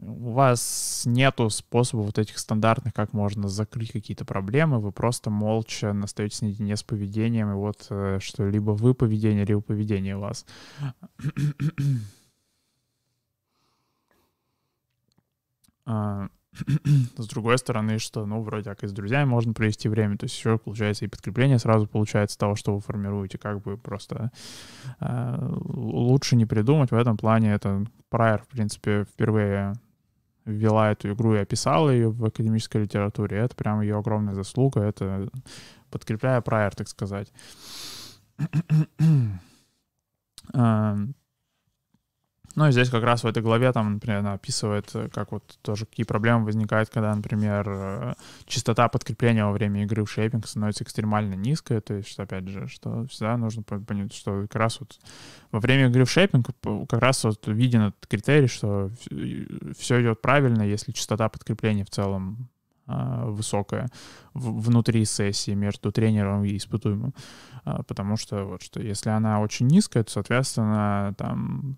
у 0.00 0.30
вас 0.30 1.02
нету 1.06 1.50
способа 1.50 2.00
вот 2.00 2.18
этих 2.18 2.38
стандартных, 2.38 2.94
как 2.94 3.12
можно 3.12 3.48
закрыть 3.48 3.92
какие-то 3.92 4.24
проблемы, 4.24 4.80
вы 4.80 4.92
просто 4.92 5.30
молча 5.30 5.94
остаетесь 6.02 6.42
наедине 6.42 6.76
с 6.76 6.82
поведением, 6.82 7.50
и 7.52 7.54
вот 7.54 7.86
э, 7.90 8.18
что 8.20 8.48
либо 8.48 8.70
вы 8.72 8.94
поведение, 8.94 9.44
либо 9.44 9.60
поведение 9.60 10.16
вас. 10.16 10.46
С 17.16 17.26
другой 17.28 17.58
стороны, 17.58 17.98
что, 17.98 18.26
ну, 18.26 18.42
вроде 18.42 18.64
как 18.64 18.84
и 18.84 18.86
с 18.86 18.92
друзьями 18.92 19.28
можно 19.28 19.54
провести 19.54 19.88
время, 19.88 20.18
то 20.18 20.24
есть 20.24 20.36
еще, 20.36 20.58
получается, 20.58 21.04
и 21.04 21.08
подкрепление 21.08 21.58
сразу 21.58 21.86
получается 21.86 22.38
того, 22.38 22.56
что 22.56 22.74
вы 22.74 22.80
формируете, 22.80 23.38
как 23.38 23.62
бы 23.62 23.78
просто 23.78 24.30
э, 25.00 25.48
лучше 25.50 26.36
не 26.36 26.44
придумать. 26.44 26.90
В 26.90 26.94
этом 26.94 27.16
плане 27.16 27.54
это 27.54 27.86
Прайер, 28.10 28.42
в 28.42 28.48
принципе, 28.48 29.04
впервые 29.04 29.74
ввела 30.44 30.92
эту 30.92 31.12
игру 31.12 31.34
и 31.34 31.38
описала 31.38 31.88
ее 31.88 32.10
в 32.10 32.22
академической 32.24 32.82
литературе. 32.82 33.38
Это 33.38 33.56
прям 33.56 33.80
ее 33.80 33.96
огромная 33.96 34.34
заслуга, 34.34 34.82
это 34.82 35.28
подкрепляя 35.90 36.42
Прайер, 36.42 36.74
так 36.74 36.88
сказать. 36.88 37.32
Ну, 42.54 42.68
и 42.68 42.72
здесь 42.72 42.90
как 42.90 43.02
раз 43.02 43.24
в 43.24 43.26
этой 43.26 43.42
главе 43.42 43.72
там, 43.72 43.94
например, 43.94 44.18
она 44.18 44.34
описывает, 44.34 44.90
э, 44.94 45.08
как 45.08 45.32
вот 45.32 45.58
тоже 45.62 45.86
какие 45.86 46.04
проблемы 46.04 46.44
возникают, 46.44 46.90
когда, 46.90 47.14
например, 47.14 47.64
э, 47.68 48.14
частота 48.46 48.88
подкрепления 48.88 49.44
во 49.44 49.52
время 49.52 49.82
игры 49.84 50.04
в 50.04 50.10
шейпинг 50.10 50.46
становится 50.46 50.84
экстремально 50.84 51.34
низкая, 51.34 51.80
то 51.80 51.94
есть, 51.94 52.18
опять 52.18 52.48
же, 52.48 52.68
что 52.68 53.06
всегда 53.06 53.36
нужно 53.36 53.62
понять, 53.62 54.12
что 54.12 54.42
как 54.42 54.56
раз 54.56 54.80
вот 54.80 54.98
во 55.50 55.60
время 55.60 55.88
игры 55.88 56.04
в 56.04 56.10
шейпинг 56.10 56.48
как 56.88 57.00
раз 57.00 57.24
вот 57.24 57.46
виден 57.46 57.82
этот 57.82 58.06
критерий, 58.06 58.48
что 58.48 58.90
все 59.78 60.02
идет 60.02 60.20
правильно, 60.20 60.62
если 60.62 60.92
частота 60.92 61.28
подкрепления 61.28 61.84
в 61.84 61.90
целом 61.90 62.48
а, 62.86 63.26
высокая 63.26 63.88
внутри 64.34 65.04
сессии 65.04 65.52
между 65.52 65.92
тренером 65.92 66.44
и 66.44 66.56
испытуемым. 66.56 67.14
А, 67.64 67.82
потому 67.84 68.16
что 68.16 68.44
вот 68.44 68.62
что 68.62 68.80
если 68.80 69.10
она 69.10 69.40
очень 69.40 69.66
низкая, 69.68 70.02
то, 70.02 70.10
соответственно, 70.10 71.14
там 71.16 71.76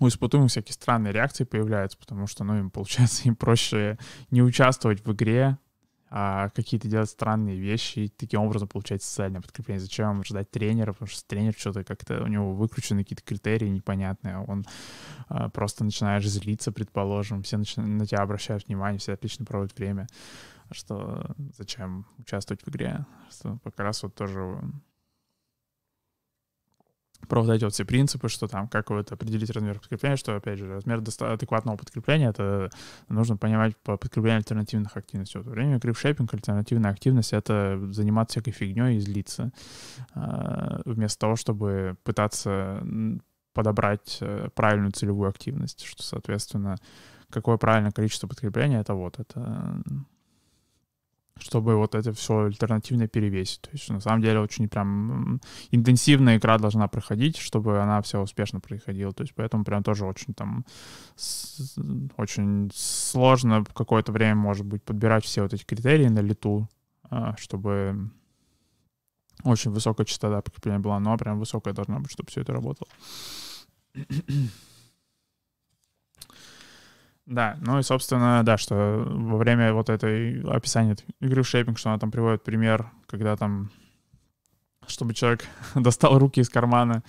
у 0.00 0.08
испытуемых 0.08 0.50
всякие 0.50 0.74
странные 0.74 1.12
реакции 1.12 1.44
появляются, 1.44 1.98
потому 1.98 2.26
что, 2.26 2.44
ну, 2.44 2.58
им, 2.58 2.70
получается, 2.70 3.22
им 3.28 3.36
проще 3.36 3.98
не 4.30 4.42
участвовать 4.42 5.04
в 5.04 5.12
игре, 5.12 5.58
а 6.08 6.50
какие-то 6.50 6.88
делать 6.88 7.10
странные 7.10 7.58
вещи 7.58 7.98
и 7.98 8.08
таким 8.08 8.40
образом 8.40 8.68
получать 8.68 9.02
социальное 9.02 9.40
подкрепление. 9.40 9.80
Зачем 9.80 10.22
ждать 10.24 10.50
тренера, 10.50 10.92
потому 10.92 11.08
что 11.08 11.26
тренер 11.26 11.54
что-то 11.56 11.82
как-то, 11.82 12.22
у 12.22 12.26
него 12.28 12.54
выкручены 12.54 13.02
какие-то 13.02 13.24
критерии 13.24 13.68
непонятные, 13.68 14.36
а 14.36 14.42
он 14.42 14.64
а, 15.28 15.48
просто 15.48 15.84
начинаешь 15.84 16.26
злиться, 16.28 16.70
предположим, 16.70 17.42
все 17.42 17.58
начинают, 17.58 17.92
на 17.92 18.06
тебя 18.06 18.20
обращают 18.20 18.66
внимание, 18.68 19.00
все 19.00 19.14
отлично 19.14 19.44
проводят 19.44 19.76
время, 19.76 20.06
что 20.70 21.34
зачем 21.56 22.06
участвовать 22.18 22.62
в 22.62 22.68
игре, 22.68 23.04
что 23.30 23.58
как 23.64 23.78
раз 23.80 24.02
вот 24.02 24.14
тоже 24.14 24.60
про 27.28 27.42
вот 27.42 27.50
эти 27.50 27.64
вот 27.64 27.72
все 27.72 27.84
принципы, 27.84 28.28
что 28.28 28.48
там, 28.48 28.68
как 28.68 28.90
вот 28.90 29.12
определить 29.12 29.50
размер 29.50 29.78
подкрепления, 29.78 30.16
что, 30.16 30.36
опять 30.36 30.58
же, 30.58 30.66
размер 30.66 31.02
адекватного 31.20 31.76
подкрепления, 31.76 32.30
это 32.30 32.70
нужно 33.08 33.36
понимать 33.36 33.76
по 33.78 33.96
подкреплению 33.96 34.38
альтернативных 34.38 34.96
активностей. 34.96 35.38
Вот 35.38 35.46
во 35.46 35.52
время 35.52 35.78
грипшейпинг 35.78 36.32
альтернативная 36.32 36.90
активность— 36.90 37.32
это 37.32 37.78
заниматься 37.90 38.40
всякой 38.40 38.52
фигней 38.52 38.96
и 38.96 39.00
злиться, 39.00 39.52
а, 40.14 40.80
вместо 40.84 41.18
того, 41.18 41.36
чтобы 41.36 41.96
пытаться 42.04 42.82
подобрать 43.52 44.18
э, 44.20 44.48
правильную 44.54 44.92
целевую 44.92 45.30
активность, 45.30 45.86
что, 45.86 46.02
соответственно, 46.02 46.76
какое 47.30 47.56
правильное 47.56 47.90
количество 47.90 48.26
подкрепления— 48.26 48.80
это 48.82 48.92
вот, 48.94 49.18
это 49.18 49.80
чтобы 51.38 51.76
вот 51.76 51.94
это 51.94 52.12
все 52.12 52.44
альтернативно 52.44 53.08
перевесить. 53.08 53.60
То 53.60 53.70
есть 53.72 53.88
на 53.90 54.00
самом 54.00 54.22
деле 54.22 54.40
очень 54.40 54.68
прям 54.68 55.40
интенсивная 55.70 56.38
игра 56.38 56.58
должна 56.58 56.88
проходить, 56.88 57.36
чтобы 57.36 57.80
она 57.80 58.00
все 58.02 58.20
успешно 58.20 58.60
проходила. 58.60 59.12
То 59.12 59.22
есть 59.22 59.34
поэтому 59.34 59.64
прям 59.64 59.82
тоже 59.82 60.06
очень 60.06 60.34
там 60.34 60.64
очень 62.16 62.70
сложно 62.74 63.64
какое-то 63.74 64.12
время, 64.12 64.34
может 64.34 64.64
быть, 64.64 64.82
подбирать 64.82 65.24
все 65.24 65.42
вот 65.42 65.52
эти 65.52 65.64
критерии 65.64 66.08
на 66.08 66.20
лету, 66.20 66.68
а, 67.10 67.36
чтобы 67.36 68.10
очень 69.44 69.70
высокая 69.70 70.06
частота 70.06 70.40
подкрепления 70.40 70.78
была, 70.78 70.98
но 70.98 71.16
прям 71.16 71.38
высокая 71.38 71.74
должна 71.74 71.98
быть, 71.98 72.12
чтобы 72.12 72.30
все 72.30 72.40
это 72.40 72.52
работало. 72.52 72.90
Да, 77.26 77.56
ну 77.60 77.78
и, 77.80 77.82
собственно, 77.82 78.42
да, 78.44 78.56
что 78.56 79.04
во 79.04 79.36
время 79.36 79.72
вот 79.74 79.90
этой 79.90 80.42
описания 80.42 80.96
игры 81.20 81.42
в 81.42 81.48
шейпинг, 81.48 81.76
что 81.76 81.90
она 81.90 81.98
там 81.98 82.12
приводит 82.12 82.44
пример, 82.44 82.92
когда 83.08 83.36
там, 83.36 83.70
чтобы 84.86 85.12
человек 85.12 85.44
достал 85.74 86.18
руки 86.20 86.40
из 86.40 86.48
кармана, 86.48 87.02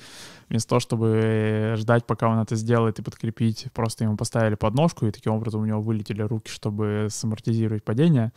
вместо 0.50 0.70
того, 0.70 0.80
чтобы 0.80 1.76
ждать, 1.78 2.08
пока 2.08 2.30
он 2.30 2.40
это 2.40 2.56
сделает 2.56 2.98
и 2.98 3.04
подкрепить, 3.04 3.68
просто 3.74 4.06
ему 4.06 4.18
поставили 4.18 4.56
подножку, 4.56 5.06
и 5.06 5.12
таким 5.12 5.34
образом 5.34 5.62
у 5.62 5.66
него 5.66 5.82
вылетели 5.82 6.24
руки, 6.24 6.50
чтобы 6.50 7.10
самортизировать 7.12 7.84
падение. 7.84 8.32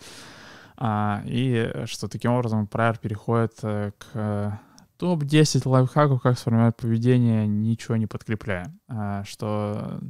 А, 0.77 1.23
и 1.25 1.85
что 1.87 2.09
таким 2.09 2.33
образом 2.33 2.67
Прайер 2.67 2.99
переходит 2.99 3.53
э, 3.63 3.93
к 3.99 4.61
топ-10 4.99 5.69
лайфхаков, 5.69 6.21
как 6.23 6.39
сформировать 6.39 6.77
поведение, 6.77 7.47
ничего 7.47 7.97
не 7.97 8.07
подкрепляя. 8.07 8.75
А, 8.89 9.25
что 9.25 10.01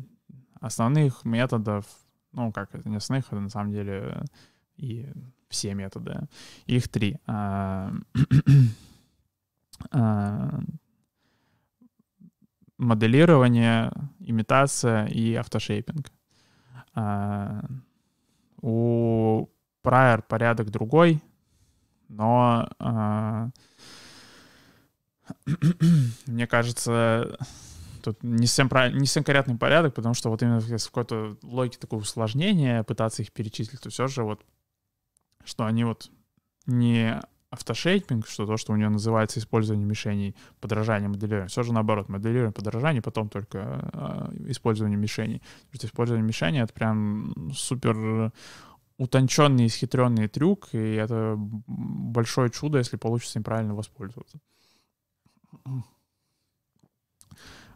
Основных 0.60 1.24
методов, 1.24 1.86
ну, 2.32 2.52
как 2.52 2.74
это 2.74 2.88
не 2.88 2.96
основных, 2.96 3.26
это 3.26 3.40
на 3.40 3.48
самом 3.48 3.72
деле 3.72 4.22
и 4.76 5.10
все 5.48 5.74
методы. 5.74 6.28
Их 6.66 6.88
три. 6.88 7.16
А, 7.26 7.92
а, 9.90 10.60
моделирование, 12.78 13.90
имитация 14.20 15.06
и 15.06 15.34
автошейпинг. 15.34 16.10
А, 16.94 17.64
у 18.62 19.48
Prior 19.82 20.22
порядок 20.22 20.70
другой, 20.70 21.22
но 22.08 22.68
мне 26.26 26.46
кажется, 26.46 27.38
Тут 28.00 28.22
не 28.22 28.46
совсем, 28.46 28.68
прав... 28.68 28.92
не 28.92 29.06
совсем 29.06 29.24
корректный 29.24 29.56
порядок, 29.56 29.94
потому 29.94 30.14
что 30.14 30.30
вот 30.30 30.42
именно 30.42 30.60
в 30.60 30.68
какой-то 30.68 31.36
логике 31.42 31.78
такого 31.78 32.00
усложнения 32.00 32.82
пытаться 32.82 33.22
их 33.22 33.32
перечислить, 33.32 33.80
то 33.80 33.90
все 33.90 34.06
же 34.06 34.22
вот, 34.22 34.44
что 35.44 35.64
они 35.64 35.84
вот 35.84 36.10
не 36.66 37.20
автошейпинг, 37.50 38.28
что 38.28 38.46
то, 38.46 38.56
что 38.56 38.72
у 38.72 38.76
нее 38.76 38.88
называется 38.88 39.40
использование 39.40 39.84
мишеней, 39.84 40.36
подражание 40.60 41.08
моделирование. 41.08 41.48
Все 41.48 41.62
же 41.62 41.72
наоборот, 41.72 42.08
моделирование, 42.08 42.52
подражание, 42.52 43.02
потом 43.02 43.28
только 43.28 43.90
э, 43.92 44.50
использование 44.50 44.96
мишеней. 44.96 45.42
Потому 45.66 45.78
что 45.78 45.86
использование 45.88 46.26
мишени— 46.26 46.60
это 46.62 46.72
прям 46.72 47.52
супер 47.52 48.32
утонченный, 48.98 49.66
исхитренный 49.66 50.28
трюк, 50.28 50.68
и 50.72 50.78
это 50.94 51.34
большое 51.36 52.50
чудо, 52.50 52.78
если 52.78 52.98
получится 52.98 53.38
им 53.38 53.42
правильно 53.42 53.74
воспользоваться. 53.74 54.38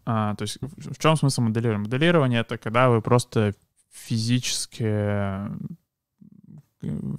А, 0.07 0.35
то 0.35 0.43
есть 0.43 0.59
в 0.61 0.99
чем 0.99 1.17
смысл 1.17 1.43
моделирования? 1.43 1.85
Моделирование— 1.85 2.41
это 2.43 2.59
когда 2.59 2.91
вы 2.91 3.01
просто 3.01 3.55
физически 3.91 4.85
э, 4.85 5.49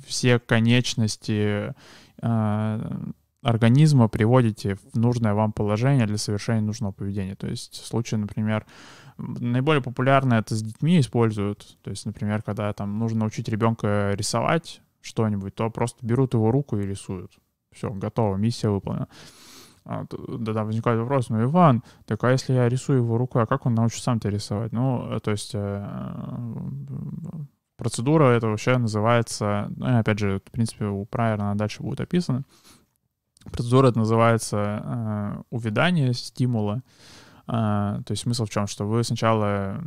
все 0.05 0.39
конечности 0.39 1.73
э, 2.21 3.03
организма 3.41 4.07
приводите 4.07 4.75
в 4.75 4.97
нужное 4.97 5.33
вам 5.33 5.51
положение 5.53 6.07
для 6.07 6.17
совершения 6.17 6.61
нужного 6.61 6.91
поведения. 6.91 7.35
То 7.35 7.47
есть 7.47 7.75
в 7.75 7.85
случае, 7.85 8.19
например, 8.19 8.65
наиболее 9.17 9.83
популярно 9.83 10.35
это 10.35 10.55
с 10.55 10.61
детьми 10.61 10.99
используют. 10.99 11.77
То 11.83 11.91
есть, 11.91 12.05
например, 12.05 12.41
когда 12.41 12.73
там 12.73 12.97
нужно 12.97 13.19
научить 13.19 13.47
ребенка 13.47 14.13
рисовать 14.15 14.81
что-нибудь, 15.01 15.53
то 15.53 15.69
просто 15.69 16.05
берут 16.05 16.33
его 16.33 16.51
руку 16.51 16.77
и 16.77 16.85
рисуют. 16.85 17.31
Все, 17.71 17.91
готово, 17.91 18.35
миссия 18.35 18.69
выполнена. 18.69 19.07
А, 19.87 20.05
да, 20.09 20.63
возникает 20.63 20.99
вопрос, 20.99 21.29
ну, 21.29 21.43
Иван, 21.43 21.83
так 22.05 22.23
а 22.23 22.31
если 22.31 22.53
я 22.53 22.67
рисую 22.67 22.99
его 22.99 23.19
рукой, 23.19 23.43
а 23.43 23.45
как 23.45 23.67
он 23.67 23.75
научится 23.75 24.05
сам-то 24.05 24.29
рисовать? 24.29 24.71
Ну, 24.71 25.07
э, 25.11 25.19
то 25.19 25.29
есть 25.29 25.51
э, 25.53 25.87
процедура 27.77 28.29
это 28.31 28.47
вообще 28.47 28.77
называется, 28.79 29.71
ну, 29.75 29.87
и 29.87 29.93
опять 29.93 30.17
же, 30.17 30.39
в 30.43 30.51
принципе, 30.51 30.85
у 30.85 31.05
Прайера 31.05 31.43
она 31.43 31.55
дальше 31.55 31.83
будет 31.83 32.01
описана. 32.01 32.43
Процедура 33.43 33.89
это 33.89 33.99
называется 33.99 34.57
э, 34.83 35.41
увядание 35.51 36.13
стимула. 36.15 36.81
Э, 37.47 38.01
то 38.03 38.07
есть 38.09 38.23
смысл 38.23 38.45
в 38.45 38.49
чем? 38.49 38.65
Что 38.65 38.87
вы 38.87 39.03
сначала 39.03 39.83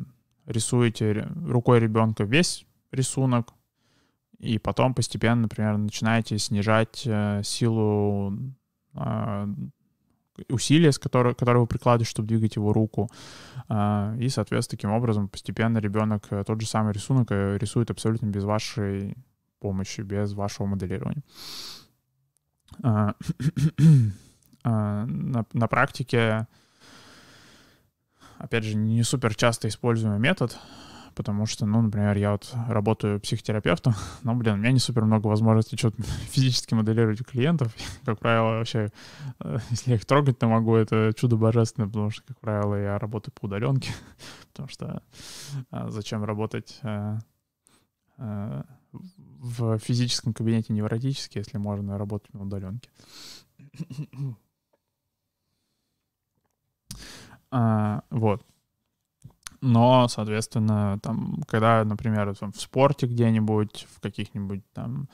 рисуете 0.46 1.28
рукой 1.44 1.80
ребенка 1.80 2.22
весь 2.22 2.66
рисунок, 2.92 3.52
и 4.38 4.58
потом 4.58 4.94
постепенно, 4.94 5.42
например, 5.42 5.76
начинаете 5.76 6.38
снижать 6.38 7.02
э, 7.04 7.42
силу 7.42 8.32
э, 8.94 9.46
усилия, 10.48 10.92
с 10.92 10.98
которого, 10.98 11.34
которое 11.34 11.60
вы 11.60 11.66
прикладываете, 11.66 12.10
чтобы 12.10 12.28
двигать 12.28 12.56
его 12.56 12.72
руку. 12.72 13.10
Э, 13.68 14.16
и, 14.18 14.28
соответственно, 14.28 14.76
таким 14.76 14.90
образом 14.90 15.28
постепенно 15.28 15.78
ребенок 15.78 16.26
э, 16.30 16.44
тот 16.44 16.60
же 16.60 16.66
самый 16.66 16.92
рисунок 16.92 17.30
э, 17.30 17.58
рисует 17.58 17.90
абсолютно 17.90 18.26
без 18.26 18.44
вашей 18.44 19.16
помощи, 19.60 20.02
без 20.02 20.32
вашего 20.32 20.66
моделирования. 20.66 21.22
Э, 22.82 23.12
э, 23.78 23.84
на, 24.64 25.46
на 25.52 25.68
практике, 25.68 26.46
опять 28.38 28.64
же, 28.64 28.76
не 28.76 29.02
супер 29.02 29.34
часто 29.34 29.68
используемый 29.68 30.18
метод, 30.18 30.58
потому 31.18 31.46
что, 31.46 31.66
ну, 31.66 31.82
например, 31.82 32.16
я 32.16 32.30
вот 32.30 32.54
работаю 32.68 33.20
психотерапевтом, 33.20 33.94
но, 34.22 34.36
блин, 34.36 34.54
у 34.54 34.56
меня 34.58 34.70
не 34.70 34.78
супер 34.78 35.04
много 35.04 35.26
возможностей 35.26 35.76
что-то 35.76 36.00
физически 36.30 36.74
моделировать 36.74 37.20
у 37.20 37.24
клиентов. 37.24 37.74
Как 38.04 38.20
правило, 38.20 38.58
вообще, 38.58 38.92
э, 39.40 39.58
если 39.70 39.90
я 39.90 39.96
их 39.96 40.06
трогать, 40.06 40.38
то 40.38 40.46
могу, 40.46 40.76
это 40.76 41.12
чудо 41.16 41.36
божественное, 41.36 41.88
потому 41.88 42.10
что, 42.10 42.22
как 42.22 42.38
правило, 42.38 42.76
я 42.76 42.98
работаю 43.00 43.34
по 43.34 43.46
удаленке, 43.46 43.90
потому 44.52 44.68
что 44.68 45.02
а, 45.72 45.90
зачем 45.90 46.22
работать 46.22 46.78
а, 46.82 47.18
а, 48.16 48.64
в 48.92 49.78
физическом 49.78 50.32
кабинете 50.32 50.72
невротически, 50.72 51.38
если 51.38 51.58
можно 51.58 51.98
работать 51.98 52.32
на 52.32 52.42
удаленке. 52.42 52.88
А, 57.50 58.02
вот 58.10 58.44
но, 59.60 60.08
соответственно, 60.08 60.98
там, 61.02 61.42
когда, 61.46 61.84
например, 61.84 62.34
там, 62.36 62.52
в 62.52 62.60
спорте 62.60 63.06
где-нибудь, 63.06 63.86
в 63.90 64.00
каких-нибудь 64.00 64.62
там 64.72 65.08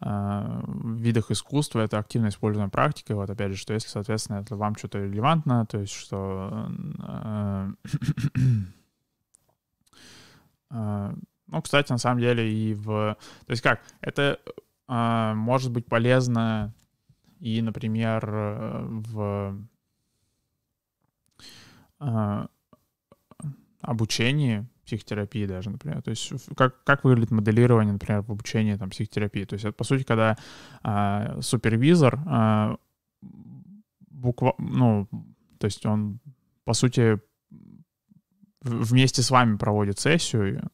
э, 0.00 0.62
видах 0.96 1.30
искусства 1.30 1.80
это 1.80 1.98
активно 1.98 2.28
используемая 2.28 2.70
практика. 2.70 3.14
Вот 3.14 3.30
опять 3.30 3.52
же, 3.52 3.58
что 3.58 3.74
если, 3.74 3.88
соответственно, 3.88 4.38
это 4.38 4.56
вам 4.56 4.76
что-то 4.76 4.98
релевантно, 4.98 5.66
то 5.66 5.78
есть 5.78 5.92
что... 5.92 6.68
Э, 7.06 7.72
э, 10.70 11.14
ну, 11.50 11.62
кстати, 11.62 11.92
на 11.92 11.98
самом 11.98 12.20
деле 12.20 12.50
и 12.52 12.74
в... 12.74 13.16
То 13.46 13.50
есть 13.50 13.62
как? 13.62 13.80
Это 14.00 14.38
э, 14.88 15.32
может 15.34 15.72
быть 15.72 15.86
полезно 15.86 16.74
и, 17.40 17.62
например, 17.62 18.26
в... 18.30 19.56
Э, 23.82 23.86
обучении 23.86 24.66
психотерапии 24.84 25.46
даже, 25.46 25.70
например. 25.70 26.02
То 26.02 26.10
есть 26.10 26.32
как, 26.56 26.82
как 26.84 27.04
выглядит 27.04 27.30
моделирование, 27.30 27.92
например, 27.92 28.22
в 28.22 28.30
обучении 28.30 28.74
там, 28.74 28.90
психотерапии. 28.90 29.44
То 29.44 29.54
есть 29.54 29.64
это, 29.64 29.74
по 29.74 29.84
сути, 29.84 30.02
когда 30.02 30.38
а, 30.82 31.40
супервизор 31.42 32.18
а, 32.26 32.76
буква, 34.10 34.54
ну, 34.58 35.06
то 35.58 35.66
есть 35.66 35.84
он, 35.84 36.20
по 36.64 36.72
сути, 36.72 37.20
вместе 38.62 39.22
с 39.22 39.30
вами 39.30 39.58
проводит 39.58 39.98
сессию, 39.98 40.70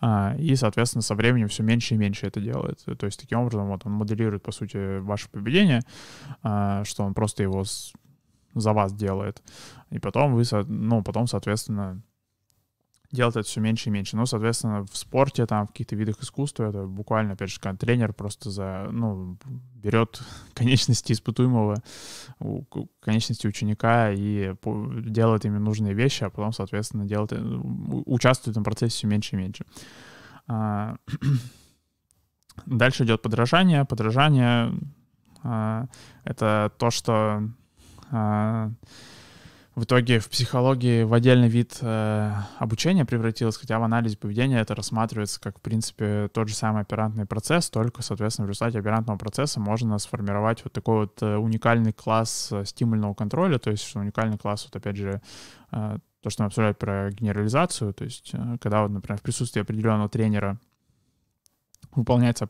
а, 0.00 0.36
и, 0.38 0.54
соответственно, 0.56 1.00
со 1.00 1.14
временем 1.14 1.48
все 1.48 1.62
меньше 1.62 1.94
и 1.94 1.98
меньше 1.98 2.26
это 2.26 2.40
делает. 2.40 2.84
То 2.84 3.06
есть 3.06 3.18
таким 3.18 3.38
образом 3.38 3.68
вот 3.68 3.86
он 3.86 3.92
моделирует, 3.92 4.42
по 4.42 4.52
сути, 4.52 4.98
ваше 4.98 5.30
поведение, 5.30 5.80
а, 6.42 6.84
что 6.84 7.04
он 7.04 7.14
просто 7.14 7.42
его 7.42 7.64
за 8.54 8.72
вас 8.74 8.92
делает. 8.92 9.42
И 9.90 9.98
потом 9.98 10.34
вы, 10.34 10.44
ну, 10.68 11.02
потом, 11.02 11.26
соответственно, 11.26 12.02
делать 13.14 13.36
это 13.36 13.46
все 13.46 13.60
меньше 13.60 13.88
и 13.88 13.92
меньше. 13.92 14.16
Ну, 14.16 14.26
соответственно, 14.26 14.84
в 14.84 14.96
спорте, 14.96 15.46
там, 15.46 15.66
в 15.66 15.70
каких-то 15.70 15.96
видах 15.96 16.20
искусства, 16.20 16.64
это 16.64 16.86
буквально, 16.86 17.32
опять 17.32 17.50
же, 17.50 17.60
когда 17.60 17.76
тренер 17.76 18.12
просто 18.12 18.50
за, 18.50 18.88
ну, 18.90 19.38
берет 19.74 20.20
конечности 20.54 21.12
испытуемого, 21.12 21.82
конечности 23.00 23.46
ученика 23.46 24.10
и 24.12 24.54
делает 25.06 25.44
ими 25.44 25.58
нужные 25.58 25.94
вещи, 25.94 26.24
а 26.24 26.30
потом, 26.30 26.52
соответственно, 26.52 27.06
делает, 27.06 27.32
э, 27.32 27.40
участвует 28.06 28.48
в 28.48 28.50
этом 28.58 28.64
процессе 28.64 28.96
все 28.96 29.06
меньше 29.06 29.36
и 29.36 29.38
меньше. 29.38 29.64
А, 30.46 30.96
дальше 32.66 33.04
идет 33.04 33.22
подражание. 33.22 33.84
Подражание 33.84 34.74
а,— 35.42 35.86
это 36.24 36.72
то, 36.78 36.90
что 36.90 37.48
а, 38.10 38.70
в 39.74 39.84
итоге 39.84 40.20
в 40.20 40.28
психологии 40.28 41.02
в 41.02 41.12
отдельный 41.12 41.48
вид 41.48 41.78
э, 41.80 42.32
обучения 42.58 43.04
превратилось, 43.04 43.56
хотя 43.56 43.78
в 43.78 43.82
анализе 43.82 44.16
поведения 44.16 44.60
это 44.60 44.74
рассматривается 44.74 45.40
как, 45.40 45.58
в 45.58 45.60
принципе, 45.60 46.28
тот 46.32 46.48
же 46.48 46.54
самый 46.54 46.82
оперантный 46.82 47.26
процесс, 47.26 47.70
только, 47.70 48.02
соответственно, 48.02 48.46
в 48.46 48.50
результате 48.50 48.78
оперантного 48.78 49.18
процесса 49.18 49.58
можно 49.58 49.98
сформировать 49.98 50.62
вот 50.62 50.72
такой 50.72 51.00
вот 51.00 51.22
э, 51.22 51.36
уникальный 51.36 51.92
класс 51.92 52.50
э, 52.52 52.64
стимульного 52.64 53.14
контроля, 53.14 53.58
то 53.58 53.70
есть 53.70 53.94
уникальный 53.96 54.38
класс, 54.38 54.64
вот 54.64 54.76
опять 54.76 54.96
же, 54.96 55.20
э, 55.72 55.98
то, 56.22 56.30
что 56.30 56.42
мы 56.42 56.46
обсуждали 56.46 56.74
про 56.74 57.10
генерализацию, 57.10 57.92
то 57.94 58.04
есть 58.04 58.30
э, 58.32 58.56
когда, 58.60 58.82
вот, 58.82 58.92
например, 58.92 59.18
в 59.18 59.22
присутствии 59.22 59.60
определенного 59.60 60.08
тренера 60.08 60.58
выполняется 61.96 62.46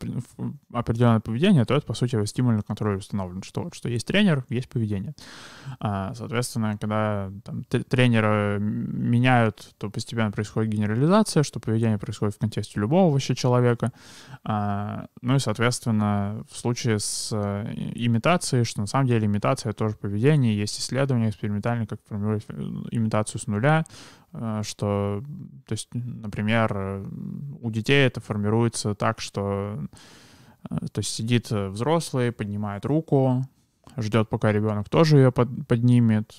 определенное 0.73 1.19
поведение, 1.19 1.65
то 1.65 1.75
это, 1.75 1.85
по 1.85 1.93
сути, 1.93 2.23
стимульный 2.25 2.63
контроль 2.63 2.97
установлен, 2.97 3.43
что, 3.43 3.69
что 3.73 3.89
есть 3.89 4.07
тренер, 4.07 4.45
есть 4.49 4.69
поведение. 4.69 5.13
А, 5.79 6.13
соответственно, 6.15 6.77
когда 6.77 7.31
там, 7.43 7.63
тренера 7.63 8.57
меняют, 8.59 9.73
то 9.77 9.89
постепенно 9.89 10.31
происходит 10.31 10.71
генерализация, 10.71 11.43
что 11.43 11.59
поведение 11.59 11.97
происходит 11.97 12.35
в 12.35 12.39
контексте 12.39 12.79
любого 12.79 13.11
вообще 13.11 13.35
человека. 13.35 13.91
А, 14.43 15.05
ну 15.21 15.35
и, 15.35 15.39
соответственно, 15.39 16.43
в 16.49 16.57
случае 16.57 16.99
с 16.99 17.29
э, 17.31 17.73
имитацией, 17.95 18.63
что 18.63 18.81
на 18.81 18.87
самом 18.87 19.07
деле 19.07 19.25
имитация— 19.25 19.73
тоже 19.73 19.95
поведение, 19.95 20.57
есть 20.57 20.79
исследования 20.79 21.29
экспериментальные, 21.29 21.87
как 21.87 21.99
формировать 22.07 22.45
э, 22.49 22.53
имитацию 22.91 23.41
с 23.41 23.47
нуля, 23.47 23.83
что, 24.63 25.23
то 25.65 25.73
есть, 25.73 25.89
например, 25.93 27.05
у 27.61 27.71
детей 27.71 28.05
это 28.05 28.21
формируется 28.21 28.95
так, 28.95 29.19
что 29.19 29.79
э, 30.69 30.75
то 30.91 30.99
есть 30.99 31.13
сидит 31.13 31.51
взрослый, 31.51 32.31
поднимает 32.31 32.85
руку, 32.85 33.43
ждет, 33.97 34.29
пока 34.29 34.51
ребенок 34.51 34.89
тоже 34.89 35.17
ее 35.17 35.31
под, 35.31 35.67
поднимет, 35.67 36.33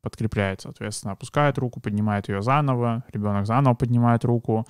подкрепляет, 0.00 0.60
соответственно, 0.60 1.12
опускает 1.12 1.58
руку, 1.58 1.80
поднимает 1.80 2.28
ее 2.28 2.42
заново, 2.42 3.04
ребенок 3.12 3.46
заново 3.46 3.74
поднимает 3.74 4.24
руку, 4.24 4.66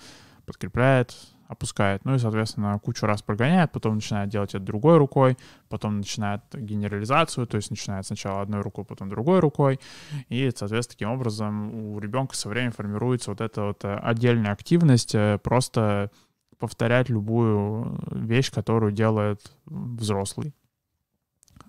подкрепляет, 0.46 1.14
опускает. 1.48 2.04
Ну 2.04 2.14
и, 2.14 2.18
соответственно, 2.18 2.78
кучу 2.78 3.06
раз 3.06 3.22
прогоняет, 3.22 3.72
потом 3.72 3.96
начинает 3.96 4.28
делать 4.28 4.54
это 4.54 4.62
другой 4.62 4.98
рукой, 4.98 5.36
потом 5.68 5.96
начинает 5.98 6.42
генерализацию, 6.52 7.46
то 7.46 7.56
есть 7.56 7.70
начинает 7.70 8.06
сначала 8.06 8.42
одной 8.42 8.60
рукой, 8.60 8.84
потом 8.84 9.08
другой 9.08 9.40
рукой. 9.40 9.80
И, 10.28 10.50
соответственно, 10.54 10.94
таким 10.94 11.10
образом 11.10 11.74
у 11.74 11.98
ребенка 11.98 12.36
со 12.36 12.50
временем 12.50 12.72
формируется 12.72 13.30
вот 13.30 13.40
эта 13.40 13.64
вот 13.64 13.82
отдельная 13.82 14.52
активность, 14.52 15.14
э, 15.14 15.38
просто 15.42 16.10
повторять 16.58 17.08
любую 17.08 17.98
вещь, 18.10 18.50
которую 18.50 18.92
делает 18.92 19.40
взрослый. 19.64 20.54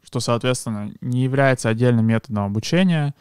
Что, 0.04 0.20
соответственно, 0.20 0.92
не 1.00 1.24
является 1.24 1.70
отдельным 1.70 2.06
методом 2.06 2.46
обучения, 2.46 3.14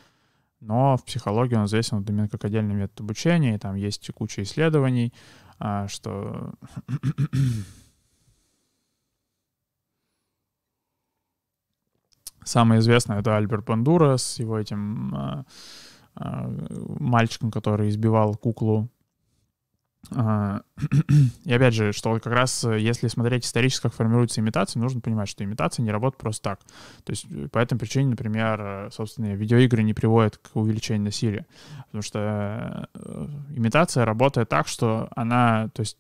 но 0.61 0.97
в 0.97 1.05
психологии 1.05 1.55
он 1.55 1.67
известен 1.67 1.99
вот 1.99 2.11
именно 2.11 2.29
как 2.29 2.45
отдельный 2.45 2.75
метод 2.75 3.01
обучения, 3.01 3.55
и 3.55 3.59
там 3.59 3.77
есть 3.77 4.11
куча 4.13 4.43
исследований, 4.43 5.13
что 5.89 6.53
самое 12.45 12.81
известное 12.81 13.21
это 13.21 13.37
Альберт 13.37 13.65
Бандура 13.65 14.17
с 14.17 14.39
его 14.39 14.59
этим 14.59 15.15
а, 15.15 15.45
а, 16.15 16.49
мальчиком, 16.99 17.51
который 17.51 17.89
избивал 17.89 18.35
куклу. 18.35 18.83
а, 18.83 18.98
и 21.45 21.53
опять 21.53 21.75
же, 21.75 21.93
что 21.93 22.15
как 22.15 22.33
раз 22.33 22.65
э, 22.65 22.79
если 22.79 23.09
смотреть 23.09 23.45
исторически, 23.45 23.83
как 23.83 23.95
формируется 23.95 24.41
имитация, 24.41 24.81
нужно 24.81 25.01
понимать, 25.01 25.29
что 25.29 25.45
имитация 25.45 25.83
не 25.83 25.91
работает 25.91 26.21
просто 26.21 26.43
так. 26.43 26.61
То 27.05 27.11
есть 27.11 27.27
э, 27.31 27.49
по 27.49 27.59
этой 27.59 27.77
причине, 27.77 28.11
например, 28.11 28.61
э, 28.61 28.89
собственно, 28.91 29.35
видеоигры 29.35 29.83
не 29.83 29.95
приводят 29.95 30.39
к 30.39 30.57
увеличению 30.57 31.05
насилия. 31.05 31.47
Потому 31.87 32.03
что 32.03 32.89
имитация 33.55 34.05
работает 34.05 34.49
так, 34.49 34.69
что 34.69 35.09
она, 35.15 35.69
то 35.75 35.81
есть 35.81 35.99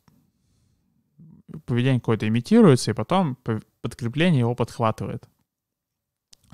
поведение 1.66 2.00
какое-то 2.00 2.28
имитируется, 2.28 2.90
и 2.90 2.94
потом 2.94 3.36
подкрепление 3.82 4.40
его 4.40 4.54
подхватывает. 4.54 5.28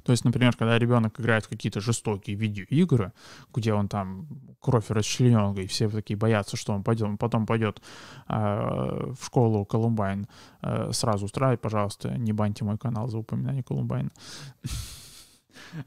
То 0.04 0.12
есть, 0.12 0.24
например, 0.24 0.54
когда 0.54 0.78
ребенок 0.78 1.18
играет 1.18 1.46
в 1.46 1.48
какие-то 1.48 1.80
жестокие 1.80 2.36
видеоигры, 2.36 3.12
где 3.54 3.72
он 3.72 3.88
там 3.88 4.28
кровь 4.60 4.90
расчленен, 4.90 5.54
и 5.54 5.66
все 5.66 5.88
такие 5.88 6.16
боятся, 6.16 6.56
что 6.56 6.74
он 6.74 6.82
пойдет, 6.82 7.08
он 7.08 7.16
потом 7.16 7.46
пойдет 7.46 7.80
э, 8.28 9.12
в 9.18 9.24
школу 9.24 9.64
Колумбайн, 9.64 10.28
э, 10.62 10.92
сразу 10.92 11.24
устраивай, 11.24 11.56
пожалуйста, 11.56 12.10
не 12.18 12.32
баньте 12.32 12.64
мой 12.64 12.76
канал 12.76 13.08
за 13.08 13.18
упоминание 13.18 13.62
Колумбайна. 13.62 14.10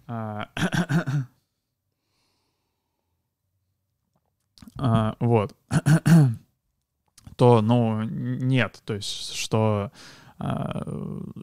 А, 0.07 0.49
а, 4.79 5.15
вот. 5.19 5.55
то, 7.35 7.61
ну, 7.61 8.03
нет. 8.03 8.81
То 8.85 8.95
есть, 8.95 9.33
что 9.33 9.91
а, 9.91 9.91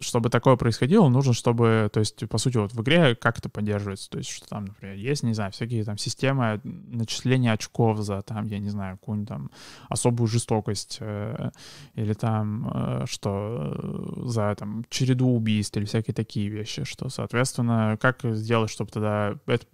чтобы 0.01 0.31
такое 0.31 0.57
происходило, 0.57 1.09
нужно, 1.09 1.33
чтобы, 1.33 1.91
то 1.93 2.01
есть, 2.01 2.29
по 2.29 2.39
сути, 2.39 2.59
вот 2.59 2.73
в 2.73 2.83
игре 2.83 3.15
как 3.15 3.39
это 3.39 3.49
поддерживается, 3.49 4.11
то 4.11 4.19
есть, 4.19 4.31
что 4.31 4.49
там, 4.49 4.67
например, 4.67 4.97
есть, 4.97 5.23
не 5.23 5.35
знаю, 5.35 5.53
всякие 5.53 5.85
там 5.85 5.99
системы 5.99 6.61
начисления 6.63 7.53
очков 7.53 7.99
за, 7.99 8.23
там, 8.23 8.47
я 8.47 8.59
не 8.59 8.69
знаю, 8.69 8.99
какую-нибудь 8.99 9.29
там 9.29 9.51
особую 9.89 10.29
жестокость, 10.29 10.99
э, 11.01 11.51
или 11.95 12.13
там, 12.13 12.71
э, 12.73 13.05
что 13.07 13.75
э, 13.77 14.29
за, 14.29 14.55
там, 14.55 14.85
череду 14.91 15.29
убийств, 15.29 15.77
или 15.77 15.85
всякие 15.85 16.15
такие 16.15 16.49
вещи, 16.49 16.85
что, 16.85 17.09
соответственно, 17.09 17.99
как 18.01 18.21
сделать, 18.23 18.71
чтобы 18.71 18.91
тогда 18.91 19.35
это, 19.47 19.67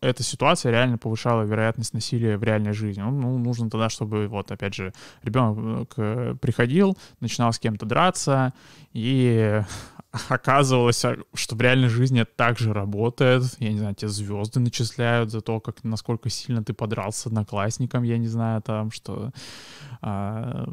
эта 0.00 0.22
ситуация 0.22 0.72
реально 0.72 0.98
повышала 0.98 1.42
вероятность 1.42 1.94
насилия 1.94 2.36
в 2.36 2.44
реальной 2.44 2.72
жизни? 2.72 3.02
Ну, 3.02 3.10
ну 3.10 3.38
нужно 3.38 3.70
тогда, 3.70 3.88
чтобы, 3.88 4.28
вот, 4.28 4.50
опять 4.50 4.74
же, 4.74 4.92
ребенок 5.22 5.94
приходил, 6.40 6.96
начинал 7.20 7.52
с 7.52 7.58
кем-то 7.58 7.86
драться, 7.86 8.35
и 8.92 9.62
оказывалось, 10.28 11.04
а, 11.04 11.16
что 11.34 11.56
в 11.56 11.60
реальной 11.60 11.88
жизни 11.88 12.20
это 12.20 12.32
также 12.36 12.72
работает. 12.72 13.42
Я 13.58 13.72
не 13.72 13.78
знаю, 13.78 13.94
тебе 13.94 14.08
звезды 14.08 14.60
начисляют 14.60 15.30
за 15.30 15.40
то, 15.40 15.60
как, 15.60 15.84
насколько 15.84 16.30
сильно 16.30 16.64
ты 16.64 16.72
подрался 16.72 17.22
с 17.22 17.26
одноклассником, 17.26 18.02
я 18.02 18.18
не 18.18 18.28
знаю, 18.28 18.62
там, 18.62 18.90
что 18.90 19.32
а, 20.00 20.66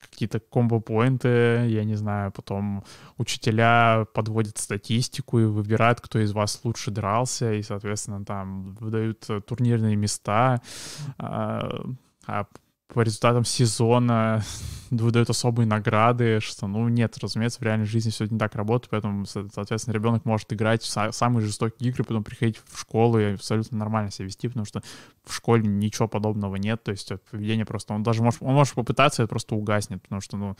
какие-то 0.00 0.40
комбо-поинты, 0.40 1.66
я 1.68 1.84
не 1.84 1.94
знаю, 1.94 2.32
потом 2.32 2.84
учителя 3.18 4.06
подводят 4.14 4.58
статистику 4.58 5.38
и 5.38 5.44
выбирают, 5.44 6.00
кто 6.00 6.18
из 6.18 6.32
вас 6.32 6.60
лучше 6.64 6.90
дрался, 6.90 7.52
и, 7.52 7.62
соответственно, 7.62 8.24
там 8.24 8.74
выдают 8.80 9.28
турнирные 9.46 9.96
места, 9.96 10.60
а, 11.18 11.84
а 12.26 12.46
по 12.94 13.00
результатам 13.00 13.44
сезона 13.44 14.42
выдают 14.90 15.30
особые 15.30 15.66
награды, 15.66 16.40
что, 16.40 16.66
ну, 16.66 16.88
нет, 16.88 17.16
разумеется, 17.18 17.60
в 17.60 17.62
реальной 17.62 17.86
жизни 17.86 18.10
все 18.10 18.26
не 18.26 18.38
так 18.38 18.54
работает, 18.54 18.90
поэтому, 18.90 19.26
соответственно, 19.26 19.94
ребенок 19.94 20.24
может 20.24 20.52
играть 20.52 20.82
в 20.82 21.12
самые 21.12 21.46
жестокие 21.46 21.90
игры, 21.90 22.04
потом 22.04 22.24
приходить 22.24 22.60
в 22.66 22.78
школу 22.78 23.18
и 23.18 23.34
абсолютно 23.34 23.78
нормально 23.78 24.10
себя 24.10 24.26
вести, 24.26 24.48
потому 24.48 24.66
что 24.66 24.82
в 25.24 25.34
школе 25.34 25.66
ничего 25.66 26.08
подобного 26.08 26.56
нет, 26.56 26.82
то 26.82 26.90
есть 26.90 27.12
поведение 27.30 27.64
просто, 27.64 27.94
он 27.94 28.02
даже 28.02 28.22
может, 28.22 28.42
он 28.42 28.54
может 28.54 28.74
попытаться, 28.74 29.22
это 29.22 29.30
просто 29.30 29.54
угаснет, 29.54 30.02
потому 30.02 30.20
что, 30.20 30.36
ну, 30.36 30.56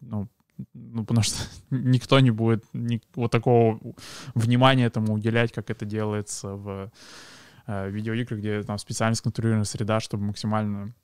ну, 0.00 0.28
ну, 0.72 1.04
потому 1.04 1.22
что 1.22 1.42
никто 1.70 2.18
не 2.20 2.30
будет 2.30 2.64
ни, 2.72 3.02
вот 3.14 3.30
такого 3.30 3.80
внимания 4.34 4.86
этому 4.86 5.14
уделять, 5.14 5.52
как 5.52 5.70
это 5.70 5.84
делается 5.84 6.54
в 6.54 6.90
э, 7.66 7.90
видеоиграх, 7.90 8.38
где 8.38 8.62
там 8.62 8.78
специально 8.78 9.14
сконструирована 9.14 9.64
среда, 9.64 10.00
чтобы 10.00 10.24
максимально 10.24 10.94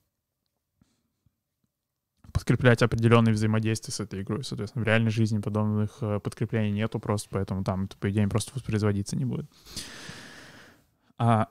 подкреплять 2.33 2.83
определенные 2.83 3.35
взаимодействия 3.35 3.93
с 3.93 4.01
этой 4.01 4.23
игрой. 4.23 4.45
Соответственно, 4.45 4.85
в 4.85 4.87
реальной 4.87 5.11
жизни 5.11 5.39
подобных 5.39 5.99
э, 6.01 6.21
подкреплений 6.21 6.73
нету 6.73 6.99
просто, 6.99 7.29
поэтому 7.31 7.63
там 7.65 7.85
это 7.85 7.97
поведение 7.97 8.29
просто 8.29 8.53
воспроизводиться 8.55 9.17
не 9.17 9.25
будет. 9.25 9.47
А, 11.19 11.49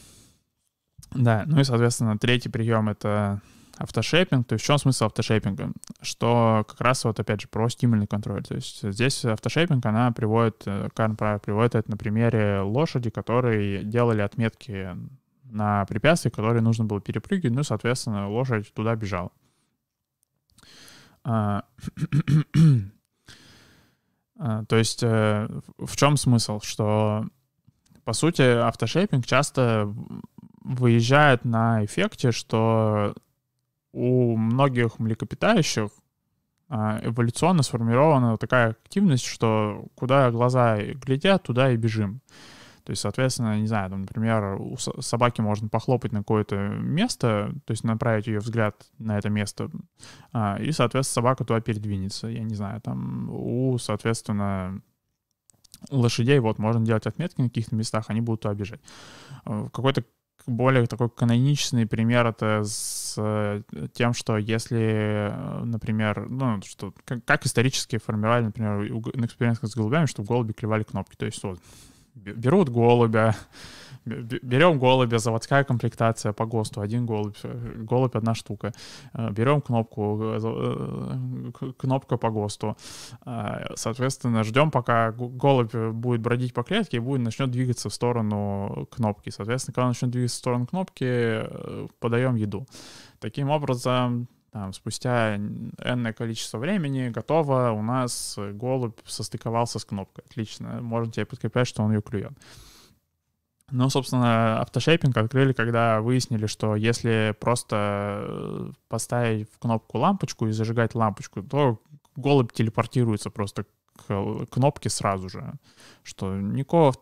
да, 1.12 1.44
ну 1.46 1.60
и, 1.60 1.64
соответственно, 1.64 2.18
третий 2.18 2.48
прием— 2.48 2.88
это 2.90 3.42
автошейпинг. 3.76 4.46
То 4.46 4.54
есть 4.54 4.64
в 4.64 4.66
чем 4.66 4.78
смысл 4.78 5.06
автошейпинга? 5.06 5.72
Что 6.00 6.64
как 6.68 6.80
раз 6.80 7.04
вот 7.04 7.20
опять 7.20 7.42
же 7.42 7.48
про 7.48 7.68
стимульный 7.68 8.06
контроль. 8.06 8.42
То 8.44 8.54
есть 8.54 8.82
здесь 8.82 9.24
автошейпинг, 9.24 9.84
она 9.86 10.10
приводит, 10.12 10.62
э, 10.66 10.88
Карн 10.94 11.16
приводит 11.16 11.74
это 11.74 11.90
на 11.90 11.96
примере 11.96 12.60
лошади, 12.60 13.10
которые 13.10 13.84
делали 13.84 14.20
отметки 14.20 14.96
на 15.44 15.84
препятствия, 15.84 16.30
которые 16.30 16.62
нужно 16.62 16.84
было 16.84 17.00
перепрыгивать, 17.00 17.54
ну, 17.54 17.62
соответственно, 17.62 18.28
лошадь 18.28 18.72
туда 18.72 18.96
бежала. 18.96 19.30
А, 21.24 21.64
а, 24.38 24.64
то 24.64 24.76
есть 24.76 25.02
э, 25.02 25.48
в 25.78 25.96
чем 25.96 26.16
смысл? 26.16 26.60
Что, 26.60 27.26
по 28.04 28.12
сути, 28.12 28.42
автошейпинг 28.42 29.26
часто 29.26 29.92
выезжает 30.64 31.44
на 31.44 31.84
эффекте, 31.84 32.32
что 32.32 33.14
у 33.92 34.36
многих 34.36 34.98
млекопитающих 34.98 35.90
а, 36.68 37.00
эволюционно 37.02 37.62
сформирована 37.62 38.38
такая 38.38 38.70
активность, 38.70 39.26
что 39.26 39.86
куда 39.94 40.30
глаза 40.30 40.80
глядят, 40.80 41.42
туда 41.42 41.70
и 41.70 41.76
бежим. 41.76 42.22
То 42.84 42.90
есть, 42.90 43.02
соответственно, 43.02 43.60
не 43.60 43.66
знаю, 43.66 43.90
там, 43.90 44.00
например, 44.00 44.56
у 44.60 44.76
собаки 44.76 45.40
можно 45.40 45.68
похлопать 45.68 46.12
на 46.12 46.20
какое-то 46.20 46.56
место, 46.56 47.52
то 47.64 47.70
есть 47.70 47.84
направить 47.84 48.26
ее 48.26 48.40
взгляд 48.40 48.76
на 48.98 49.18
это 49.18 49.30
место, 49.30 49.70
а, 50.32 50.58
и, 50.60 50.72
соответственно, 50.72 51.22
собака 51.22 51.44
туда 51.44 51.60
передвинется. 51.60 52.26
Я 52.28 52.42
не 52.42 52.54
знаю, 52.54 52.80
там 52.80 53.30
у, 53.30 53.78
соответственно, 53.78 54.82
лошадей 55.90 56.38
вот 56.40 56.58
можно 56.58 56.84
делать 56.84 57.06
отметки 57.06 57.40
на 57.40 57.48
каких-то 57.48 57.76
местах, 57.76 58.06
они 58.08 58.20
будут 58.20 58.42
туда 58.42 58.54
бежать. 58.54 58.80
А, 59.44 59.68
какой-то 59.68 60.04
более 60.46 60.86
такой 60.86 61.08
каноничный 61.08 61.86
пример 61.86 62.26
это 62.26 62.62
с 62.64 63.14
э, 63.16 63.62
тем, 63.92 64.12
что 64.12 64.36
если, 64.38 65.32
например, 65.64 66.28
ну, 66.28 66.60
что, 66.62 66.92
как, 67.04 67.24
как 67.24 67.46
исторически 67.46 67.98
формировали, 67.98 68.46
например, 68.46 68.90
на 69.14 69.26
экспериментах 69.26 69.70
с 69.70 69.76
голубями, 69.76 70.06
что 70.06 70.22
голуби 70.22 70.52
клевали 70.52 70.82
кнопки. 70.82 71.16
То 71.16 71.26
есть 71.26 71.42
вот 71.42 71.60
берут 72.14 72.68
голубя, 72.68 73.34
берем 74.04 74.78
голубя, 74.78 75.18
заводская 75.18 75.64
комплектация 75.64 76.32
по 76.32 76.46
ГОСТу, 76.46 76.80
один 76.80 77.06
голубь, 77.06 77.36
голубь 77.42 78.16
одна 78.16 78.34
штука. 78.34 78.72
Э, 79.14 79.30
берем 79.30 79.60
кнопку, 79.60 80.18
э, 80.22 80.40
э, 80.42 81.72
кнопка 81.76 82.16
по 82.16 82.30
ГОСТу. 82.30 82.76
Соответственно, 83.76 84.44
ждем, 84.44 84.70
пока 84.70 85.12
голубь 85.12 85.74
будет 85.74 86.20
бродить 86.20 86.54
по 86.54 86.62
клетке 86.62 86.96
и 86.96 87.00
будет, 87.00 87.22
начнет 87.22 87.50
двигаться 87.50 87.88
в 87.88 87.94
сторону 87.94 88.88
кнопки. 88.90 89.30
Соответственно, 89.30 89.74
когда 89.74 89.84
он 89.84 89.90
начнет 89.90 90.10
двигаться 90.10 90.36
в 90.36 90.38
сторону 90.38 90.66
кнопки, 90.66 91.42
подаем 92.00 92.36
еду. 92.36 92.66
Таким 93.20 93.50
образом, 93.50 94.28
там, 94.52 94.72
спустя 94.74 95.36
энное 95.36 96.12
количество 96.12 96.58
времени 96.58 97.08
готово, 97.08 97.70
у 97.70 97.82
нас 97.82 98.38
голубь 98.38 98.98
состыковался 99.06 99.78
с 99.78 99.84
кнопкой. 99.84 100.24
Отлично, 100.28 100.82
можно 100.82 101.10
тебе 101.10 101.24
подкреплять, 101.24 101.66
что 101.66 101.82
он 101.82 101.92
ее 101.92 102.02
клюет. 102.02 102.32
Ну, 103.70 103.88
собственно, 103.88 104.60
автошейпинг 104.60 105.16
открыли, 105.16 105.54
когда 105.54 106.02
выяснили, 106.02 106.44
что 106.44 106.76
если 106.76 107.34
просто 107.40 108.26
э, 108.28 108.70
поставить 108.88 109.50
в 109.50 109.58
кнопку 109.58 109.96
лампочку 109.96 110.46
и 110.46 110.52
зажигать 110.52 110.94
лампочку, 110.94 111.42
то 111.42 111.80
голубь 112.14 112.52
телепортируется 112.52 113.30
просто 113.30 113.64
к 113.96 114.46
кнопке 114.50 114.90
сразу 114.90 115.30
же. 115.30 115.54
Что 116.02 116.34
никакого 116.34 116.92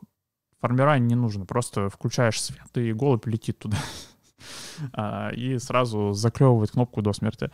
формирования 0.60 1.08
не 1.08 1.14
нужно. 1.16 1.44
Просто 1.44 1.88
включаешь 1.88 2.40
свет, 2.40 2.68
и 2.76 2.92
голубь 2.92 3.26
летит 3.26 3.58
туда. 3.58 3.76
А, 4.92 5.30
и 5.30 5.58
сразу 5.58 6.12
заклевывает 6.12 6.72
кнопку 6.72 7.02
до 7.02 7.12
смерти. 7.12 7.50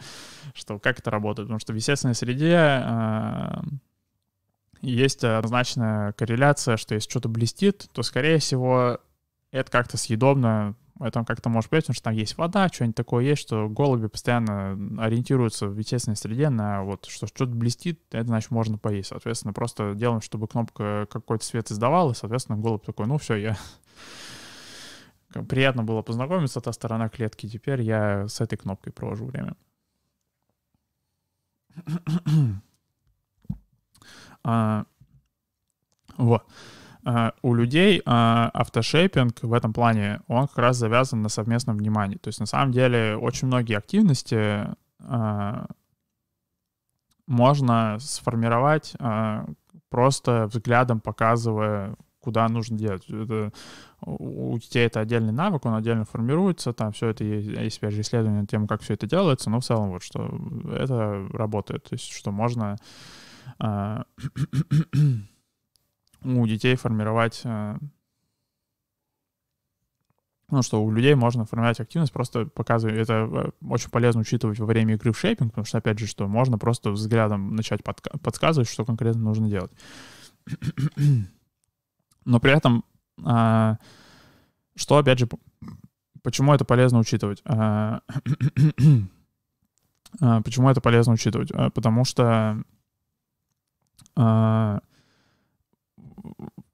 Что 0.55 0.79
как 0.79 0.99
это 0.99 1.11
работает? 1.11 1.49
Потому 1.49 1.61
что 1.61 1.73
в 1.73 1.77
естественной 1.77 2.15
среде 2.15 2.57
а, 2.57 3.63
есть 4.83 5.25
однозначная 5.25 6.13
корреляция, 6.13 6.77
что 6.77 6.95
если 6.95 7.09
что-то 7.09 7.29
блестит, 7.29 7.89
то, 7.93 8.03
скорее 8.03 8.39
всего, 8.39 8.99
это 9.51 9.71
как-то 9.71 9.97
съедобно, 9.97 10.75
это 11.01 11.25
как-то 11.25 11.49
может 11.49 11.71
быть, 11.71 11.83
потому 11.83 11.95
что 11.95 12.05
там 12.05 12.15
есть 12.15 12.39
вода, 12.39 12.69
что-нибудь 12.69 12.97
такое 12.97 13.25
есть, 13.25 13.43
что 13.43 13.69
голуби 13.69 14.07
постоянно 14.07 15.03
ориентируются 15.03 15.67
в 15.67 15.79
естественной 15.79 16.17
среде 16.17 16.49
на 16.49 16.83
вот, 16.85 17.07
что 17.07 17.27
что-то 17.27 17.53
блестит, 17.53 18.01
это 18.13 18.27
значит 18.27 18.51
можно 18.51 18.79
поесть. 18.79 19.09
Соответственно, 19.09 19.53
просто 19.53 19.95
делаем, 19.95 20.21
чтобы 20.21 20.49
кнопка 20.49 21.07
какой-то 21.11 21.45
свет 21.45 21.71
издавала, 21.71 22.13
и, 22.13 22.15
соответственно, 22.15 22.59
голубь 22.59 22.85
такой, 22.85 23.07
ну 23.07 23.19
все, 23.19 23.35
я 23.35 23.57
приятно 25.45 25.83
было 25.85 26.03
познакомиться, 26.03 26.61
та 26.61 26.73
сторона 26.73 27.09
клетки. 27.09 27.49
Теперь 27.49 27.83
я 27.83 28.29
с 28.29 28.41
этой 28.41 28.57
кнопкой 28.57 28.93
провожу 28.93 29.27
время. 29.27 29.57
а, 34.45 34.85
вот. 36.17 36.45
А, 37.05 37.35
у 37.43 37.55
людей 37.55 38.03
а, 38.05 38.51
автошейпинг 38.53 39.43
в 39.43 39.53
этом 39.53 39.73
плане, 39.73 40.23
он 40.27 40.49
как 40.49 40.59
раз 40.59 40.77
завязан 40.77 41.23
на 41.23 41.29
совместном 41.29 41.77
внимании. 41.77 42.17
То 42.17 42.29
есть 42.29 42.41
на 42.41 42.47
самом 42.47 42.73
деле 42.73 43.17
очень 43.17 43.47
многие 43.47 43.79
активности 43.79 44.67
а, 45.01 45.67
можно 47.27 47.99
сформировать 48.01 48.95
просто 49.89 50.47
взглядом 50.47 51.01
показывая 51.01 51.97
куда 52.27 52.49
нужно 52.49 52.77
делать. 52.77 53.09
Это, 53.09 53.53
у 54.01 54.59
детей 54.59 54.85
это 54.85 54.99
отдельный 54.99 55.33
навык, 55.33 55.65
он 55.65 55.75
отдельно 55.75 56.05
формируется, 56.05 56.73
там 56.73 56.91
все 56.91 57.11
это 57.11 57.23
есть, 57.23 57.47
есть 57.47 57.79
опять 57.79 57.95
же, 57.95 58.01
исследование 58.01 58.41
на 58.41 58.49
тему, 58.49 58.67
как 58.67 58.83
все 58.83 58.95
это 58.95 59.07
делается, 59.07 59.49
но 59.49 59.61
в 59.61 59.65
целом 59.65 59.91
вот 59.91 60.03
что 60.03 60.29
это 60.75 61.29
работает, 61.33 61.85
то 61.85 61.95
есть 61.95 62.11
что 62.11 62.33
можно 62.33 62.79
э, 63.61 64.03
у 66.25 66.47
детей 66.49 66.75
формировать 66.75 67.43
э, 67.45 67.77
Ну, 70.51 70.63
что 70.63 70.83
у 70.83 70.91
людей 70.91 71.15
можно 71.15 71.45
формировать 71.45 71.79
активность, 71.79 72.13
просто 72.13 72.47
показывая, 72.47 73.01
это 73.01 73.53
очень 73.69 73.91
полезно 73.91 74.23
учитывать 74.23 74.59
во 74.59 74.67
время 74.67 74.95
игры 74.95 75.13
в 75.13 75.19
шейпинг, 75.19 75.53
потому 75.53 75.65
что, 75.65 75.79
опять 75.79 76.01
же, 76.01 76.09
что 76.09 76.27
можно 76.27 76.59
просто 76.59 76.91
взглядом 76.91 77.55
начать 77.55 77.83
подка- 77.83 78.19
подсказывать, 78.19 78.69
что 78.69 78.85
конкретно 78.85 79.23
нужно 79.23 79.49
делать. 79.49 79.71
Но 82.27 82.41
при 82.41 82.55
этом, 82.55 82.85
а, 83.25 83.79
что, 84.75 84.99
опять 84.99 85.21
же, 85.21 85.29
почему 86.23 86.53
это 86.53 86.65
полезно 86.65 86.99
учитывать? 86.99 87.41
А, 87.45 88.01
а, 90.21 90.43
почему 90.43 90.69
это 90.69 90.81
полезно 90.81 91.15
учитывать? 91.15 91.51
А, 91.53 91.71
потому 91.71 92.05
что 92.05 92.63
а, 94.17 94.81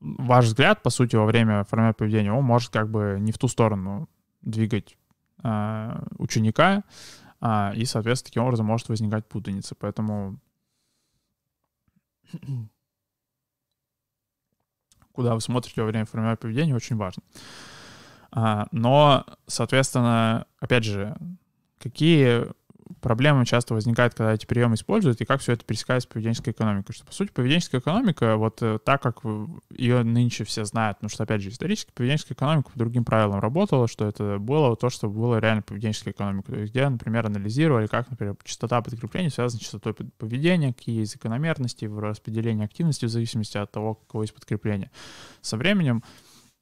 ваш 0.00 0.46
взгляд, 0.46 0.82
по 0.82 0.90
сути, 0.90 1.16
во 1.16 1.26
время 1.26 1.64
формирования 1.64 1.94
поведения, 1.94 2.32
он 2.32 2.44
может 2.44 2.72
как 2.72 2.90
бы 2.90 3.18
не 3.20 3.30
в 3.30 3.38
ту 3.38 3.46
сторону 3.46 4.09
двигать 4.40 4.96
а, 5.42 6.03
ученика, 6.16 6.82
а, 7.40 7.72
и, 7.76 7.84
соответственно, 7.84 8.30
таким 8.30 8.42
образом 8.44 8.66
может 8.66 8.88
возникать 8.88 9.28
путаница. 9.28 9.74
Поэтому 9.74 10.38
куда 15.13 15.35
вы 15.35 15.41
смотрите 15.41 15.81
во 15.81 15.87
время 15.87 16.05
формирования 16.05 16.37
поведения, 16.37 16.75
очень 16.75 16.97
важно. 16.97 17.23
А, 18.31 18.67
но, 18.73 19.27
соответственно, 19.47 20.47
опять 20.59 20.85
же, 20.85 21.17
какие 21.79 22.47
проблемы 23.01 23.47
часто 23.47 23.74
возникают, 23.74 24.14
когда 24.14 24.32
эти 24.34 24.47
приемы 24.47 24.74
используют, 24.74 25.20
и 25.20 25.24
как 25.24 25.40
все 25.40 25.53
это 25.53 25.64
пересекается 25.64 26.09
с 26.09 26.12
поведенческой 26.12 26.53
экономикой. 26.53 26.93
Что, 26.93 27.05
по 27.05 27.12
сути, 27.12 27.30
поведенческая 27.30 27.80
экономика, 27.80 28.36
вот 28.36 28.62
э, 28.62 28.78
так, 28.84 29.03
как 29.03 29.20
ее 29.70 30.03
нынче 30.03 30.45
все 30.45 30.64
знают, 30.64 30.99
потому 30.99 31.11
что, 31.11 31.22
опять 31.24 31.43
же, 31.43 31.51
исторически 31.51 31.90
поведенческая 31.95 32.36
экономика 32.36 32.70
по 32.70 32.78
другим 32.78 33.05
правилам 33.05 33.40
работала, 33.40 33.88
что 33.88 34.07
это 34.07 34.38
было 34.38 34.76
то, 34.76 34.90
что 34.90 35.09
было 35.09 35.38
реально 35.38 35.62
поведенческая 35.62 36.12
экономика. 36.12 36.53
То 36.53 36.59
есть 36.59 36.72
где, 36.72 36.88
например, 36.88 37.26
анализировали, 37.26 37.86
как, 37.86 38.11
например, 38.11 38.36
частота 38.45 38.80
подкрепления 38.82 39.30
связана 39.30 39.61
с 39.61 39.62
частотой 39.62 39.95
поведения, 39.95 40.72
какие 40.72 41.01
есть 41.01 41.12
закономерности 41.12 41.86
в 41.86 41.99
распределении 41.99 42.64
активности 42.64 43.07
в 43.07 43.09
зависимости 43.09 43.57
от 43.57 43.70
того, 43.70 43.95
какое 43.95 44.22
есть 44.22 44.34
подкрепление. 44.34 44.90
Со 45.40 45.57
временем 45.57 46.03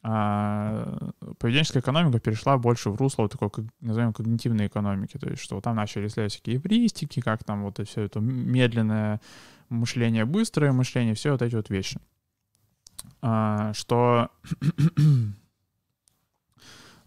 а 0.03 1.13
поведенческая 1.39 1.83
экономика 1.83 2.21
перешла 2.21 2.57
больше 2.57 2.91
в 2.91 2.97
русло 2.97 3.23
вот 3.23 3.33
такой, 3.33 3.51
назовем, 3.81 4.15
когнитивной 4.15 4.67
экономики, 4.69 5.19
то 5.19 5.29
есть 5.29 5.43
что 5.43 5.61
там 5.61 5.77
начали 5.77 6.07
исследовать 6.07 6.33
всякие 6.33 6.57
эвристики, 6.57 7.21
как 7.21 7.45
там 7.45 7.63
вот 7.65 7.87
все 7.87 8.03
это 8.03 8.21
медленное 8.21 9.21
мышление, 9.69 10.25
быстрое 10.25 10.73
мышление, 10.73 11.15
все 11.15 11.33
вот 11.33 11.43
эти 11.43 11.55
вот 11.55 11.69
вещи. 11.69 12.01
А, 13.21 13.75
что 13.75 14.31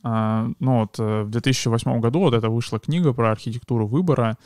а, 0.04 0.50
ну 0.60 0.80
вот 0.82 1.00
э, 1.00 1.24
в 1.24 1.30
2008 1.32 2.00
году 2.00 2.20
вот 2.20 2.34
это 2.36 2.50
вышла 2.50 2.80
книга 2.80 3.14
про 3.14 3.32
архитектуру 3.32 3.88
выбора 3.88 4.38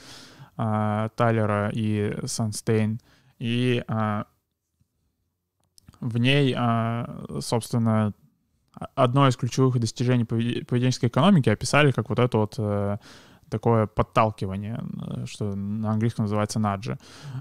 а, 0.56 1.10
Тайлера 1.10 1.70
и 1.74 2.18
Санстейн, 2.26 3.00
и 3.40 3.84
а, 3.88 4.26
в 6.00 6.18
ней, 6.18 6.54
а, 6.58 7.26
собственно, 7.42 8.14
одно 8.96 9.28
из 9.28 9.36
ключевых 9.36 9.80
достижений 9.80 10.26
поведенческой 10.26 11.10
экономики 11.10 11.50
описали 11.50 11.92
как 11.92 12.10
вот 12.10 12.20
это 12.20 12.38
вот 12.38 12.56
э, 12.58 12.98
такое 13.50 13.88
подталкивание, 13.88 14.80
э, 14.80 15.26
что 15.26 15.56
на 15.56 15.92
английском 15.92 16.26
называется 16.26 16.60
наджи. 16.60 16.98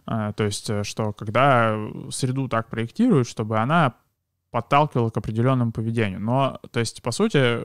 Э, 0.07 0.32
то 0.37 0.45
есть, 0.45 0.70
что 0.84 1.12
когда 1.12 1.76
среду 2.11 2.49
так 2.49 2.68
проектируют, 2.68 3.28
чтобы 3.28 3.59
она 3.59 3.95
подталкивала 4.51 5.11
к 5.11 5.16
определенному 5.18 5.72
поведению. 5.72 6.20
Но, 6.20 6.61
то 6.70 6.80
есть, 6.80 7.03
по 7.03 7.11
сути, 7.11 7.62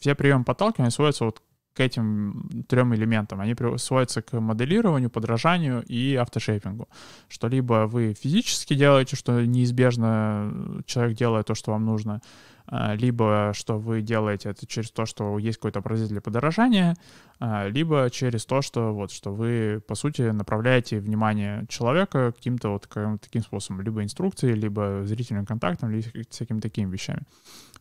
все 0.00 0.14
приемы 0.14 0.44
подталкивания 0.44 0.90
сводятся 0.90 1.24
вот 1.26 1.42
к 1.74 1.80
этим 1.80 2.64
трем 2.68 2.94
элементам. 2.94 3.40
Они 3.40 3.54
сводятся 3.76 4.22
к 4.22 4.38
моделированию, 4.40 5.10
подражанию 5.10 5.82
и 5.84 6.14
автошейпингу. 6.14 6.88
Что 7.28 7.48
либо 7.48 7.86
вы 7.86 8.14
физически 8.14 8.74
делаете, 8.74 9.16
что 9.16 9.44
неизбежно 9.44 10.82
человек 10.86 11.16
делает 11.16 11.46
то, 11.46 11.54
что 11.54 11.72
вам 11.72 11.84
нужно, 11.86 12.20
а, 12.66 12.94
либо 12.94 13.52
что 13.54 13.78
вы 13.78 14.00
делаете 14.00 14.50
это 14.50 14.64
через 14.66 14.92
то, 14.92 15.04
что 15.04 15.38
есть 15.38 15.58
какой-то 15.58 15.80
образец 15.80 16.08
для 16.08 16.20
подорожания, 16.20 16.96
а, 17.40 17.66
либо 17.68 18.08
через 18.10 18.46
то, 18.46 18.62
что 18.62 18.92
вот, 18.92 19.10
что 19.10 19.32
вы, 19.32 19.82
по 19.86 19.96
сути, 19.96 20.22
направляете 20.22 21.00
внимание 21.00 21.66
человека 21.68 22.32
каким-то 22.32 22.70
вот 22.70 22.88
таким 23.20 23.42
способом, 23.42 23.82
либо 23.82 24.04
инструкцией, 24.04 24.54
либо 24.54 25.02
зрительным 25.04 25.46
контактом, 25.46 25.90
либо 25.90 26.06
всякими 26.30 26.60
такими 26.60 26.90
вещами. 26.90 27.22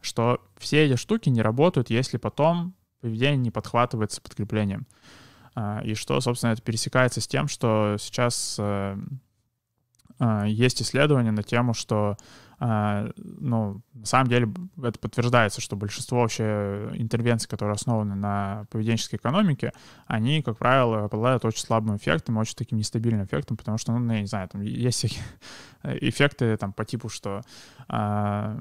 Что 0.01 0.41
все 0.57 0.85
эти 0.85 0.95
штуки 0.95 1.29
не 1.29 1.41
работают, 1.41 1.91
если 1.91 2.17
потом 2.17 2.73
поведение 3.01 3.37
не 3.37 3.51
подхватывается 3.51 4.21
подкреплением. 4.21 4.87
А, 5.55 5.81
и 5.83 5.93
что, 5.93 6.19
собственно, 6.21 6.51
это 6.51 6.61
пересекается 6.61 7.21
с 7.21 7.27
тем, 7.27 7.47
что 7.47 7.95
сейчас 7.99 8.57
э, 8.59 8.97
есть 10.45 10.81
исследования 10.81 11.31
на 11.31 11.43
тему, 11.43 11.73
что 11.73 12.17
а, 12.61 13.09
ну, 13.15 13.81
на 13.93 14.05
самом 14.05 14.27
деле 14.27 14.49
это 14.83 14.99
подтверждается, 14.99 15.61
что 15.61 15.77
большинство 15.77 16.19
вообще 16.19 16.91
интервенций, 16.95 17.49
которые 17.49 17.75
основаны 17.75 18.15
на 18.15 18.65
поведенческой 18.69 19.17
экономике, 19.17 19.71
они, 20.07 20.41
как 20.41 20.57
правило, 20.57 21.05
обладают 21.05 21.45
очень 21.45 21.61
слабым 21.61 21.95
эффектом, 21.95 22.37
очень 22.37 22.55
таким 22.55 22.77
нестабильным 22.77 23.25
эффектом, 23.25 23.55
потому 23.55 23.77
что, 23.77 23.93
ну, 23.93 24.13
я 24.13 24.19
не 24.19 24.27
знаю, 24.27 24.49
там 24.49 24.61
есть 24.61 25.05
эффекты 25.83 26.57
там 26.57 26.73
по 26.73 26.83
типу, 26.83 27.07
что 27.07 27.41
а, 27.87 28.59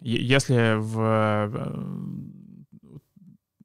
если 0.00 0.76
в 0.78 1.50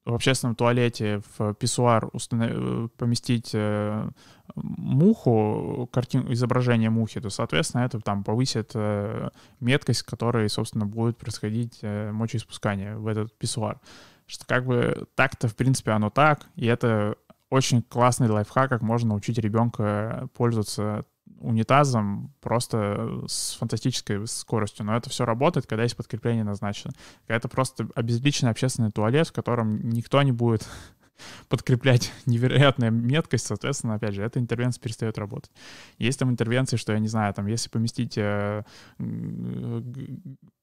в 0.04 0.14
общественном 0.14 0.54
туалете 0.54 1.22
в 1.36 1.54
писсуар 1.54 2.08
установ... 2.12 2.90
поместить 2.92 3.50
э, 3.54 4.08
муху, 4.54 5.88
картин, 5.92 6.30
изображение 6.32 6.90
мухи, 6.90 7.20
то, 7.20 7.30
соответственно, 7.30 7.82
это 7.82 8.00
там 8.00 8.22
повысит 8.22 8.72
э, 8.74 9.30
меткость, 9.60 10.02
которой, 10.02 10.48
собственно, 10.50 10.84
будет 10.84 11.16
происходить 11.16 11.78
э, 11.82 12.12
мочеиспускание 12.12 12.96
в 12.96 13.06
этот 13.06 13.36
писсуар. 13.38 13.80
Что 14.26 14.44
как 14.46 14.66
бы 14.66 15.06
так-то, 15.14 15.48
в 15.48 15.56
принципе, 15.56 15.92
оно 15.92 16.10
так, 16.10 16.46
и 16.56 16.66
это 16.66 17.16
очень 17.50 17.82
классный 17.82 18.28
лайфхак, 18.28 18.68
как 18.68 18.82
можно 18.82 19.10
научить 19.10 19.38
ребенка 19.38 20.28
пользоваться 20.34 21.04
унитазом 21.44 22.32
просто 22.40 23.22
с 23.26 23.56
фантастической 23.56 24.26
скоростью. 24.26 24.86
Но 24.86 24.96
это 24.96 25.10
все 25.10 25.24
работает, 25.24 25.66
когда 25.66 25.82
есть 25.82 25.96
подкрепление 25.96 26.44
назначено. 26.44 26.92
Когда 27.26 27.36
это 27.36 27.48
просто 27.48 27.88
обезличенный 27.94 28.50
общественный 28.50 28.90
туалет, 28.90 29.28
в 29.28 29.32
котором 29.32 29.90
никто 29.90 30.22
не 30.22 30.32
будет 30.32 30.66
подкреплять 31.48 32.12
невероятная 32.26 32.90
меткость, 32.90 33.46
соответственно, 33.46 33.94
опять 33.94 34.14
же, 34.14 34.22
эта 34.22 34.38
интервенция 34.38 34.80
перестает 34.80 35.18
работать. 35.18 35.50
Есть 35.98 36.18
там 36.18 36.30
интервенции, 36.30 36.76
что, 36.76 36.92
я 36.92 36.98
не 36.98 37.08
знаю, 37.08 37.32
там, 37.34 37.46
если 37.46 37.68
поместить 37.68 38.16
э, 38.16 38.64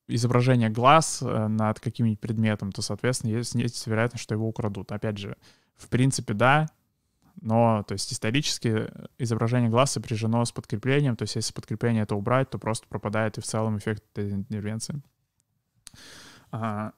изображение 0.07 0.69
глаз 0.69 1.21
э, 1.21 1.47
над 1.47 1.79
каким-нибудь 1.79 2.19
предметом, 2.19 2.71
то, 2.71 2.81
соответственно, 2.81 3.31
есть, 3.31 3.55
есть 3.55 3.87
вероятность, 3.87 4.23
что 4.23 4.35
его 4.35 4.47
украдут. 4.47 4.91
Опять 4.91 5.17
же, 5.17 5.37
в 5.77 5.87
принципе, 5.89 6.33
да, 6.33 6.67
но, 7.39 7.83
то 7.83 7.93
есть, 7.93 8.11
исторически 8.11 8.89
изображение 9.17 9.69
глаз 9.69 9.91
сопряжено 9.91 10.43
с 10.43 10.51
подкреплением, 10.51 11.15
то 11.15 11.23
есть, 11.23 11.35
если 11.35 11.53
подкрепление 11.53 12.03
это 12.03 12.15
убрать, 12.15 12.49
то 12.49 12.59
просто 12.59 12.87
пропадает 12.87 13.37
и 13.37 13.41
в 13.41 13.45
целом 13.45 13.77
эффект 13.77 14.03
этой 14.13 14.31
интервенции. 14.31 15.01
А, 16.51 16.91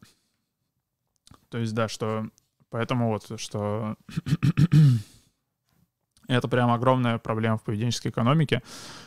то 1.50 1.60
есть, 1.60 1.74
да, 1.74 1.88
что 1.88 2.30
Поэтому 2.74 3.10
вот, 3.10 3.40
что 3.40 3.96
это 6.28 6.48
прям 6.48 6.72
огромная 6.72 7.18
проблема 7.18 7.58
в 7.58 7.64
поведенческой 7.64 8.12
экономике, 8.12 8.62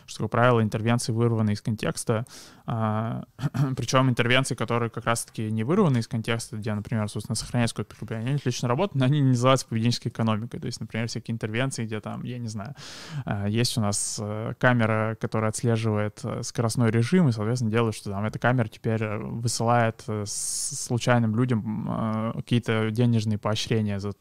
что, 0.06 0.24
как 0.24 0.32
правило, 0.32 0.62
интервенции 0.62 1.12
вырваны 1.12 1.52
из 1.52 1.62
контекста, 1.62 2.26
а, 2.66 3.24
причем 3.76 4.08
интервенции, 4.10 4.54
которые 4.54 4.90
как 4.90 5.04
раз-таки 5.06 5.50
не 5.50 5.64
вырваны 5.64 5.98
из 5.98 6.08
контекста, 6.08 6.56
где, 6.56 6.74
например, 6.74 7.08
собственно, 7.08 7.36
сохраняется 7.36 7.74
какое-то 7.74 7.90
прикрепление, 7.90 8.28
они 8.28 8.36
отлично 8.36 8.68
работают, 8.68 9.00
но 9.00 9.06
они 9.06 9.20
не 9.20 9.28
называются 9.28 9.66
поведенческой 9.66 10.10
экономикой. 10.10 10.60
То 10.60 10.66
есть, 10.66 10.80
например, 10.80 11.08
всякие 11.08 11.34
интервенции, 11.34 11.86
где 11.86 12.00
там, 12.00 12.22
я 12.24 12.38
не 12.38 12.48
знаю, 12.48 12.74
а, 13.24 13.46
есть 13.46 13.78
у 13.78 13.80
нас 13.80 14.18
э, 14.20 14.54
камера, 14.58 15.16
которая 15.20 15.50
отслеживает 15.50 16.20
э, 16.24 16.42
скоростной 16.42 16.90
режим, 16.90 17.28
и, 17.28 17.32
соответственно, 17.32 17.70
делает, 17.70 17.94
что 17.94 18.10
там 18.10 18.24
эта 18.24 18.38
камера 18.38 18.68
теперь 18.68 19.06
высылает 19.06 20.02
э, 20.08 20.24
случайным 20.26 21.36
людям 21.36 22.32
какие-то 22.34 22.90
денежные 22.90 23.38
поощрения 23.38 24.00
за 24.00 24.12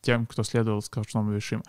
тем, 0.00 0.26
кто 0.26 0.42
следовал 0.42 0.80
скоростному 0.82 1.34
режиму 1.34 1.62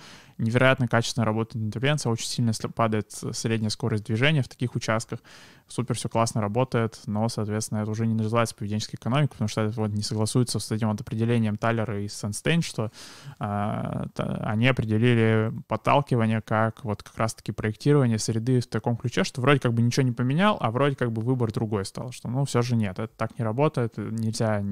невероятно 0.45 0.87
качественно 0.87 1.25
работает 1.25 1.63
интервенция, 1.65 2.11
очень 2.11 2.27
сильно 2.27 2.53
падает 2.73 3.11
средняя 3.11 3.69
скорость 3.69 4.05
движения 4.05 4.41
в 4.41 4.47
таких 4.47 4.75
участках, 4.75 5.19
супер 5.67 5.95
все 5.95 6.09
классно 6.09 6.41
работает, 6.41 6.99
но, 7.07 7.27
соответственно, 7.27 7.79
это 7.79 7.91
уже 7.91 8.05
не 8.05 8.13
называется 8.13 8.55
поведенческой 8.55 8.97
экономикой, 8.97 9.31
потому 9.31 9.47
что 9.47 9.61
это 9.61 9.79
вот 9.79 9.91
не 9.91 10.03
согласуется 10.03 10.59
с 10.59 10.71
этим 10.71 10.89
вот 10.89 11.01
определением 11.01 11.57
Таллера 11.57 12.01
и 12.01 12.07
Сенстейн, 12.07 12.61
что 12.61 12.91
а, 13.39 14.05
они 14.17 14.67
определили 14.67 15.51
подталкивание 15.67 16.41
как 16.41 16.83
вот 16.83 17.03
как 17.03 17.17
раз-таки 17.17 17.51
проектирование 17.51 18.19
среды 18.19 18.59
в 18.59 18.67
таком 18.67 18.95
ключе, 18.95 19.23
что 19.23 19.41
вроде 19.41 19.59
как 19.59 19.73
бы 19.73 19.81
ничего 19.81 20.03
не 20.03 20.11
поменял, 20.11 20.57
а 20.59 20.71
вроде 20.71 20.95
как 20.95 21.11
бы 21.11 21.21
выбор 21.21 21.51
другой 21.51 21.85
стал, 21.85 22.11
что 22.11 22.29
ну 22.29 22.45
все 22.45 22.61
же 22.61 22.75
нет, 22.75 22.99
это 22.99 23.11
так 23.15 23.37
не 23.39 23.43
работает, 23.43 23.97
нельзя 23.97 24.63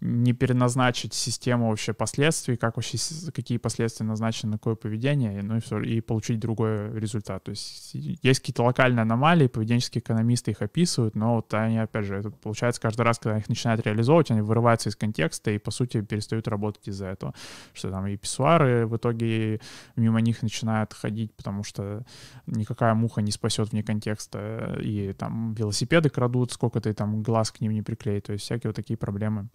не 0.00 0.32
переназначить 0.32 1.14
систему 1.14 1.68
вообще 1.70 1.92
последствий, 1.92 2.56
как 2.56 2.76
вообще, 2.76 2.98
какие 3.32 3.58
последствия 3.58 4.06
назначены 4.06 4.52
на 4.52 4.58
какое 4.58 4.74
поведение, 4.80 5.42
ну 5.42 5.56
и 5.56 5.60
все, 5.60 5.80
и 5.80 6.00
получить 6.00 6.40
другой 6.40 6.98
результат. 6.98 7.44
То 7.44 7.50
есть 7.50 7.90
есть 7.94 8.40
какие-то 8.40 8.64
локальные 8.64 9.02
аномалии, 9.02 9.46
поведенческие 9.46 10.00
экономисты 10.00 10.50
их 10.50 10.62
описывают, 10.62 11.14
но 11.14 11.36
вот 11.36 11.52
они, 11.54 11.78
опять 11.78 12.06
же, 12.06 12.16
это 12.16 12.30
получается 12.30 12.80
каждый 12.80 13.02
раз, 13.02 13.18
когда 13.18 13.38
их 13.38 13.48
начинают 13.48 13.84
реализовывать, 13.86 14.30
они 14.30 14.40
вырываются 14.40 14.88
из 14.88 14.96
контекста 14.96 15.50
и, 15.50 15.58
по 15.58 15.70
сути, 15.70 16.00
перестают 16.00 16.48
работать 16.48 16.88
из-за 16.88 17.06
этого. 17.06 17.34
Что 17.72 17.90
там 17.90 18.06
и 18.06 18.16
писсуары 18.16 18.86
в 18.86 18.96
итоге 18.96 19.60
мимо 19.96 20.20
них 20.20 20.42
начинают 20.42 20.92
ходить, 20.92 21.32
потому 21.34 21.62
что 21.62 22.04
никакая 22.46 22.94
муха 22.94 23.22
не 23.22 23.30
спасет 23.30 23.72
вне 23.72 23.82
контекста, 23.82 24.78
и 24.80 25.12
там 25.12 25.54
велосипеды 25.54 26.08
крадут, 26.08 26.52
сколько 26.52 26.80
ты 26.80 26.92
там 26.94 27.22
глаз 27.22 27.50
к 27.50 27.60
ним 27.60 27.72
не 27.72 27.82
приклеит, 27.82 28.26
то 28.26 28.32
есть 28.32 28.44
всякие 28.44 28.70
вот 28.70 28.76
такие 28.76 28.96
проблемы 28.96 29.48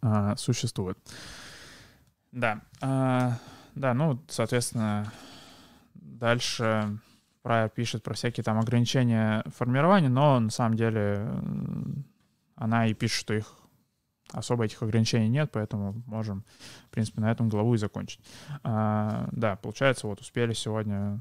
а, 0.00 0.36
существуют. 0.36 0.98
Да, 2.32 2.62
а, 2.80 3.38
да, 3.74 3.94
ну, 3.94 4.22
соответственно, 4.28 5.12
дальше 5.94 6.98
Прайер 7.42 7.70
пишет 7.70 8.02
про 8.02 8.14
всякие 8.14 8.44
там 8.44 8.58
ограничения 8.58 9.44
формирования, 9.56 10.08
но 10.08 10.38
на 10.38 10.50
самом 10.50 10.76
деле 10.76 11.28
она 12.54 12.86
и 12.86 12.94
пишет, 12.94 13.18
что 13.18 13.34
их 13.34 13.52
особо 14.30 14.64
этих 14.64 14.82
ограничений 14.82 15.28
нет, 15.28 15.50
поэтому 15.52 16.02
можем, 16.06 16.44
в 16.86 16.90
принципе, 16.90 17.20
на 17.20 17.30
этом 17.30 17.48
главу 17.48 17.74
и 17.74 17.78
закончить. 17.78 18.20
А, 18.62 19.28
да, 19.32 19.56
получается, 19.56 20.06
вот 20.06 20.20
успели 20.20 20.52
сегодня 20.52 21.20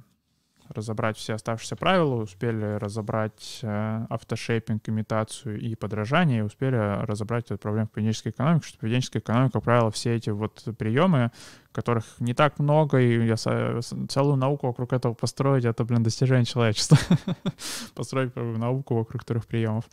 разобрать 0.74 1.18
все 1.18 1.34
оставшиеся 1.34 1.76
правила, 1.76 2.16
успели 2.16 2.76
разобрать 2.76 3.60
э, 3.62 4.06
автошейпинг, 4.10 4.88
имитацию 4.88 5.60
и 5.60 5.76
подражание, 5.76 6.40
и 6.40 6.44
успели 6.44 7.06
разобрать 7.06 7.46
эту 7.46 7.58
проблему 7.58 7.88
в 7.88 7.92
поведенческой 7.92 8.32
экономике, 8.32 8.68
что 8.68 8.80
поведенческая 8.80 9.22
экономика, 9.22 9.54
как 9.54 9.64
правило, 9.64 9.92
все 9.92 10.16
эти 10.16 10.30
вот 10.30 10.64
приемы, 10.78 11.32
которых 11.72 12.06
не 12.20 12.34
так 12.34 12.60
много, 12.60 13.00
и 13.00 13.26
я 13.26 13.36
целую 13.38 14.36
науку 14.36 14.68
вокруг 14.68 14.94
этого 14.94 15.14
построить, 15.14 15.66
это, 15.66 15.84
блин, 15.84 16.04
достижение 16.04 16.46
человечества. 16.46 16.98
Построить 17.96 18.36
науку 18.36 18.96
вокруг 18.96 19.24
трех 19.24 19.46
приемов. 19.46 19.86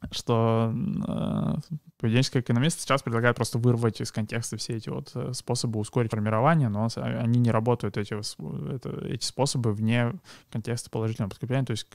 А, 0.00 0.06
что 0.12 0.72
э, 0.74 1.74
поведенческий 1.98 2.40
экономист 2.40 2.80
сейчас 2.80 3.02
предлагает 3.02 3.36
просто 3.36 3.58
вырвать 3.58 4.00
из 4.00 4.12
контекста 4.12 4.56
все 4.56 4.76
эти 4.76 4.88
вот 4.88 5.10
э, 5.14 5.32
способы 5.32 5.80
ускорить 5.80 6.10
формирование, 6.10 6.68
но 6.68 6.88
они 6.96 7.40
не 7.40 7.50
работают, 7.50 7.96
эти, 7.96 8.14
это, 8.74 9.06
эти 9.06 9.24
способы, 9.24 9.72
вне 9.72 10.12
контекста 10.50 10.90
положительного 10.90 11.30
подкрепления. 11.30 11.66
То 11.66 11.72
есть 11.72 11.86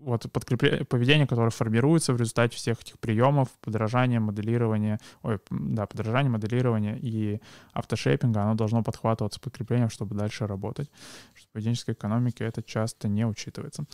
вот 0.00 0.30
подкрепление, 0.32 0.84
поведение, 0.84 1.26
которое 1.26 1.50
формируется 1.50 2.12
в 2.12 2.16
результате 2.16 2.56
всех 2.56 2.80
этих 2.80 2.98
приемов, 2.98 3.48
подражания, 3.60 4.20
моделирования, 4.20 4.98
ой, 5.22 5.38
да, 5.50 5.86
подражания, 5.86 6.30
моделирования 6.30 6.98
и 6.98 7.40
автошейпинга, 7.72 8.42
оно 8.42 8.54
должно 8.54 8.82
подхватываться 8.82 9.40
подкреплением, 9.40 9.90
чтобы 9.90 10.14
дальше 10.16 10.46
работать. 10.46 10.90
В 11.34 11.48
поведенческой 11.52 11.94
экономике 11.94 12.44
это 12.44 12.62
часто 12.62 13.08
не 13.08 13.26
учитывается. 13.26 13.84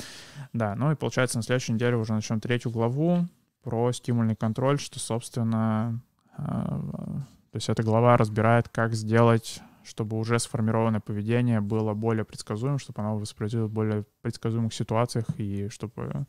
Да, 0.53 0.75
ну 0.75 0.93
и 0.93 0.95
получается 0.95 1.39
на 1.39 1.43
следующей 1.43 1.73
неделе 1.73 1.97
уже 1.97 2.13
начнем 2.13 2.41
третью 2.41 2.71
главу 2.71 3.27
про 3.63 3.93
стимульный 3.93 4.37
контроль, 4.37 4.79
что, 4.79 5.01
собственно, 5.01 6.01
э, 6.39 6.43
то 6.43 7.55
есть 7.55 7.69
эта 7.69 7.83
глава 7.83 8.17
разбирает, 8.17 8.69
как 8.69 8.95
сделать 8.95 9.61
чтобы 9.87 10.19
уже 10.19 10.39
сформированное 10.39 11.01
поведение 11.01 11.61
было 11.61 11.95
более 11.95 12.25
предсказуемым, 12.25 12.79
чтобы 12.79 13.01
оно 13.01 13.17
воспроизводило 13.17 13.69
в 13.69 13.73
более 13.73 14.05
предсказуемых 14.23 14.75
ситуациях 14.75 15.27
и 15.39 15.69
чтобы 15.69 16.27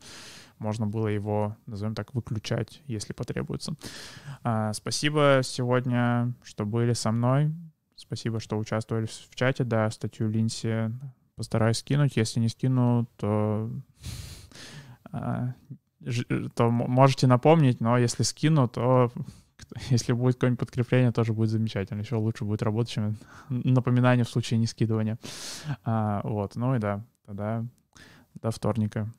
можно 0.58 0.86
было 0.86 1.08
его, 1.08 1.56
назовем 1.66 1.94
так, 1.94 2.14
выключать, 2.14 2.82
если 2.86 3.12
потребуется. 3.12 3.74
А, 4.42 4.72
спасибо 4.72 5.40
сегодня, 5.42 6.34
что 6.42 6.64
были 6.64 6.92
со 6.92 7.10
мной. 7.12 7.52
Спасибо, 7.96 8.38
что 8.38 8.58
участвовали 8.58 9.06
в 9.06 9.34
чате. 9.34 9.64
Да, 9.64 9.90
статью 9.90 10.28
Линси 10.28 10.92
постараюсь 11.34 11.78
скинуть. 11.78 12.16
Если 12.16 12.40
не 12.40 12.48
скину, 12.48 13.08
то 13.16 13.70
а, 15.10 15.54
то 16.54 16.70
можете 16.70 17.26
напомнить, 17.26 17.80
но 17.80 17.98
если 17.98 18.22
скину, 18.22 18.68
то 18.68 19.10
если 19.90 20.12
будет 20.12 20.34
какое-нибудь 20.34 20.60
подкрепление, 20.60 21.12
тоже 21.12 21.32
будет 21.32 21.50
замечательно. 21.50 22.00
Еще 22.00 22.16
лучше 22.16 22.44
будет 22.44 22.62
работать, 22.62 22.92
чем 22.92 23.16
напоминание 23.48 24.24
в 24.24 24.28
случае 24.28 24.58
не 24.58 24.66
скидывания. 24.66 25.18
А, 25.84 26.20
вот, 26.24 26.56
ну 26.56 26.74
и 26.74 26.78
да, 26.78 27.04
тогда 27.26 27.64
до 28.40 28.50
вторника. 28.50 29.12